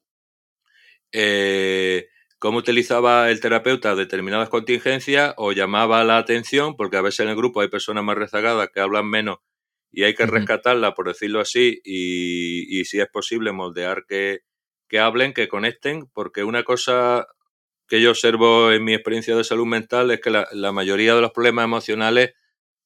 eh, 1.11 2.07
cómo 2.39 2.59
utilizaba 2.59 3.31
el 3.31 3.39
terapeuta 3.39 3.95
determinadas 3.95 4.49
contingencias 4.49 5.33
o 5.37 5.53
llamaba 5.53 6.03
la 6.03 6.17
atención, 6.17 6.75
porque 6.75 6.97
a 6.97 7.01
veces 7.01 7.21
en 7.21 7.29
el 7.29 7.35
grupo 7.35 7.61
hay 7.61 7.69
personas 7.69 8.03
más 8.03 8.17
rezagadas 8.17 8.69
que 8.73 8.81
hablan 8.81 9.09
menos 9.09 9.37
y 9.91 10.03
hay 10.03 10.13
que 10.15 10.25
rescatarla, 10.25 10.93
por 10.93 11.07
decirlo 11.07 11.39
así, 11.39 11.81
y, 11.83 12.85
si 12.85 12.99
es 12.99 13.07
posible 13.07 13.51
moldear 13.51 14.05
que, 14.07 14.41
que 14.87 14.99
hablen, 14.99 15.33
que 15.33 15.47
conecten, 15.47 16.07
porque 16.13 16.43
una 16.43 16.63
cosa 16.63 17.27
que 17.87 18.01
yo 18.01 18.11
observo 18.11 18.71
en 18.71 18.83
mi 18.83 18.93
experiencia 18.93 19.35
de 19.35 19.43
salud 19.43 19.65
mental 19.65 20.11
es 20.11 20.19
que 20.19 20.29
la, 20.29 20.71
mayoría 20.71 21.15
de 21.15 21.21
los 21.21 21.31
problemas 21.31 21.65
emocionales, 21.65 22.33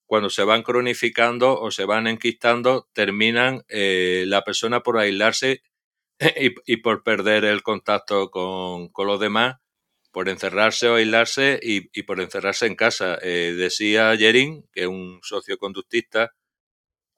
cuando 0.05 0.29
se 0.29 0.43
van 0.43 0.63
cronificando 0.63 1.59
o 1.59 1.71
se 1.71 1.85
van 1.85 2.07
enquistando, 2.07 2.87
terminan 2.93 3.63
eh, 3.67 4.25
la 4.27 4.43
persona 4.43 4.81
por 4.81 4.97
aislarse 4.99 5.63
y, 6.65 6.77
por 6.77 7.03
perder 7.03 7.45
el 7.45 7.63
contacto 7.63 8.29
con, 8.29 8.91
los 8.95 9.19
demás, 9.19 9.57
por 10.11 10.29
encerrarse 10.29 10.87
o 10.87 10.95
aislarse 10.95 11.59
y, 11.61 12.03
por 12.03 12.21
encerrarse 12.21 12.67
en 12.67 12.75
casa. 12.75 13.17
Eh, 13.21 13.55
decía 13.57 14.13
Yerin, 14.13 14.67
que 14.71 14.81
es 14.81 14.87
un 14.87 15.19
socio 15.23 15.57
conductista, 15.57 16.31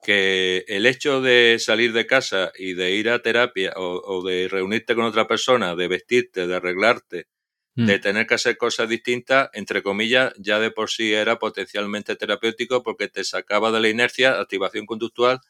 que 0.04 0.64
el 0.68 0.84
hecho 0.84 1.22
de 1.22 1.56
salir 1.58 1.92
de 1.92 2.06
casa 2.06 2.52
y 2.56 2.74
de 2.74 2.92
ir 2.92 3.08
a 3.08 3.22
terapia 3.22 3.72
o, 3.76 4.22
de 4.22 4.48
reunirte 4.48 4.94
con 4.94 5.04
otra 5.04 5.26
persona, 5.26 5.74
de 5.74 5.88
vestirte, 5.88 6.46
de 6.46 6.54
arreglarte, 6.54 7.26
de 7.74 7.98
mm. 7.98 8.00
tener 8.00 8.26
que 8.26 8.34
hacer 8.34 8.56
cosas 8.58 8.88
distintas, 8.88 9.48
entre 9.54 9.82
comillas, 9.82 10.32
ya 10.38 10.60
de 10.60 10.70
por 10.70 10.90
sí 10.90 11.12
era 11.12 11.38
potencialmente 11.38 12.16
terapéutico 12.16 12.82
porque 12.82 13.08
te 13.08 13.24
sacaba 13.24 13.72
de 13.72 13.80
la 13.80 13.88
inercia, 13.88 14.38
activación 14.38 14.84
conductual, 14.84 15.40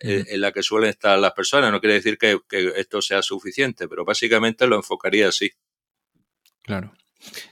eh, 0.00 0.24
en 0.28 0.40
la 0.40 0.50
que 0.50 0.62
suelen 0.62 0.90
estar 0.90 1.18
las 1.18 1.32
personas. 1.32 1.70
No 1.70 1.80
quiere 1.80 1.94
decir 1.94 2.16
que, 2.16 2.40
esto 2.76 3.02
sea 3.02 3.20
suficiente, 3.20 3.86
pero 3.86 4.06
básicamente 4.06 4.66
lo 4.66 4.76
enfocaría 4.76 5.28
así. 5.28 5.50
Claro. 6.62 6.94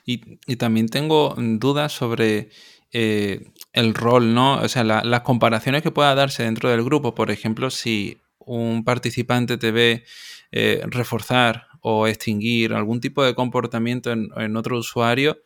Y, 0.07 0.38
y 0.46 0.57
también 0.57 0.88
tengo 0.88 1.34
dudas 1.36 1.92
sobre 1.92 2.49
eh, 2.90 3.53
el 3.72 3.94
rol, 3.94 4.34
¿no? 4.34 4.60
O 4.60 4.68
sea, 4.68 4.84
las 4.84 5.20
comparaciones 5.22 5.82
que 5.82 5.90
pueda 5.90 6.14
darse 6.14 6.42
dentro 6.42 6.70
del 6.70 6.84
grupo. 6.84 7.14
Por 7.14 7.30
ejemplo, 7.30 7.70
si 7.70 8.20
un 8.38 8.84
participante 8.84 9.58
te 9.58 9.70
ve 9.70 10.04
eh, 10.52 10.82
reforzar 10.86 11.68
o 11.80 12.06
extinguir 12.06 12.72
algún 12.72 13.00
tipo 13.00 13.22
de 13.22 13.34
comportamiento 13.34 14.10
en, 14.10 14.56
otro 14.56 14.78
usuario, 14.78 15.38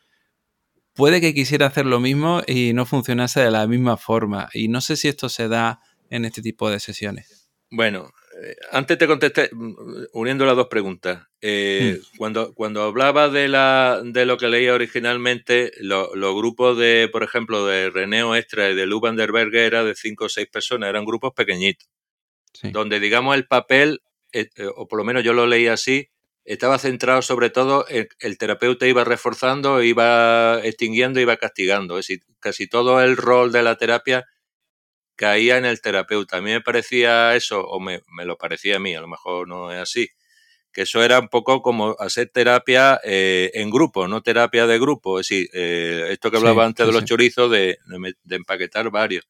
puede 0.94 1.20
que 1.20 1.34
quisiera 1.34 1.66
hacer 1.66 1.86
lo 1.86 2.00
mismo 2.00 2.42
y 2.46 2.72
no 2.72 2.86
funcionase 2.86 3.40
de 3.40 3.50
la 3.50 3.66
misma 3.66 3.96
forma. 3.96 4.48
Y 4.54 4.68
no 4.68 4.80
sé 4.80 4.96
si 4.96 5.08
esto 5.08 5.28
se 5.28 5.48
da 5.48 5.80
en 6.10 6.24
este 6.24 6.42
tipo 6.42 6.70
de 6.70 6.80
sesiones. 6.80 7.50
Bueno, 7.70 8.10
antes 8.70 8.98
te 8.98 9.06
contesté, 9.06 9.50
mm, 9.52 10.06
uniendo 10.12 10.46
las 10.46 10.56
dos 10.56 10.68
preguntas. 10.68 11.26
Eh, 11.40 11.98
hmm. 11.98 12.16
cuando, 12.16 12.54
cuando 12.54 12.82
hablaba 12.82 13.28
de, 13.28 13.48
la, 13.48 14.00
de 14.04 14.26
lo 14.26 14.36
que 14.36 14.48
leía 14.48 14.74
originalmente, 14.74 15.72
los 15.80 16.34
grupos 16.34 16.78
de, 16.78 17.08
por 17.12 17.22
ejemplo, 17.22 17.66
de 17.66 17.90
René 17.90 18.22
Oestra 18.22 18.70
y 18.70 18.74
de 18.74 18.86
Lu 18.86 19.00
van 19.00 19.16
der 19.16 19.32
Berge 19.32 19.66
era 19.66 19.84
de 19.84 19.94
cinco 19.94 20.26
o 20.26 20.28
seis 20.28 20.48
personas, 20.48 20.88
eran 20.88 21.04
grupos 21.04 21.32
pequeñitos. 21.34 21.88
Donde, 22.62 23.00
digamos, 23.00 23.34
el 23.34 23.46
papel, 23.46 24.02
eh, 24.32 24.48
o 24.76 24.86
por 24.86 24.98
lo 24.98 25.04
menos 25.04 25.24
yo 25.24 25.32
lo 25.32 25.46
leí 25.46 25.66
así, 25.66 26.10
estaba 26.44 26.78
centrado 26.78 27.22
sobre 27.22 27.50
todo 27.50 27.86
en 27.88 28.08
el 28.20 28.36
terapeuta 28.36 28.86
iba 28.86 29.04
reforzando, 29.04 29.82
iba 29.82 30.60
extinguiendo, 30.64 31.20
iba 31.20 31.36
castigando. 31.36 31.98
Es 31.98 32.06
decir, 32.06 32.24
casi 32.40 32.66
todo 32.66 33.00
el 33.00 33.16
rol 33.16 33.52
de 33.52 33.62
la 33.62 33.76
terapia 33.76 34.26
caía 35.22 35.56
en 35.56 35.64
el 35.64 35.80
terapeuta. 35.80 36.38
A 36.38 36.40
mí 36.40 36.50
me 36.50 36.60
parecía 36.60 37.36
eso, 37.36 37.60
o 37.64 37.78
me, 37.78 38.02
lo 38.24 38.36
parecía 38.36 38.76
a 38.76 38.78
mí, 38.80 38.96
a 38.96 39.00
lo 39.00 39.06
mejor 39.06 39.46
no 39.46 39.70
es 39.70 39.78
así, 39.78 40.08
que 40.72 40.82
eso 40.82 41.00
era 41.00 41.20
un 41.20 41.28
poco 41.28 41.62
como 41.62 41.94
hacer 42.00 42.30
terapia 42.30 43.00
eh, 43.04 43.52
en 43.54 43.70
grupo, 43.70 44.08
no 44.08 44.22
terapia 44.22 44.66
de 44.66 44.80
grupo. 44.80 45.20
Es 45.20 45.28
decir, 45.28 45.48
eh, 45.52 46.08
esto 46.10 46.28
que 46.28 46.38
hablaba 46.38 46.64
antes 46.64 46.84
de 46.84 46.92
los 46.92 47.04
chorizos, 47.04 47.48
de, 47.52 47.78
empaquetar 48.30 48.90
varios. 48.90 49.28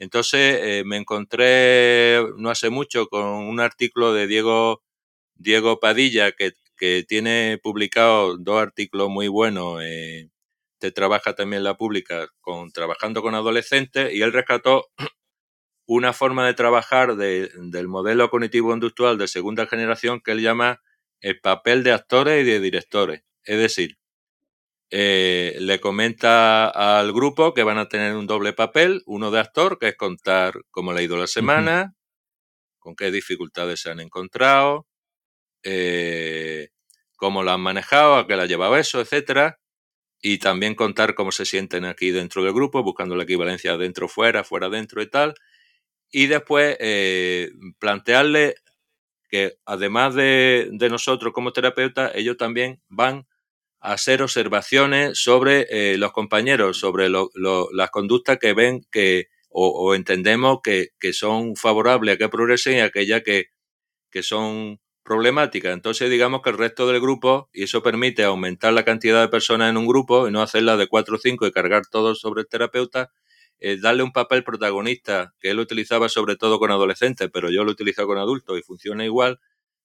Entonces 0.00 0.58
eh, 0.62 0.82
me 0.84 0.96
encontré 0.96 2.20
no 2.36 2.50
hace 2.50 2.70
mucho 2.70 3.06
con 3.06 3.24
un 3.24 3.60
artículo 3.60 4.12
de 4.12 4.26
Diego, 4.26 4.82
Diego 5.36 5.78
Padilla 5.78 6.32
que, 6.32 6.54
que 6.76 7.04
tiene 7.06 7.60
publicado 7.62 8.36
dos 8.36 8.60
artículos 8.60 9.10
muy 9.10 9.28
buenos. 9.28 9.80
te 10.80 10.90
trabaja 10.92 11.34
también 11.34 11.62
la 11.62 11.76
pública 11.76 12.28
con 12.40 12.72
trabajando 12.72 13.22
con 13.22 13.34
adolescentes 13.36 14.12
y 14.12 14.22
él 14.22 14.32
rescató 14.32 14.88
una 15.92 16.12
forma 16.12 16.46
de 16.46 16.54
trabajar 16.54 17.16
del 17.16 17.88
modelo 17.88 18.30
cognitivo-inductual 18.30 19.18
de 19.18 19.26
segunda 19.26 19.66
generación 19.66 20.20
que 20.20 20.30
él 20.30 20.40
llama 20.40 20.80
el 21.20 21.40
papel 21.40 21.82
de 21.82 21.90
actores 21.90 22.46
y 22.46 22.48
de 22.48 22.60
directores. 22.60 23.24
Es 23.42 23.58
decir, 23.58 23.98
eh, 24.92 25.56
le 25.58 25.80
comenta 25.80 26.68
al 26.68 27.12
grupo 27.12 27.54
que 27.54 27.64
van 27.64 27.78
a 27.78 27.88
tener 27.88 28.14
un 28.14 28.28
doble 28.28 28.52
papel, 28.52 29.02
uno 29.04 29.32
de 29.32 29.40
actor, 29.40 29.80
que 29.80 29.88
es 29.88 29.96
contar 29.96 30.60
cómo 30.70 30.92
le 30.92 31.00
ha 31.00 31.02
ido 31.02 31.16
la 31.16 31.26
semana, 31.26 31.96
con 32.78 32.94
qué 32.94 33.10
dificultades 33.10 33.80
se 33.80 33.90
han 33.90 33.98
encontrado, 33.98 34.86
eh, 35.64 36.68
cómo 37.16 37.42
lo 37.42 37.50
han 37.50 37.62
manejado, 37.62 38.14
a 38.14 38.28
qué 38.28 38.36
le 38.36 38.42
ha 38.42 38.46
llevado 38.46 38.76
eso, 38.76 39.00
etcétera, 39.00 39.58
y 40.22 40.38
también 40.38 40.76
contar 40.76 41.16
cómo 41.16 41.32
se 41.32 41.46
sienten 41.46 41.84
aquí 41.84 42.12
dentro 42.12 42.44
del 42.44 42.52
grupo, 42.52 42.84
buscando 42.84 43.16
la 43.16 43.24
equivalencia 43.24 43.76
dentro, 43.76 44.06
fuera, 44.06 44.44
fuera, 44.44 44.68
dentro 44.68 45.02
y 45.02 45.10
tal, 45.10 45.34
y 46.10 46.26
después 46.26 46.76
eh, 46.80 47.50
plantearle 47.78 48.56
que 49.30 49.58
además 49.64 50.14
de, 50.14 50.70
nosotros 50.90 51.32
como 51.32 51.52
terapeutas, 51.52 52.12
ellos 52.14 52.36
también 52.36 52.82
van 52.88 53.26
a 53.80 53.92
hacer 53.92 54.22
observaciones 54.22 55.18
sobre 55.18 55.66
eh, 55.70 55.96
los 55.98 56.12
compañeros, 56.12 56.78
sobre 56.78 57.08
las 57.08 57.90
conductas 57.90 58.38
que 58.38 58.52
ven 58.54 58.84
que 58.90 59.28
o, 59.48 59.94
entendemos 59.94 60.60
que, 60.62 60.90
son 61.12 61.56
favorables 61.56 62.14
a 62.14 62.18
que 62.18 62.28
progresen 62.28 62.76
y 62.76 62.80
aquellas 62.80 63.22
que, 63.22 63.46
que 64.10 64.22
son 64.22 64.80
problemáticas. 65.02 65.72
Entonces 65.72 66.10
digamos 66.10 66.42
que 66.42 66.50
el 66.50 66.58
resto 66.58 66.86
del 66.88 67.00
grupo, 67.00 67.48
y 67.52 67.64
eso 67.64 67.82
permite 67.82 68.24
aumentar 68.24 68.72
la 68.72 68.84
cantidad 68.84 69.20
de 69.20 69.28
personas 69.28 69.70
en 69.70 69.76
un 69.76 69.86
grupo 69.86 70.28
y 70.28 70.32
no 70.32 70.42
hacerla 70.42 70.76
de 70.76 70.86
cuatro 70.88 71.16
o 71.16 71.18
cinco 71.18 71.46
y 71.46 71.52
cargar 71.52 71.82
todo 71.90 72.14
sobre 72.14 72.42
el 72.42 72.48
terapeuta, 72.48 73.10
eh, 73.60 73.76
darle 73.78 74.02
un 74.02 74.12
papel 74.12 74.42
protagonista, 74.42 75.34
que 75.38 75.50
él 75.50 75.58
utilizaba 75.58 76.08
sobre 76.08 76.36
todo 76.36 76.58
con 76.58 76.70
adolescentes, 76.70 77.28
pero 77.30 77.50
yo 77.50 77.62
lo 77.62 77.72
utilizo 77.72 78.06
con 78.06 78.16
adultos 78.16 78.58
y 78.58 78.62
funciona 78.62 79.04
igual, 79.04 79.38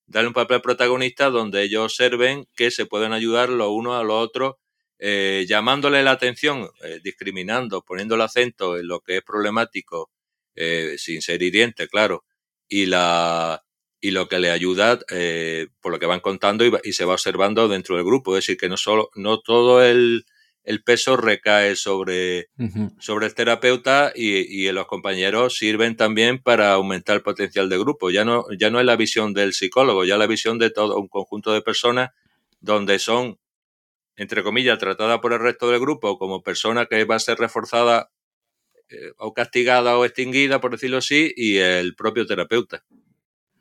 darle 0.08 0.30
un 0.30 0.34
papel 0.34 0.62
protagonista 0.62 1.30
donde 1.30 1.64
ellos 1.64 1.84
observen 1.84 2.48
que 2.56 2.72
se 2.72 2.86
pueden 2.86 3.12
ayudar 3.12 3.50
los 3.50 3.70
unos 3.70 4.00
a 4.00 4.04
los 4.04 4.16
otros, 4.16 4.56
eh, 4.98 5.46
llamándole 5.48 6.04
la 6.04 6.12
atención, 6.12 6.70
eh, 6.84 7.02
discriminando, 7.04 7.84
poniendo 7.84 8.16
el 8.16 8.22
acento 8.22 8.78
en 8.78 8.88
lo 8.88 9.02
que 9.02 9.18
es 9.18 9.24
problemático, 9.24 10.12
sin 10.98 11.22
ser 11.22 11.44
hiriente, 11.44 11.90
claro, 11.90 12.24
y 12.70 12.86
la 12.86 13.62
y 14.00 14.12
lo 14.12 14.30
que 14.30 14.40
le 14.40 14.52
ayuda 14.52 15.00
por 15.82 15.92
lo 15.92 16.00
que 16.00 16.06
van 16.06 16.22
contando 16.22 16.66
y, 16.66 16.72
y, 16.86 16.94
se 16.94 17.04
va 17.04 17.14
observando 17.14 17.68
dentro 17.68 17.98
del 17.98 18.06
grupo. 18.06 18.38
Es 18.38 18.46
decir, 18.46 18.58
que 18.58 18.70
no 18.70 18.78
solo, 18.78 19.10
no 19.16 19.42
todo 19.42 19.84
el, 19.84 20.26
el 20.66 20.84
peso 20.84 21.16
recae 21.16 21.76
sobre, 21.76 22.50
sobre 23.00 23.28
el 23.28 23.36
terapeuta 23.36 24.12
y, 24.14 24.70
los 24.72 24.88
compañeros 24.88 25.56
sirven 25.58 25.96
también 25.96 26.42
para 26.42 26.74
aumentar 26.74 27.18
el 27.18 27.22
potencial 27.22 27.70
de 27.70 27.78
grupo. 27.78 28.10
Ya 28.10 28.26
no, 28.26 28.46
ya 28.58 28.70
no 28.72 28.80
es 28.80 28.86
la 28.86 28.96
visión 28.96 29.34
del 29.34 29.54
psicólogo, 29.54 30.06
ya 30.06 30.18
la 30.18 30.28
visión 30.28 30.58
de 30.58 30.72
todo 30.72 31.00
un 31.00 31.08
conjunto 31.08 31.54
de 31.54 31.62
personas 31.62 32.10
donde 32.60 32.98
son, 32.98 33.40
entre 34.16 34.44
comillas, 34.44 34.80
tratadas 34.80 35.20
por 35.20 35.34
el 35.34 35.40
resto 35.40 35.70
del 35.70 35.80
grupo 35.80 36.18
como 36.18 36.42
persona 36.42 36.88
que 36.88 37.06
va 37.06 37.16
a 37.16 37.20
ser 37.20 37.38
reforzada 37.38 38.10
eh, 38.90 39.12
o 39.18 39.34
castigada 39.34 39.98
o 39.98 40.06
extinguida, 40.06 40.60
por 40.60 40.72
decirlo 40.72 40.98
así, 40.98 41.32
y 41.36 41.58
el 41.58 41.96
propio 41.96 42.26
terapeuta. 42.26 42.84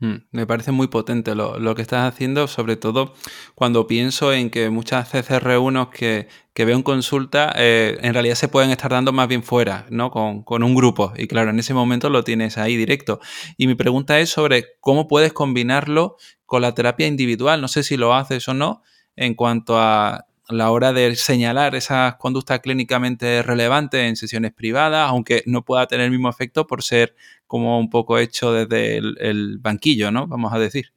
Mm, 0.05 0.27
me 0.33 0.47
parece 0.47 0.71
muy 0.71 0.89
potente 0.89 1.35
lo, 1.35 1.75
que 1.75 1.81
estás 1.81 2.13
haciendo, 2.13 2.47
sobre 2.47 2.77
todo 2.77 3.15
cuando 3.55 3.87
pienso 3.87 4.35
en 4.35 4.51
que 4.51 4.69
muchas 4.69 5.15
CCR1 5.15 5.89
que, 5.89 6.29
que 6.53 6.67
veo 6.67 6.77
en 6.77 6.83
consulta 6.83 7.51
eh, 7.57 7.97
en 8.03 8.13
realidad 8.13 8.35
se 8.35 8.49
pueden 8.49 8.71
estar 8.71 8.91
dando 8.91 9.13
más 9.13 9.29
bien 9.29 9.43
fuera, 9.43 9.87
¿no? 9.89 10.11
Con, 10.11 10.43
con, 10.43 10.63
un 10.63 10.75
grupo. 10.75 11.15
Y 11.17 11.27
claro, 11.27 11.49
en 11.51 11.59
ese 11.59 11.73
momento 11.73 12.11
lo 12.11 12.23
tienes 12.23 12.59
ahí 12.59 12.77
directo. 12.77 13.19
Y 13.57 13.67
mi 13.67 13.77
pregunta 13.77 14.21
es 14.21 14.29
sobre 14.29 14.77
cómo 14.81 15.09
puedes 15.09 15.33
combinarlo 15.33 16.17
con 16.45 16.61
la 16.61 16.75
terapia 16.75 17.07
individual. 17.07 17.63
No 17.63 17.69
sé 17.69 17.83
si 17.83 17.97
lo 17.97 18.13
haces 18.13 18.47
o 18.49 18.53
no 18.53 18.83
en 19.17 19.35
cuanto 19.35 19.79
a 19.79 20.27
la 20.49 20.71
hora 20.71 20.93
de 20.93 21.17
señalar 21.17 21.75
esas 21.75 22.17
conductas 22.17 22.61
clínicamente 22.61 23.43
relevantes 23.43 24.03
en 24.03 24.17
sesiones 24.17 24.53
privadas, 24.53 25.09
aunque 25.09 25.43
no 25.47 25.65
pueda 25.65 25.87
tener 25.87 26.07
el 26.07 26.11
mismo 26.11 26.29
efecto 26.29 26.67
por 26.67 26.83
ser 26.83 27.15
como 27.47 27.79
un 27.79 27.89
poco 27.89 28.19
hecho 28.19 28.53
desde 28.53 28.97
el, 28.99 29.59
banquillo, 29.59 30.11
¿no? 30.11 30.27
Vamos 30.27 30.53
a 30.53 30.59
decir. 30.59 30.93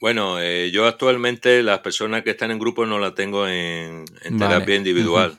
Bueno, 0.00 0.40
eh, 0.40 0.70
yo 0.70 0.86
actualmente 0.86 1.62
las 1.62 1.80
personas 1.80 2.22
que 2.22 2.30
están 2.30 2.50
en 2.50 2.58
grupo 2.58 2.86
no 2.86 2.98
la 2.98 3.14
tengo 3.14 3.46
en, 3.46 4.06
terapia 4.38 4.76
individual, 4.76 5.38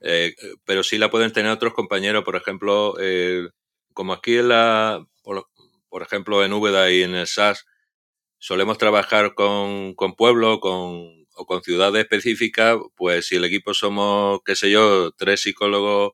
eh, 0.00 0.34
pero 0.64 0.82
sí 0.82 0.96
la 0.96 1.10
pueden 1.10 1.32
tener 1.32 1.50
otros 1.50 1.74
compañeros, 1.74 2.24
por 2.24 2.36
ejemplo, 2.36 2.94
eh, 3.00 3.48
como 3.92 4.14
aquí 4.14 4.38
en 4.38 4.48
la, 4.48 5.06
por, 5.22 6.02
ejemplo, 6.02 6.42
en 6.42 6.54
Úbeda 6.54 6.90
y 6.90 7.02
en 7.02 7.14
el 7.14 7.26
SAS, 7.26 7.66
solemos 8.38 8.78
trabajar 8.78 9.34
con, 9.34 9.94
con 9.94 10.14
pueblos, 10.14 10.60
con 10.60 11.26
o 11.38 11.46
con 11.46 11.62
ciudades 11.62 12.02
específicas, 12.02 12.76
pues 12.96 13.26
si 13.28 13.36
el 13.36 13.44
equipo 13.44 13.72
somos, 13.72 14.40
qué 14.44 14.56
sé 14.56 14.70
yo, 14.70 15.12
tres 15.12 15.42
psicólogos 15.42 16.12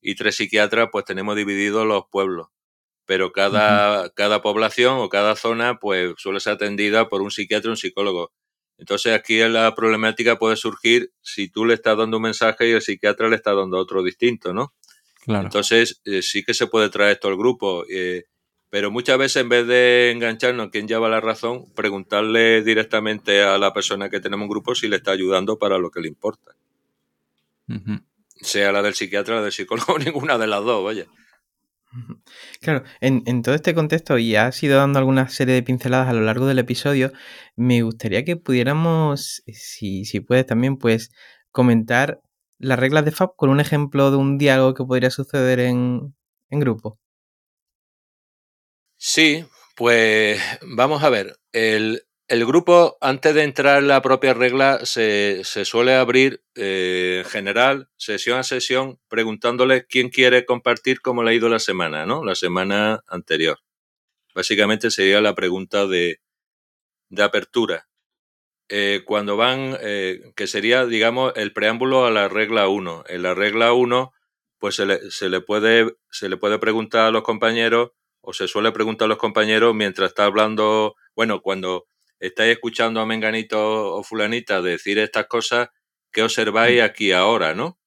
y 0.00 0.16
tres 0.16 0.36
psiquiatras, 0.36 0.88
pues 0.92 1.04
tenemos 1.04 1.36
divididos 1.36 1.86
los 1.86 2.04
pueblos. 2.10 2.48
pero 3.06 3.32
cada, 3.32 4.10
cada 4.10 4.42
población 4.42 4.98
o 4.98 5.08
cada 5.08 5.36
zona 5.36 5.78
pues 5.78 6.14
suele 6.18 6.40
ser 6.40 6.54
atendida 6.54 7.08
por 7.08 7.22
un 7.22 7.30
psiquiatra 7.30 7.70
o 7.70 7.72
un 7.72 7.76
psicólogo. 7.76 8.32
Entonces 8.78 9.12
aquí 9.14 9.38
la 9.38 9.74
problemática 9.74 10.38
puede 10.38 10.56
surgir 10.56 11.12
si 11.22 11.48
tú 11.48 11.64
le 11.64 11.74
estás 11.74 11.96
dando 11.96 12.16
un 12.16 12.24
mensaje 12.24 12.68
y 12.68 12.72
el 12.72 12.82
psiquiatra 12.82 13.28
le 13.28 13.36
está 13.36 13.54
dando 13.54 13.78
otro 13.78 14.02
distinto, 14.02 14.52
¿no? 14.52 14.74
Claro. 15.24 15.44
Entonces 15.44 16.00
eh, 16.04 16.22
sí 16.22 16.42
que 16.44 16.54
se 16.54 16.66
puede 16.66 16.88
traer 16.90 17.12
esto 17.12 17.28
al 17.28 17.36
grupo, 17.36 17.84
eh, 17.88 18.24
pero 18.74 18.90
muchas 18.90 19.16
veces 19.18 19.36
en 19.36 19.48
vez 19.48 19.68
de 19.68 20.10
engancharnos 20.10 20.66
a 20.66 20.70
quien 20.70 20.88
lleva 20.88 21.08
la 21.08 21.20
razón, 21.20 21.72
preguntarle 21.76 22.60
directamente 22.64 23.40
a 23.40 23.56
la 23.56 23.72
persona 23.72 24.10
que 24.10 24.18
tenemos 24.18 24.46
un 24.46 24.50
grupo 24.50 24.74
si 24.74 24.88
le 24.88 24.96
está 24.96 25.12
ayudando 25.12 25.60
para 25.60 25.78
lo 25.78 25.92
que 25.92 26.00
le 26.00 26.08
importa. 26.08 26.56
Sea 28.40 28.72
la 28.72 28.82
del 28.82 28.94
psiquiatra, 28.94 29.36
la 29.36 29.42
del 29.42 29.52
psicólogo, 29.52 29.96
ninguna 30.04 30.38
de 30.38 30.48
las 30.48 30.64
dos, 30.64 30.82
vaya. 30.82 31.06
Claro, 32.60 32.82
en, 33.00 33.42
todo 33.42 33.54
este 33.54 33.76
contexto, 33.76 34.18
y 34.18 34.34
has 34.34 34.60
ido 34.60 34.76
dando 34.76 34.98
alguna 34.98 35.28
serie 35.28 35.54
de 35.54 35.62
pinceladas 35.62 36.08
a 36.08 36.12
lo 36.12 36.22
largo 36.22 36.46
del 36.46 36.58
episodio, 36.58 37.12
me 37.54 37.80
gustaría 37.82 38.24
que 38.24 38.34
pudiéramos, 38.36 39.44
si, 39.46 40.04
si 40.04 40.18
puedes 40.18 40.46
también, 40.46 40.78
pues 40.78 41.12
comentar 41.52 42.22
las 42.58 42.80
reglas 42.80 43.04
de 43.04 43.12
FAB 43.12 43.36
con 43.36 43.50
un 43.50 43.60
ejemplo 43.60 44.10
de 44.10 44.16
un 44.16 44.36
diálogo 44.36 44.74
que 44.74 44.84
podría 44.84 45.10
suceder 45.10 45.60
en, 45.60 46.16
en 46.50 46.58
grupo. 46.58 46.98
Sí, 49.06 49.44
pues 49.76 50.40
vamos 50.62 51.02
a 51.02 51.10
ver. 51.10 51.36
El, 51.52 52.06
el 52.26 52.46
grupo, 52.46 52.96
antes 53.02 53.34
de 53.34 53.42
entrar 53.42 53.82
en 53.82 53.88
la 53.88 54.00
propia 54.00 54.32
regla, 54.32 54.80
se, 54.86 55.44
suele 55.44 55.94
abrir 55.94 56.42
eh, 56.54 57.20
en 57.22 57.30
general, 57.30 57.90
sesión 57.98 58.38
a 58.38 58.42
sesión, 58.44 58.98
preguntándole 59.08 59.84
quién 59.86 60.08
quiere 60.08 60.46
compartir 60.46 61.02
cómo 61.02 61.22
le 61.22 61.32
ha 61.32 61.34
ido 61.34 61.50
la 61.50 61.58
semana, 61.58 62.06
¿no? 62.06 62.24
La 62.24 62.34
semana 62.34 63.04
anterior. 63.06 63.58
Básicamente 64.34 64.90
sería 64.90 65.20
la 65.20 65.34
pregunta 65.34 65.86
de, 65.86 66.22
de 67.10 67.22
apertura. 67.22 67.88
Eh, 68.70 69.02
cuando 69.04 69.36
van, 69.36 69.76
eh, 69.82 70.32
que 70.34 70.46
sería, 70.46 70.86
digamos, 70.86 71.34
el 71.36 71.52
preámbulo 71.52 72.06
a 72.06 72.10
la 72.10 72.28
regla 72.28 72.68
1. 72.68 73.04
En 73.08 73.22
la 73.22 73.34
regla 73.34 73.74
1, 73.74 74.14
pues 74.58 74.76
se 74.76 74.86
le, 74.86 75.10
se 75.10 75.28
le, 75.28 75.42
puede, 75.42 75.94
se 76.10 76.30
le 76.30 76.38
puede 76.38 76.58
preguntar 76.58 77.06
a 77.08 77.10
los 77.10 77.22
compañeros, 77.22 77.90
o 78.24 78.32
se 78.32 78.48
suele 78.48 78.72
preguntar 78.72 79.06
a 79.06 79.08
los 79.08 79.18
compañeros 79.18 79.74
mientras 79.74 80.08
está 80.08 80.24
hablando, 80.24 80.96
bueno, 81.14 81.42
cuando 81.42 81.86
estáis 82.18 82.52
escuchando 82.52 83.00
a 83.00 83.06
Menganito 83.06 83.94
o 83.94 84.02
Fulanita 84.02 84.62
decir 84.62 84.98
estas 84.98 85.26
cosas, 85.26 85.68
¿qué 86.10 86.22
observáis 86.22 86.80
mm. 86.80 86.84
aquí 86.84 87.12
ahora, 87.12 87.54
no? 87.54 87.78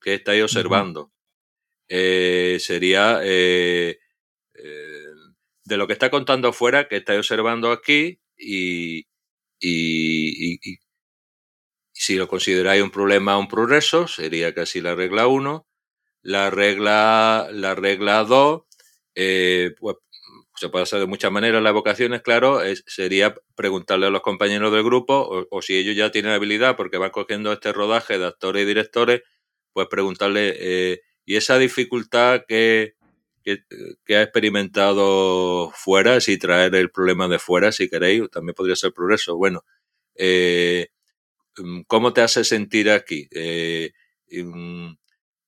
¿Qué 0.00 0.14
estáis 0.14 0.42
observando? 0.42 1.12
Eh, 1.88 2.58
sería 2.60 3.20
eh, 3.22 3.98
eh, 4.54 5.06
de 5.64 5.76
lo 5.76 5.86
que 5.86 5.92
está 5.92 6.10
contando 6.10 6.48
afuera, 6.48 6.88
que 6.88 6.96
estáis 6.96 7.18
observando 7.18 7.70
aquí 7.70 8.20
y, 8.36 9.06
y, 9.60 10.58
si 11.92 12.16
lo 12.16 12.26
consideráis 12.28 12.82
un 12.82 12.90
problema 12.90 13.36
o 13.36 13.40
un 13.40 13.48
progreso, 13.48 14.08
sería 14.08 14.54
casi 14.54 14.80
la 14.80 14.94
regla 14.94 15.26
1. 15.26 15.66
La 16.24 16.50
regla, 16.50 17.48
la 17.52 17.74
regla 17.74 18.24
2, 18.24 18.62
pues 19.14 19.96
se 20.56 20.68
puede 20.68 20.84
hacer 20.84 21.00
de 21.00 21.06
muchas 21.06 21.32
maneras 21.32 21.62
las 21.62 21.72
vocaciones, 21.72 22.22
claro, 22.22 22.60
sería 22.86 23.34
preguntarle 23.54 24.06
a 24.06 24.10
los 24.10 24.22
compañeros 24.22 24.72
del 24.72 24.84
grupo 24.84 25.46
o, 25.50 25.62
si 25.62 25.76
ellos 25.76 25.96
ya 25.96 26.10
tienen 26.10 26.32
habilidad 26.32 26.76
porque 26.76 26.98
van 26.98 27.10
cogiendo 27.10 27.52
este 27.52 27.72
rodaje 27.72 28.18
de 28.18 28.26
actores 28.26 28.62
y 28.62 28.66
directores, 28.66 29.22
pues 29.72 29.88
preguntarle, 29.88 30.54
eh, 30.58 31.00
¿y 31.24 31.36
esa 31.36 31.58
dificultad 31.58 32.42
que, 32.46 32.94
que, 33.44 34.16
ha 34.16 34.22
experimentado 34.22 35.70
fuera, 35.74 36.20
si 36.20 36.38
traer 36.38 36.74
el 36.74 36.90
problema 36.90 37.28
de 37.28 37.38
fuera, 37.38 37.72
si 37.72 37.88
queréis, 37.88 38.30
también 38.30 38.54
podría 38.54 38.76
ser 38.76 38.92
progreso. 38.92 39.36
Bueno, 39.36 39.64
eh, 40.14 40.88
¿cómo 41.86 42.12
te 42.12 42.22
hace 42.22 42.44
sentir 42.44 42.90
aquí? 42.90 43.28
Eh, 43.32 43.92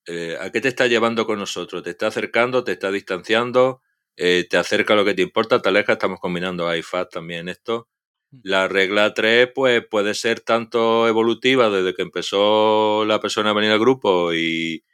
mm, 0.06 0.40
¿A 0.40 0.50
qué 0.50 0.60
te 0.60 0.68
está 0.68 0.86
llevando 0.86 1.26
con 1.26 1.38
nosotros? 1.38 1.82
¿Te 1.82 1.90
está 1.90 2.08
acercando? 2.08 2.64
¿Te 2.64 2.72
está 2.72 2.90
distanciando? 2.90 3.82
Eh, 4.16 4.46
te 4.48 4.56
acerca 4.56 4.94
a 4.94 4.96
lo 4.96 5.04
que 5.04 5.14
te 5.14 5.22
importa, 5.22 5.60
te 5.60 5.68
aleja, 5.68 5.94
estamos 5.94 6.20
combinando 6.20 6.72
IFAT 6.74 7.10
también 7.10 7.48
esto. 7.48 7.88
Mm. 8.30 8.38
La 8.44 8.68
regla 8.68 9.12
3 9.14 9.50
pues, 9.54 9.84
puede 9.90 10.14
ser 10.14 10.40
tanto 10.40 11.08
evolutiva 11.08 11.68
desde 11.70 11.94
que 11.94 12.02
empezó 12.02 13.04
la 13.06 13.20
persona 13.20 13.50
a 13.50 13.54
venir 13.54 13.70
al 13.72 13.80
grupo 13.80 14.32
y, 14.32 14.84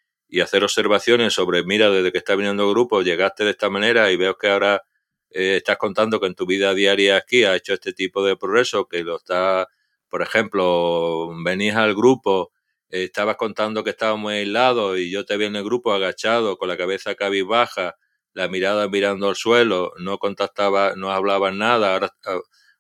hacer 0.42 0.62
observaciones 0.64 1.34
sobre, 1.34 1.64
mira, 1.64 1.90
desde 1.90 2.12
que 2.12 2.18
está 2.18 2.36
viniendo 2.36 2.62
al 2.64 2.70
grupo 2.70 3.02
llegaste 3.02 3.44
de 3.44 3.50
esta 3.50 3.68
manera 3.68 4.12
y 4.12 4.16
veo 4.16 4.38
que 4.38 4.48
ahora 4.48 4.82
eh, 5.30 5.56
estás 5.56 5.76
contando 5.76 6.20
que 6.20 6.26
en 6.28 6.34
tu 6.34 6.46
vida 6.46 6.72
diaria 6.74 7.16
aquí 7.16 7.44
has 7.44 7.56
hecho 7.56 7.74
este 7.74 7.92
tipo 7.92 8.24
de 8.24 8.36
progreso, 8.36 8.86
que 8.88 9.02
lo 9.04 9.16
está, 9.16 9.68
por 10.08 10.22
ejemplo, 10.22 11.30
venís 11.44 11.74
al 11.74 11.94
grupo, 11.94 12.52
estabas 12.90 13.36
contando 13.36 13.84
que 13.84 13.90
estábamos 13.90 14.32
aislados 14.32 14.98
y 14.98 15.10
yo 15.10 15.24
te 15.24 15.36
vi 15.36 15.46
en 15.46 15.56
el 15.56 15.64
grupo 15.64 15.92
agachado 15.92 16.58
con 16.58 16.68
la 16.68 16.76
cabeza 16.76 17.14
cabizbaja 17.14 17.96
la 18.34 18.48
mirada 18.48 18.88
mirando 18.88 19.28
al 19.28 19.36
suelo, 19.36 19.92
no 19.98 20.18
contactaba, 20.18 20.94
no 20.96 21.10
hablaba 21.12 21.50
nada, 21.52 21.94
ahora, 21.94 22.10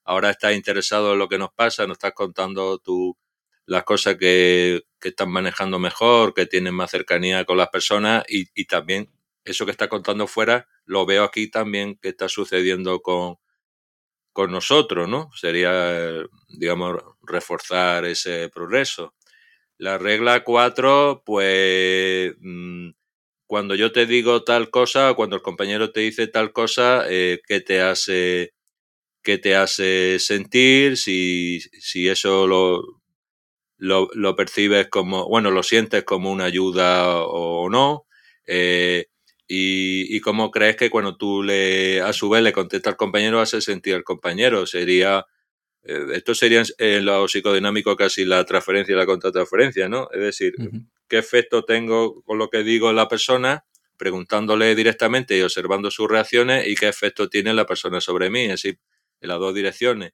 ahora 0.04 0.30
estás 0.30 0.54
interesado 0.54 1.12
en 1.12 1.18
lo 1.18 1.28
que 1.28 1.38
nos 1.38 1.52
pasa, 1.52 1.86
nos 1.86 1.96
estás 1.96 2.12
contando 2.14 2.78
tú 2.78 3.16
las 3.66 3.84
cosas 3.84 4.16
que, 4.16 4.82
que 5.00 5.08
estás 5.10 5.28
manejando 5.28 5.78
mejor, 5.78 6.34
que 6.34 6.46
tienes 6.46 6.72
más 6.72 6.90
cercanía 6.90 7.44
con 7.44 7.56
las 7.56 7.68
personas 7.68 8.24
y, 8.28 8.46
y 8.54 8.64
también 8.66 9.10
eso 9.44 9.64
que 9.64 9.72
estás 9.72 9.88
contando 9.88 10.26
fuera 10.26 10.68
lo 10.84 11.06
veo 11.06 11.24
aquí 11.24 11.48
también 11.50 11.96
que 11.96 12.08
está 12.10 12.28
sucediendo 12.28 13.00
con, 13.00 13.36
con 14.32 14.50
nosotros, 14.52 15.08
¿no? 15.08 15.30
Sería, 15.34 16.22
digamos, 16.48 16.96
reforzar 17.22 18.04
ese 18.04 18.48
progreso. 18.48 19.14
La 19.80 19.96
regla 19.96 20.44
4, 20.44 21.22
pues 21.24 22.34
mm, 22.38 22.90
cuando 23.46 23.74
yo 23.74 23.92
te 23.92 24.04
digo 24.04 24.44
tal 24.44 24.68
cosa, 24.68 25.14
cuando 25.14 25.36
el 25.36 25.42
compañero 25.42 25.90
te 25.90 26.00
dice 26.00 26.26
tal 26.26 26.52
cosa, 26.52 27.06
eh, 27.08 27.40
¿qué 27.48 27.62
te 27.62 27.80
hace, 27.80 28.52
qué 29.22 29.38
te 29.38 29.56
hace 29.56 30.18
sentir? 30.18 30.98
Si, 30.98 31.60
si 31.60 32.08
eso 32.08 32.46
lo, 32.46 32.82
lo, 33.78 34.36
percibes 34.36 34.88
como, 34.88 35.26
bueno, 35.26 35.50
lo 35.50 35.62
sientes 35.62 36.04
como 36.04 36.30
una 36.30 36.44
ayuda 36.44 37.24
o 37.24 37.70
no. 37.70 38.06
Eh, 38.46 39.06
y, 39.48 40.14
y, 40.14 40.20
cómo 40.20 40.50
crees 40.50 40.76
que 40.76 40.90
cuando 40.90 41.16
tú 41.16 41.42
le, 41.42 42.02
a 42.02 42.12
su 42.12 42.28
vez 42.28 42.42
le 42.42 42.52
contestas 42.52 42.92
al 42.92 42.98
compañero, 42.98 43.40
hace 43.40 43.62
sentir 43.62 43.94
al 43.94 44.04
compañero. 44.04 44.66
Sería, 44.66 45.24
esto 45.82 46.34
sería 46.34 46.62
en 46.78 47.04
lo 47.04 47.26
psicodinámico 47.26 47.96
casi 47.96 48.24
la 48.24 48.44
transferencia 48.44 48.92
y 48.92 48.96
la 48.96 49.06
contratransferencia, 49.06 49.88
¿no? 49.88 50.08
Es 50.12 50.20
decir, 50.20 50.54
qué 51.08 51.18
efecto 51.18 51.64
tengo 51.64 52.22
con 52.22 52.38
lo 52.38 52.50
que 52.50 52.62
digo 52.62 52.92
la 52.92 53.08
persona, 53.08 53.64
preguntándole 53.96 54.74
directamente 54.74 55.36
y 55.36 55.42
observando 55.42 55.90
sus 55.90 56.08
reacciones 56.08 56.66
y 56.66 56.74
qué 56.74 56.88
efecto 56.88 57.28
tiene 57.28 57.54
la 57.54 57.66
persona 57.66 58.00
sobre 58.00 58.30
mí, 58.30 58.44
es 58.44 58.62
decir, 58.62 58.78
en 59.20 59.28
las 59.28 59.38
dos 59.38 59.54
direcciones. 59.54 60.12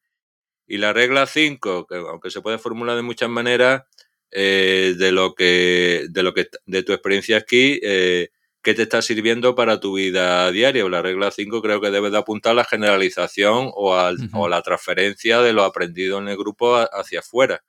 Y 0.67 0.79
la 0.79 0.93
regla 0.93 1.27
5, 1.27 1.87
que 1.87 1.97
aunque 1.97 2.31
se 2.31 2.41
puede 2.41 2.59
formular 2.59 2.97
de 2.97 3.03
muchas 3.03 3.29
maneras, 3.29 3.85
eh, 4.33 4.95
de 4.99 5.13
lo 5.13 5.35
que, 5.35 6.07
de 6.11 6.23
lo 6.23 6.35
que, 6.35 6.49
de 6.65 6.83
tu 6.83 6.93
experiencia 6.93 7.37
aquí, 7.37 7.79
eh, 7.83 8.31
qué 8.67 8.75
te 8.75 8.83
está 8.83 9.01
sirviendo 9.01 9.55
para 9.55 9.79
tu 9.79 9.95
vida 9.95 10.51
diaria. 10.51 10.89
La 10.89 11.01
regla 11.01 11.31
5 11.31 11.63
creo 11.63 11.81
que 11.81 11.93
debe 11.93 12.11
de 12.11 12.19
apuntar 12.19 12.51
a 12.51 12.55
la 12.57 12.65
generalización 12.65 13.71
o, 13.73 13.95
a 13.95 14.13
la 14.13 14.63
transferencia 14.63 15.41
de 15.41 15.53
lo 15.53 15.63
aprendido 15.63 16.19
en 16.19 16.27
el 16.27 16.37
grupo 16.37 16.75
hacia 16.75 17.21
afuera, 17.21 17.63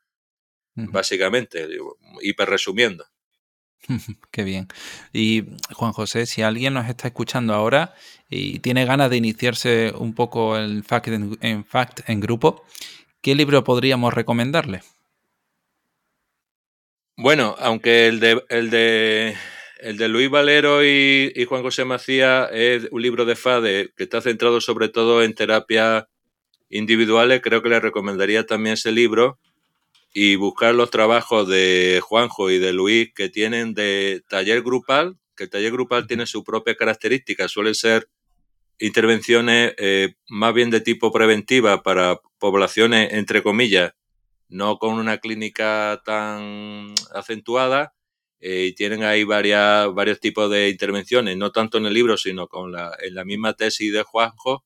básicamente, 0.74 1.68
hiper 2.22 2.50
resumiendo. 2.50 3.06
Qué 4.32 4.44
bien. 4.44 4.70
Y 5.14 5.44
Juan 5.72 5.94
José, 5.94 6.26
si 6.26 6.42
alguien 6.42 6.74
nos 6.74 6.90
está 6.90 7.10
escuchando 7.10 7.54
ahora 7.54 7.94
y 8.28 8.58
tiene 8.58 8.84
ganas 8.86 9.12
de 9.12 9.18
iniciarse 9.18 9.94
un 9.96 10.16
poco 10.16 10.58
en 10.58 10.84
Fact 10.84 11.10
en, 11.10 11.64
fact 11.64 12.10
en 12.10 12.20
grupo, 12.22 12.66
¿qué 13.22 13.36
libro 13.36 13.64
podríamos 13.64 14.16
recomendarle? 14.16 14.82
Bueno, 17.18 17.56
aunque 17.60 18.08
el 18.08 18.20
de, 18.20 18.44
el 18.50 18.72
de, 18.72 19.36
el 19.80 19.98
de 19.98 20.08
Luis 20.08 20.30
Valero 20.30 20.84
y, 20.84 21.46
Juan 21.48 21.62
José 21.62 21.86
Macías 21.86 22.50
es 22.52 22.88
un 22.92 23.02
libro 23.02 23.26
de 23.26 23.36
FADE 23.36 23.94
que 23.96 24.04
está 24.04 24.22
centrado 24.22 24.62
sobre 24.62 24.90
todo 24.90 25.24
en 25.24 25.34
terapias 25.34 26.06
individuales, 26.70 27.42
creo 27.42 27.62
que 27.62 27.70
le 27.70 27.80
recomendaría 27.80 28.46
también 28.46 28.74
ese 28.74 28.92
libro 28.92 29.40
y 30.14 30.36
buscar 30.36 30.76
los 30.76 30.90
trabajos 30.90 31.48
de 31.48 32.02
Juanjo 32.04 32.50
y 32.50 32.60
de 32.60 32.74
Luis 32.74 33.12
que 33.14 33.30
tienen 33.30 33.74
de 33.74 34.24
taller 34.28 34.62
grupal, 34.62 35.18
que 35.36 35.46
el 35.46 35.50
taller 35.50 35.72
grupal 35.72 36.08
tiene 36.08 36.26
su 36.26 36.44
propia 36.44 36.76
característica, 36.76 37.48
suelen 37.48 37.76
ser 37.76 38.10
intervenciones 38.80 39.74
eh, 39.78 40.16
más 40.30 40.54
bien 40.54 40.70
de 40.70 40.82
tipo 40.82 41.12
preventiva 41.12 41.84
para 41.84 42.20
poblaciones, 42.40 43.14
entre 43.14 43.44
comillas, 43.44 43.94
no 44.50 44.78
con 44.78 44.96
una 44.96 45.18
clínica 45.18 46.02
tan 46.06 46.94
acentuada 47.14 47.94
y 48.40 48.74
tienen 48.74 49.04
ahí 49.04 49.24
varias, 49.24 49.94
varios 49.94 50.20
tipos 50.20 50.50
de 50.50 50.70
intervenciones, 50.70 51.38
no 51.38 51.52
tanto 51.52 51.78
en 51.78 51.86
el 51.88 51.94
libro, 51.94 52.18
sino 52.18 52.48
con 52.48 52.72
la, 52.72 52.96
en 53.02 53.16
la 53.16 53.26
misma 53.26 53.54
tesis 53.54 53.92
de 53.94 54.04
Juanjo, 54.04 54.64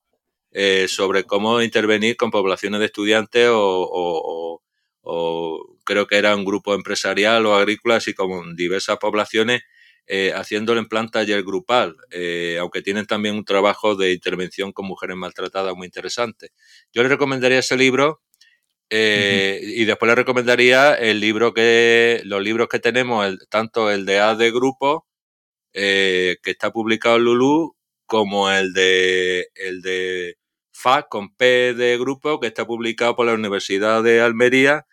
sobre 0.88 1.24
cómo 1.24 1.62
intervenir 1.62 2.18
con 2.18 2.30
poblaciones 2.30 2.82
de 2.82 2.88
estudiantes 2.88 3.50
o, 3.52 4.62
o, 5.04 5.78
creo 5.86 6.08
que 6.08 6.18
era 6.18 6.36
un 6.36 6.46
grupo 6.46 6.76
empresarial 6.76 7.46
o 7.46 7.56
agrícola, 7.56 7.96
así 7.98 8.14
como 8.14 8.44
diversas 8.54 8.98
poblaciones 8.98 9.62
eh, 10.08 10.34
haciéndolo 10.36 10.80
en 10.80 10.88
plan 10.88 11.10
taller 11.10 11.44
grupal, 11.44 11.96
eh, 12.12 12.58
aunque 12.60 12.82
tienen 12.82 13.06
también 13.06 13.36
un 13.36 13.46
trabajo 13.46 13.96
de 13.96 14.14
intervención 14.14 14.72
con 14.74 14.86
mujeres 14.86 15.16
maltratadas 15.16 15.76
muy 15.76 15.86
interesante. 15.86 16.50
Yo 16.92 17.04
le 17.04 17.10
recomendaría 17.10 17.60
ese 17.60 17.78
libro 17.78 18.22
eh, 18.92 19.60
y 19.64 19.86
después 19.86 20.08
le 20.10 20.16
recomendaría 20.16 20.94
el 20.94 21.20
libro 21.20 21.54
que, 21.54 22.22
los 22.26 22.44
libros 22.44 22.68
que 22.68 22.80
tenemos, 22.80 23.26
el, 23.26 23.40
tanto 23.50 23.90
el 23.90 24.06
de 24.06 24.20
A 24.20 24.36
de 24.36 24.52
grupo, 24.52 25.08
que 25.74 26.38
está 26.44 26.72
publicado 26.72 27.16
en 27.18 27.24
Lulu, 27.24 27.76
como 28.06 28.52
el 28.52 28.74
de, 28.74 29.48
el 29.56 29.82
de 29.82 30.38
FA 30.74 31.04
con 31.04 31.34
P 31.36 31.74
de 31.74 31.98
grupo, 31.98 32.40
que 32.40 32.48
está 32.48 32.68
publicado 32.68 33.16
por 33.16 33.26
la 33.26 33.34
Universidad 33.34 34.04
de 34.04 34.22
Almería, 34.22 34.86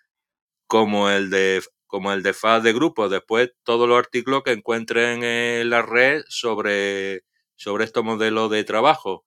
como 0.66 1.10
el 1.10 1.30
de 1.30 1.62
como 1.88 2.12
el 2.12 2.22
de 2.22 2.34
FAD 2.34 2.62
de 2.62 2.72
grupo. 2.72 3.08
Después, 3.08 3.50
todos 3.64 3.88
los 3.88 3.98
artículos 3.98 4.42
que 4.44 4.52
encuentren 4.52 5.24
en 5.24 5.70
la 5.70 5.82
red 5.82 6.22
sobre, 6.28 7.24
sobre 7.56 7.84
estos 7.84 8.04
modelos 8.04 8.50
de 8.50 8.62
trabajo. 8.62 9.24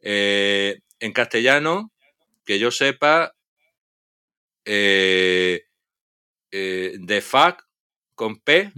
Eh, 0.00 0.80
en 0.98 1.12
castellano, 1.12 1.92
que 2.44 2.58
yo 2.58 2.70
sepa, 2.72 3.32
eh, 4.64 5.64
eh, 6.50 6.96
de 6.98 7.20
FAC 7.20 7.66
con 8.14 8.40
P, 8.40 8.72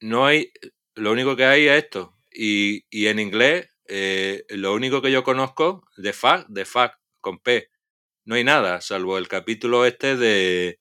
no 0.00 0.26
hay, 0.26 0.52
lo 0.94 1.12
único 1.12 1.36
que 1.36 1.44
hay 1.44 1.66
es 1.66 1.84
esto. 1.84 2.16
Y, 2.30 2.84
y 2.90 3.06
en 3.06 3.18
inglés, 3.18 3.68
lo 4.50 4.74
único 4.74 5.02
que 5.02 5.10
yo 5.10 5.24
conozco, 5.24 5.84
de 5.96 6.12
FAC, 6.12 6.46
de 6.48 6.64
FAC 6.64 6.98
con 7.20 7.38
P, 7.38 7.70
no 8.24 8.34
hay 8.34 8.44
nada, 8.44 8.80
salvo 8.80 9.18
el 9.18 9.26
capítulo 9.26 9.86
este 9.86 10.16
de, 10.16 10.78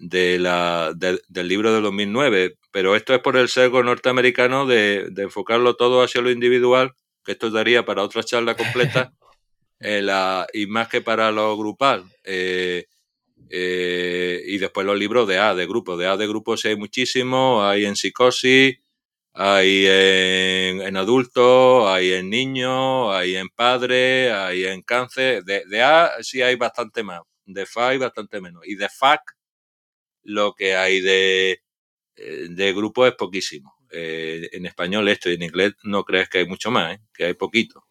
de 0.00 0.38
la, 0.38 0.92
del 0.96 1.48
libro 1.48 1.74
de 1.74 1.82
2009, 1.82 2.56
pero 2.72 2.96
esto 2.96 3.14
es 3.14 3.20
por 3.20 3.36
el 3.36 3.50
sesgo 3.50 3.82
norteamericano 3.82 4.66
de, 4.66 5.12
enfocarlo 5.18 5.76
todo 5.76 6.02
hacia 6.02 6.22
lo 6.22 6.30
individual, 6.30 6.94
que 7.22 7.32
esto 7.32 7.50
daría 7.50 7.84
para 7.84 8.02
otra 8.02 8.22
charla 8.22 8.56
completa, 8.56 9.12
eh, 9.78 10.00
la, 10.00 10.46
y 10.54 10.66
más 10.66 10.88
que 10.88 11.02
para 11.02 11.30
lo 11.30 11.56
grupal. 11.58 12.04
Eh, 12.24 12.86
eh, 13.50 14.42
y 14.46 14.58
después 14.58 14.86
los 14.86 14.96
libros 14.96 15.26
de 15.28 15.38
A, 15.38 15.54
de 15.54 15.66
grupo. 15.66 15.96
De 15.96 16.06
A 16.06 16.16
de 16.16 16.28
grupo 16.28 16.56
sí 16.56 16.68
hay 16.68 16.76
muchísimo, 16.76 17.64
hay 17.64 17.84
en 17.84 17.96
psicosis, 17.96 18.78
hay 19.32 19.86
en, 19.86 20.82
en 20.82 20.96
adultos, 20.96 21.88
hay 21.88 22.12
en 22.14 22.30
niños, 22.30 23.12
hay 23.12 23.36
en 23.36 23.48
padres, 23.48 24.32
hay 24.32 24.66
en 24.66 24.82
cáncer. 24.82 25.44
De, 25.44 25.64
de 25.66 25.82
A 25.82 26.12
sí 26.22 26.42
hay 26.42 26.56
bastante 26.56 27.02
más, 27.02 27.22
de 27.44 27.66
FA 27.66 27.88
hay 27.88 27.98
bastante 27.98 28.40
menos. 28.40 28.62
Y 28.66 28.76
de 28.76 28.88
FAC 28.88 29.20
lo 30.22 30.54
que 30.54 30.76
hay 30.76 31.00
de, 31.00 31.62
eh, 32.16 32.46
de 32.50 32.72
grupo 32.72 33.06
es 33.06 33.14
poquísimo. 33.14 33.74
Eh, 33.92 34.48
en 34.52 34.66
español 34.66 35.08
esto 35.08 35.30
y 35.30 35.34
en 35.34 35.42
inglés 35.42 35.72
no 35.82 36.04
crees 36.04 36.28
que 36.28 36.38
hay 36.38 36.46
mucho 36.46 36.70
más, 36.70 36.94
¿eh? 36.94 37.00
que 37.12 37.24
hay 37.24 37.34
poquito. 37.34 37.86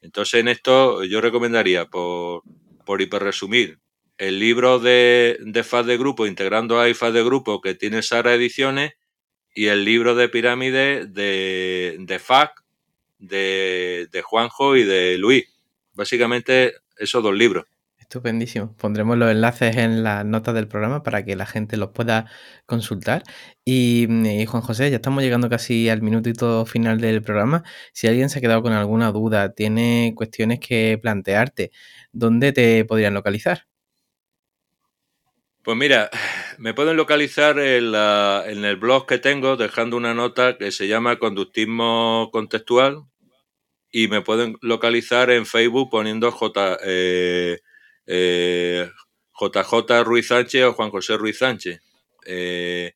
entonces 0.00 0.40
en 0.40 0.48
esto 0.48 1.04
yo 1.04 1.20
recomendaría, 1.20 1.86
por, 1.86 2.42
por 2.84 3.00
hiperresumir, 3.00 3.78
el 4.20 4.38
libro 4.38 4.78
de, 4.78 5.38
de 5.40 5.64
FAD 5.64 5.86
de 5.86 5.96
grupo, 5.96 6.26
integrando 6.26 6.78
a 6.78 6.86
FAD 6.92 7.14
de 7.14 7.24
grupo, 7.24 7.62
que 7.62 7.74
tiene 7.74 8.02
Sara 8.02 8.34
Ediciones, 8.34 8.92
y 9.54 9.68
el 9.68 9.86
libro 9.86 10.14
de 10.14 10.28
pirámide 10.28 11.06
de, 11.06 11.96
de 11.98 12.18
FAC, 12.18 12.52
de, 13.18 14.08
de 14.12 14.22
Juanjo 14.22 14.76
y 14.76 14.84
de 14.84 15.16
Luis. 15.16 15.46
Básicamente 15.94 16.74
esos 16.98 17.22
dos 17.22 17.34
libros. 17.34 17.64
Estupendísimo. 17.98 18.76
Pondremos 18.76 19.16
los 19.16 19.30
enlaces 19.30 19.76
en 19.78 20.02
las 20.02 20.26
notas 20.26 20.54
del 20.54 20.68
programa 20.68 21.02
para 21.02 21.24
que 21.24 21.34
la 21.34 21.46
gente 21.46 21.78
los 21.78 21.90
pueda 21.92 22.26
consultar. 22.66 23.22
Y, 23.64 24.04
mm, 24.06 24.44
Juan 24.44 24.62
José, 24.62 24.90
ya 24.90 24.96
estamos 24.96 25.22
llegando 25.22 25.48
casi 25.48 25.88
al 25.88 26.02
minutito 26.02 26.66
final 26.66 27.00
del 27.00 27.22
programa. 27.22 27.64
Si 27.94 28.06
alguien 28.06 28.28
se 28.28 28.38
ha 28.38 28.42
quedado 28.42 28.62
con 28.62 28.74
alguna 28.74 29.12
duda, 29.12 29.54
tiene 29.54 30.12
cuestiones 30.14 30.60
que 30.60 30.98
plantearte, 31.00 31.70
¿dónde 32.12 32.52
te 32.52 32.84
podrían 32.84 33.14
localizar? 33.14 33.69
Pues 35.62 35.76
mira, 35.76 36.10
me 36.58 36.72
pueden 36.72 36.96
localizar 36.96 37.58
en, 37.58 37.94
en 37.94 38.64
el 38.64 38.76
blog 38.76 39.06
que 39.06 39.18
tengo, 39.18 39.56
dejando 39.56 39.96
una 39.96 40.14
nota 40.14 40.56
que 40.56 40.72
se 40.72 40.88
llama 40.88 41.18
Conductismo 41.18 42.30
Contextual, 42.32 43.04
y 43.92 44.08
me 44.08 44.22
pueden 44.22 44.56
localizar 44.62 45.30
en 45.30 45.46
Facebook 45.46 45.90
poniendo 45.90 46.32
J, 46.32 46.78
eh, 46.84 47.60
JJ 48.06 48.90
eh, 49.88 50.04
Ruiz 50.04 50.28
Sánchez 50.28 50.64
o 50.64 50.74
Juan 50.74 50.90
José 50.90 51.16
Ruiz 51.16 51.38
Sánchez. 51.38 51.80
Eh, 52.26 52.92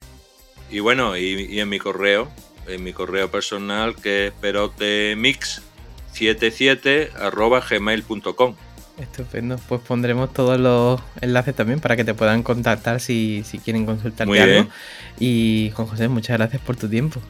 y 0.71 0.81
bueno, 0.81 1.17
y, 1.17 1.59
en 1.59 1.69
mi 1.69 1.79
correo, 1.79 2.31
en 2.67 2.85
mi 2.85 2.93
correo 2.93 3.31
personal 3.31 3.97
que 3.97 4.27
es 4.29 4.35
perotemix77 4.41 7.15
arroba 7.15 7.61
gmail.com. 7.61 8.57
Estupendo, 8.99 9.59
pues 9.69 9.81
pondremos 9.81 10.33
todos 10.33 10.59
los 10.59 11.01
enlaces 11.21 11.55
también 11.55 11.81
para 11.81 11.97
que 11.97 12.05
te 12.05 12.15
puedan 12.15 12.45
contactar 12.45 13.01
si, 13.01 13.43
si 13.45 13.59
quieren 13.59 13.87
consultarte 13.87 14.41
algo. 14.41 14.71
Y 15.19 15.73
Juan 15.75 15.89
José, 15.89 16.09
muchas 16.09 16.39
gracias 16.39 16.63
por 16.63 16.77
tu 16.77 16.89
tiempo. 16.89 17.21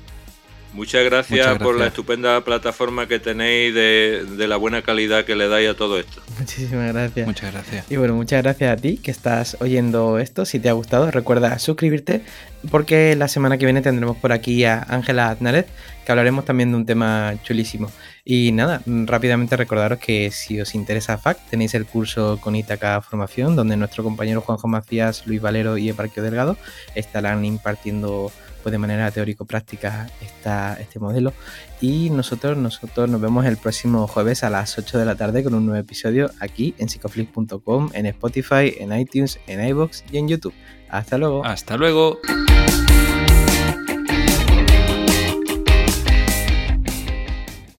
Muchas 0.75 1.05
gracias, 1.05 1.59
por 1.59 1.79
la 1.79 1.87
estupenda 1.87 2.41
plataforma 2.43 3.07
que 3.07 3.21
tenéis 3.21 3.73
de, 3.73 4.47
la 4.49 4.57
buena 4.57 4.83
calidad 4.83 5.25
que 5.25 5.37
le 5.37 5.47
dais 5.47 5.71
a 5.71 5.75
todo 5.75 6.01
esto. 6.01 6.21
Muchísimas 6.39 6.93
gracias. 6.93 7.27
Muchas 7.27 7.53
gracias. 7.53 7.91
Y 7.91 7.97
bueno, 7.97 8.15
muchas 8.15 8.43
gracias 8.43 8.77
a 8.77 8.81
ti 8.81 8.97
que 8.97 9.13
estás 9.13 9.57
oyendo 9.61 10.19
esto. 10.19 10.45
Si 10.45 10.59
te 10.59 10.69
ha 10.69 10.73
gustado, 10.73 11.13
recuerda 11.13 11.59
suscribirte 11.61 12.23
porque 12.71 13.15
la 13.15 13.29
semana 13.29 13.57
que 13.57 13.67
viene 13.67 13.83
tendremos 13.83 14.17
por 14.17 14.33
aquí 14.33 14.65
a 14.65 14.85
Ángela 14.89 15.29
Aznárez, 15.29 15.67
que 16.05 16.11
hablaremos 16.11 16.45
también 16.45 16.71
de 16.73 16.77
un 16.77 16.87
tema 16.87 17.35
chulísimo. 17.45 17.91
Y 18.25 18.53
nada, 18.53 18.83
rápidamente 18.87 19.57
recordaros 19.57 19.99
que 19.99 20.31
si 20.31 20.61
os 20.61 20.75
interesa 20.75 21.19
FAC, 21.19 21.39
tenéis 21.51 21.75
el 21.75 21.87
curso 21.87 22.39
con 22.41 22.57
Itaca 22.57 23.01
Formación, 23.01 23.55
donde 23.55 23.77
nuestro 23.77 24.03
compañero 24.03 24.41
Juanjo 24.41 24.67
Macías, 24.67 25.27
Luis 25.27 25.41
Valero 25.41 25.79
y 25.79 25.89
Eparquio 25.89 26.23
Delgado 26.23 26.57
estarán 26.95 27.45
impartiendo 27.45 28.33
pues 28.65 28.73
de 28.73 28.79
manera 28.79 29.11
teórico-práctica 29.11 30.09
este 30.23 30.99
modelo. 30.99 31.35
Y 31.83 32.09
nosotros, 32.09 32.57
nosotros 32.57 33.11
nos 33.11 33.21
vemos 33.21 33.45
el 33.45 33.59
próximo 33.59 34.07
jueves 34.07 34.43
a 34.43 34.49
las 34.49 34.79
8 34.79 34.99
de 34.99 35.05
la 35.05 35.17
tarde 35.17 35.45
con 35.45 35.55
un 35.55 35.67
nuevo 35.67 35.79
episodio 35.79 36.31
aquí 36.41 36.75
en 36.79 36.89
psicoflix.com, 36.89 37.91
en 37.93 38.07
Spotify, 38.07 38.75
en 38.79 38.99
iTunes, 38.99 39.39
en 39.47 39.65
iBox 39.69 40.05
y 40.11 40.17
en 40.17 40.29
YouTube. 40.29 40.55
Hasta 40.89 41.19
luego. 41.19 41.45
Hasta 41.45 41.77
luego. 41.77 42.19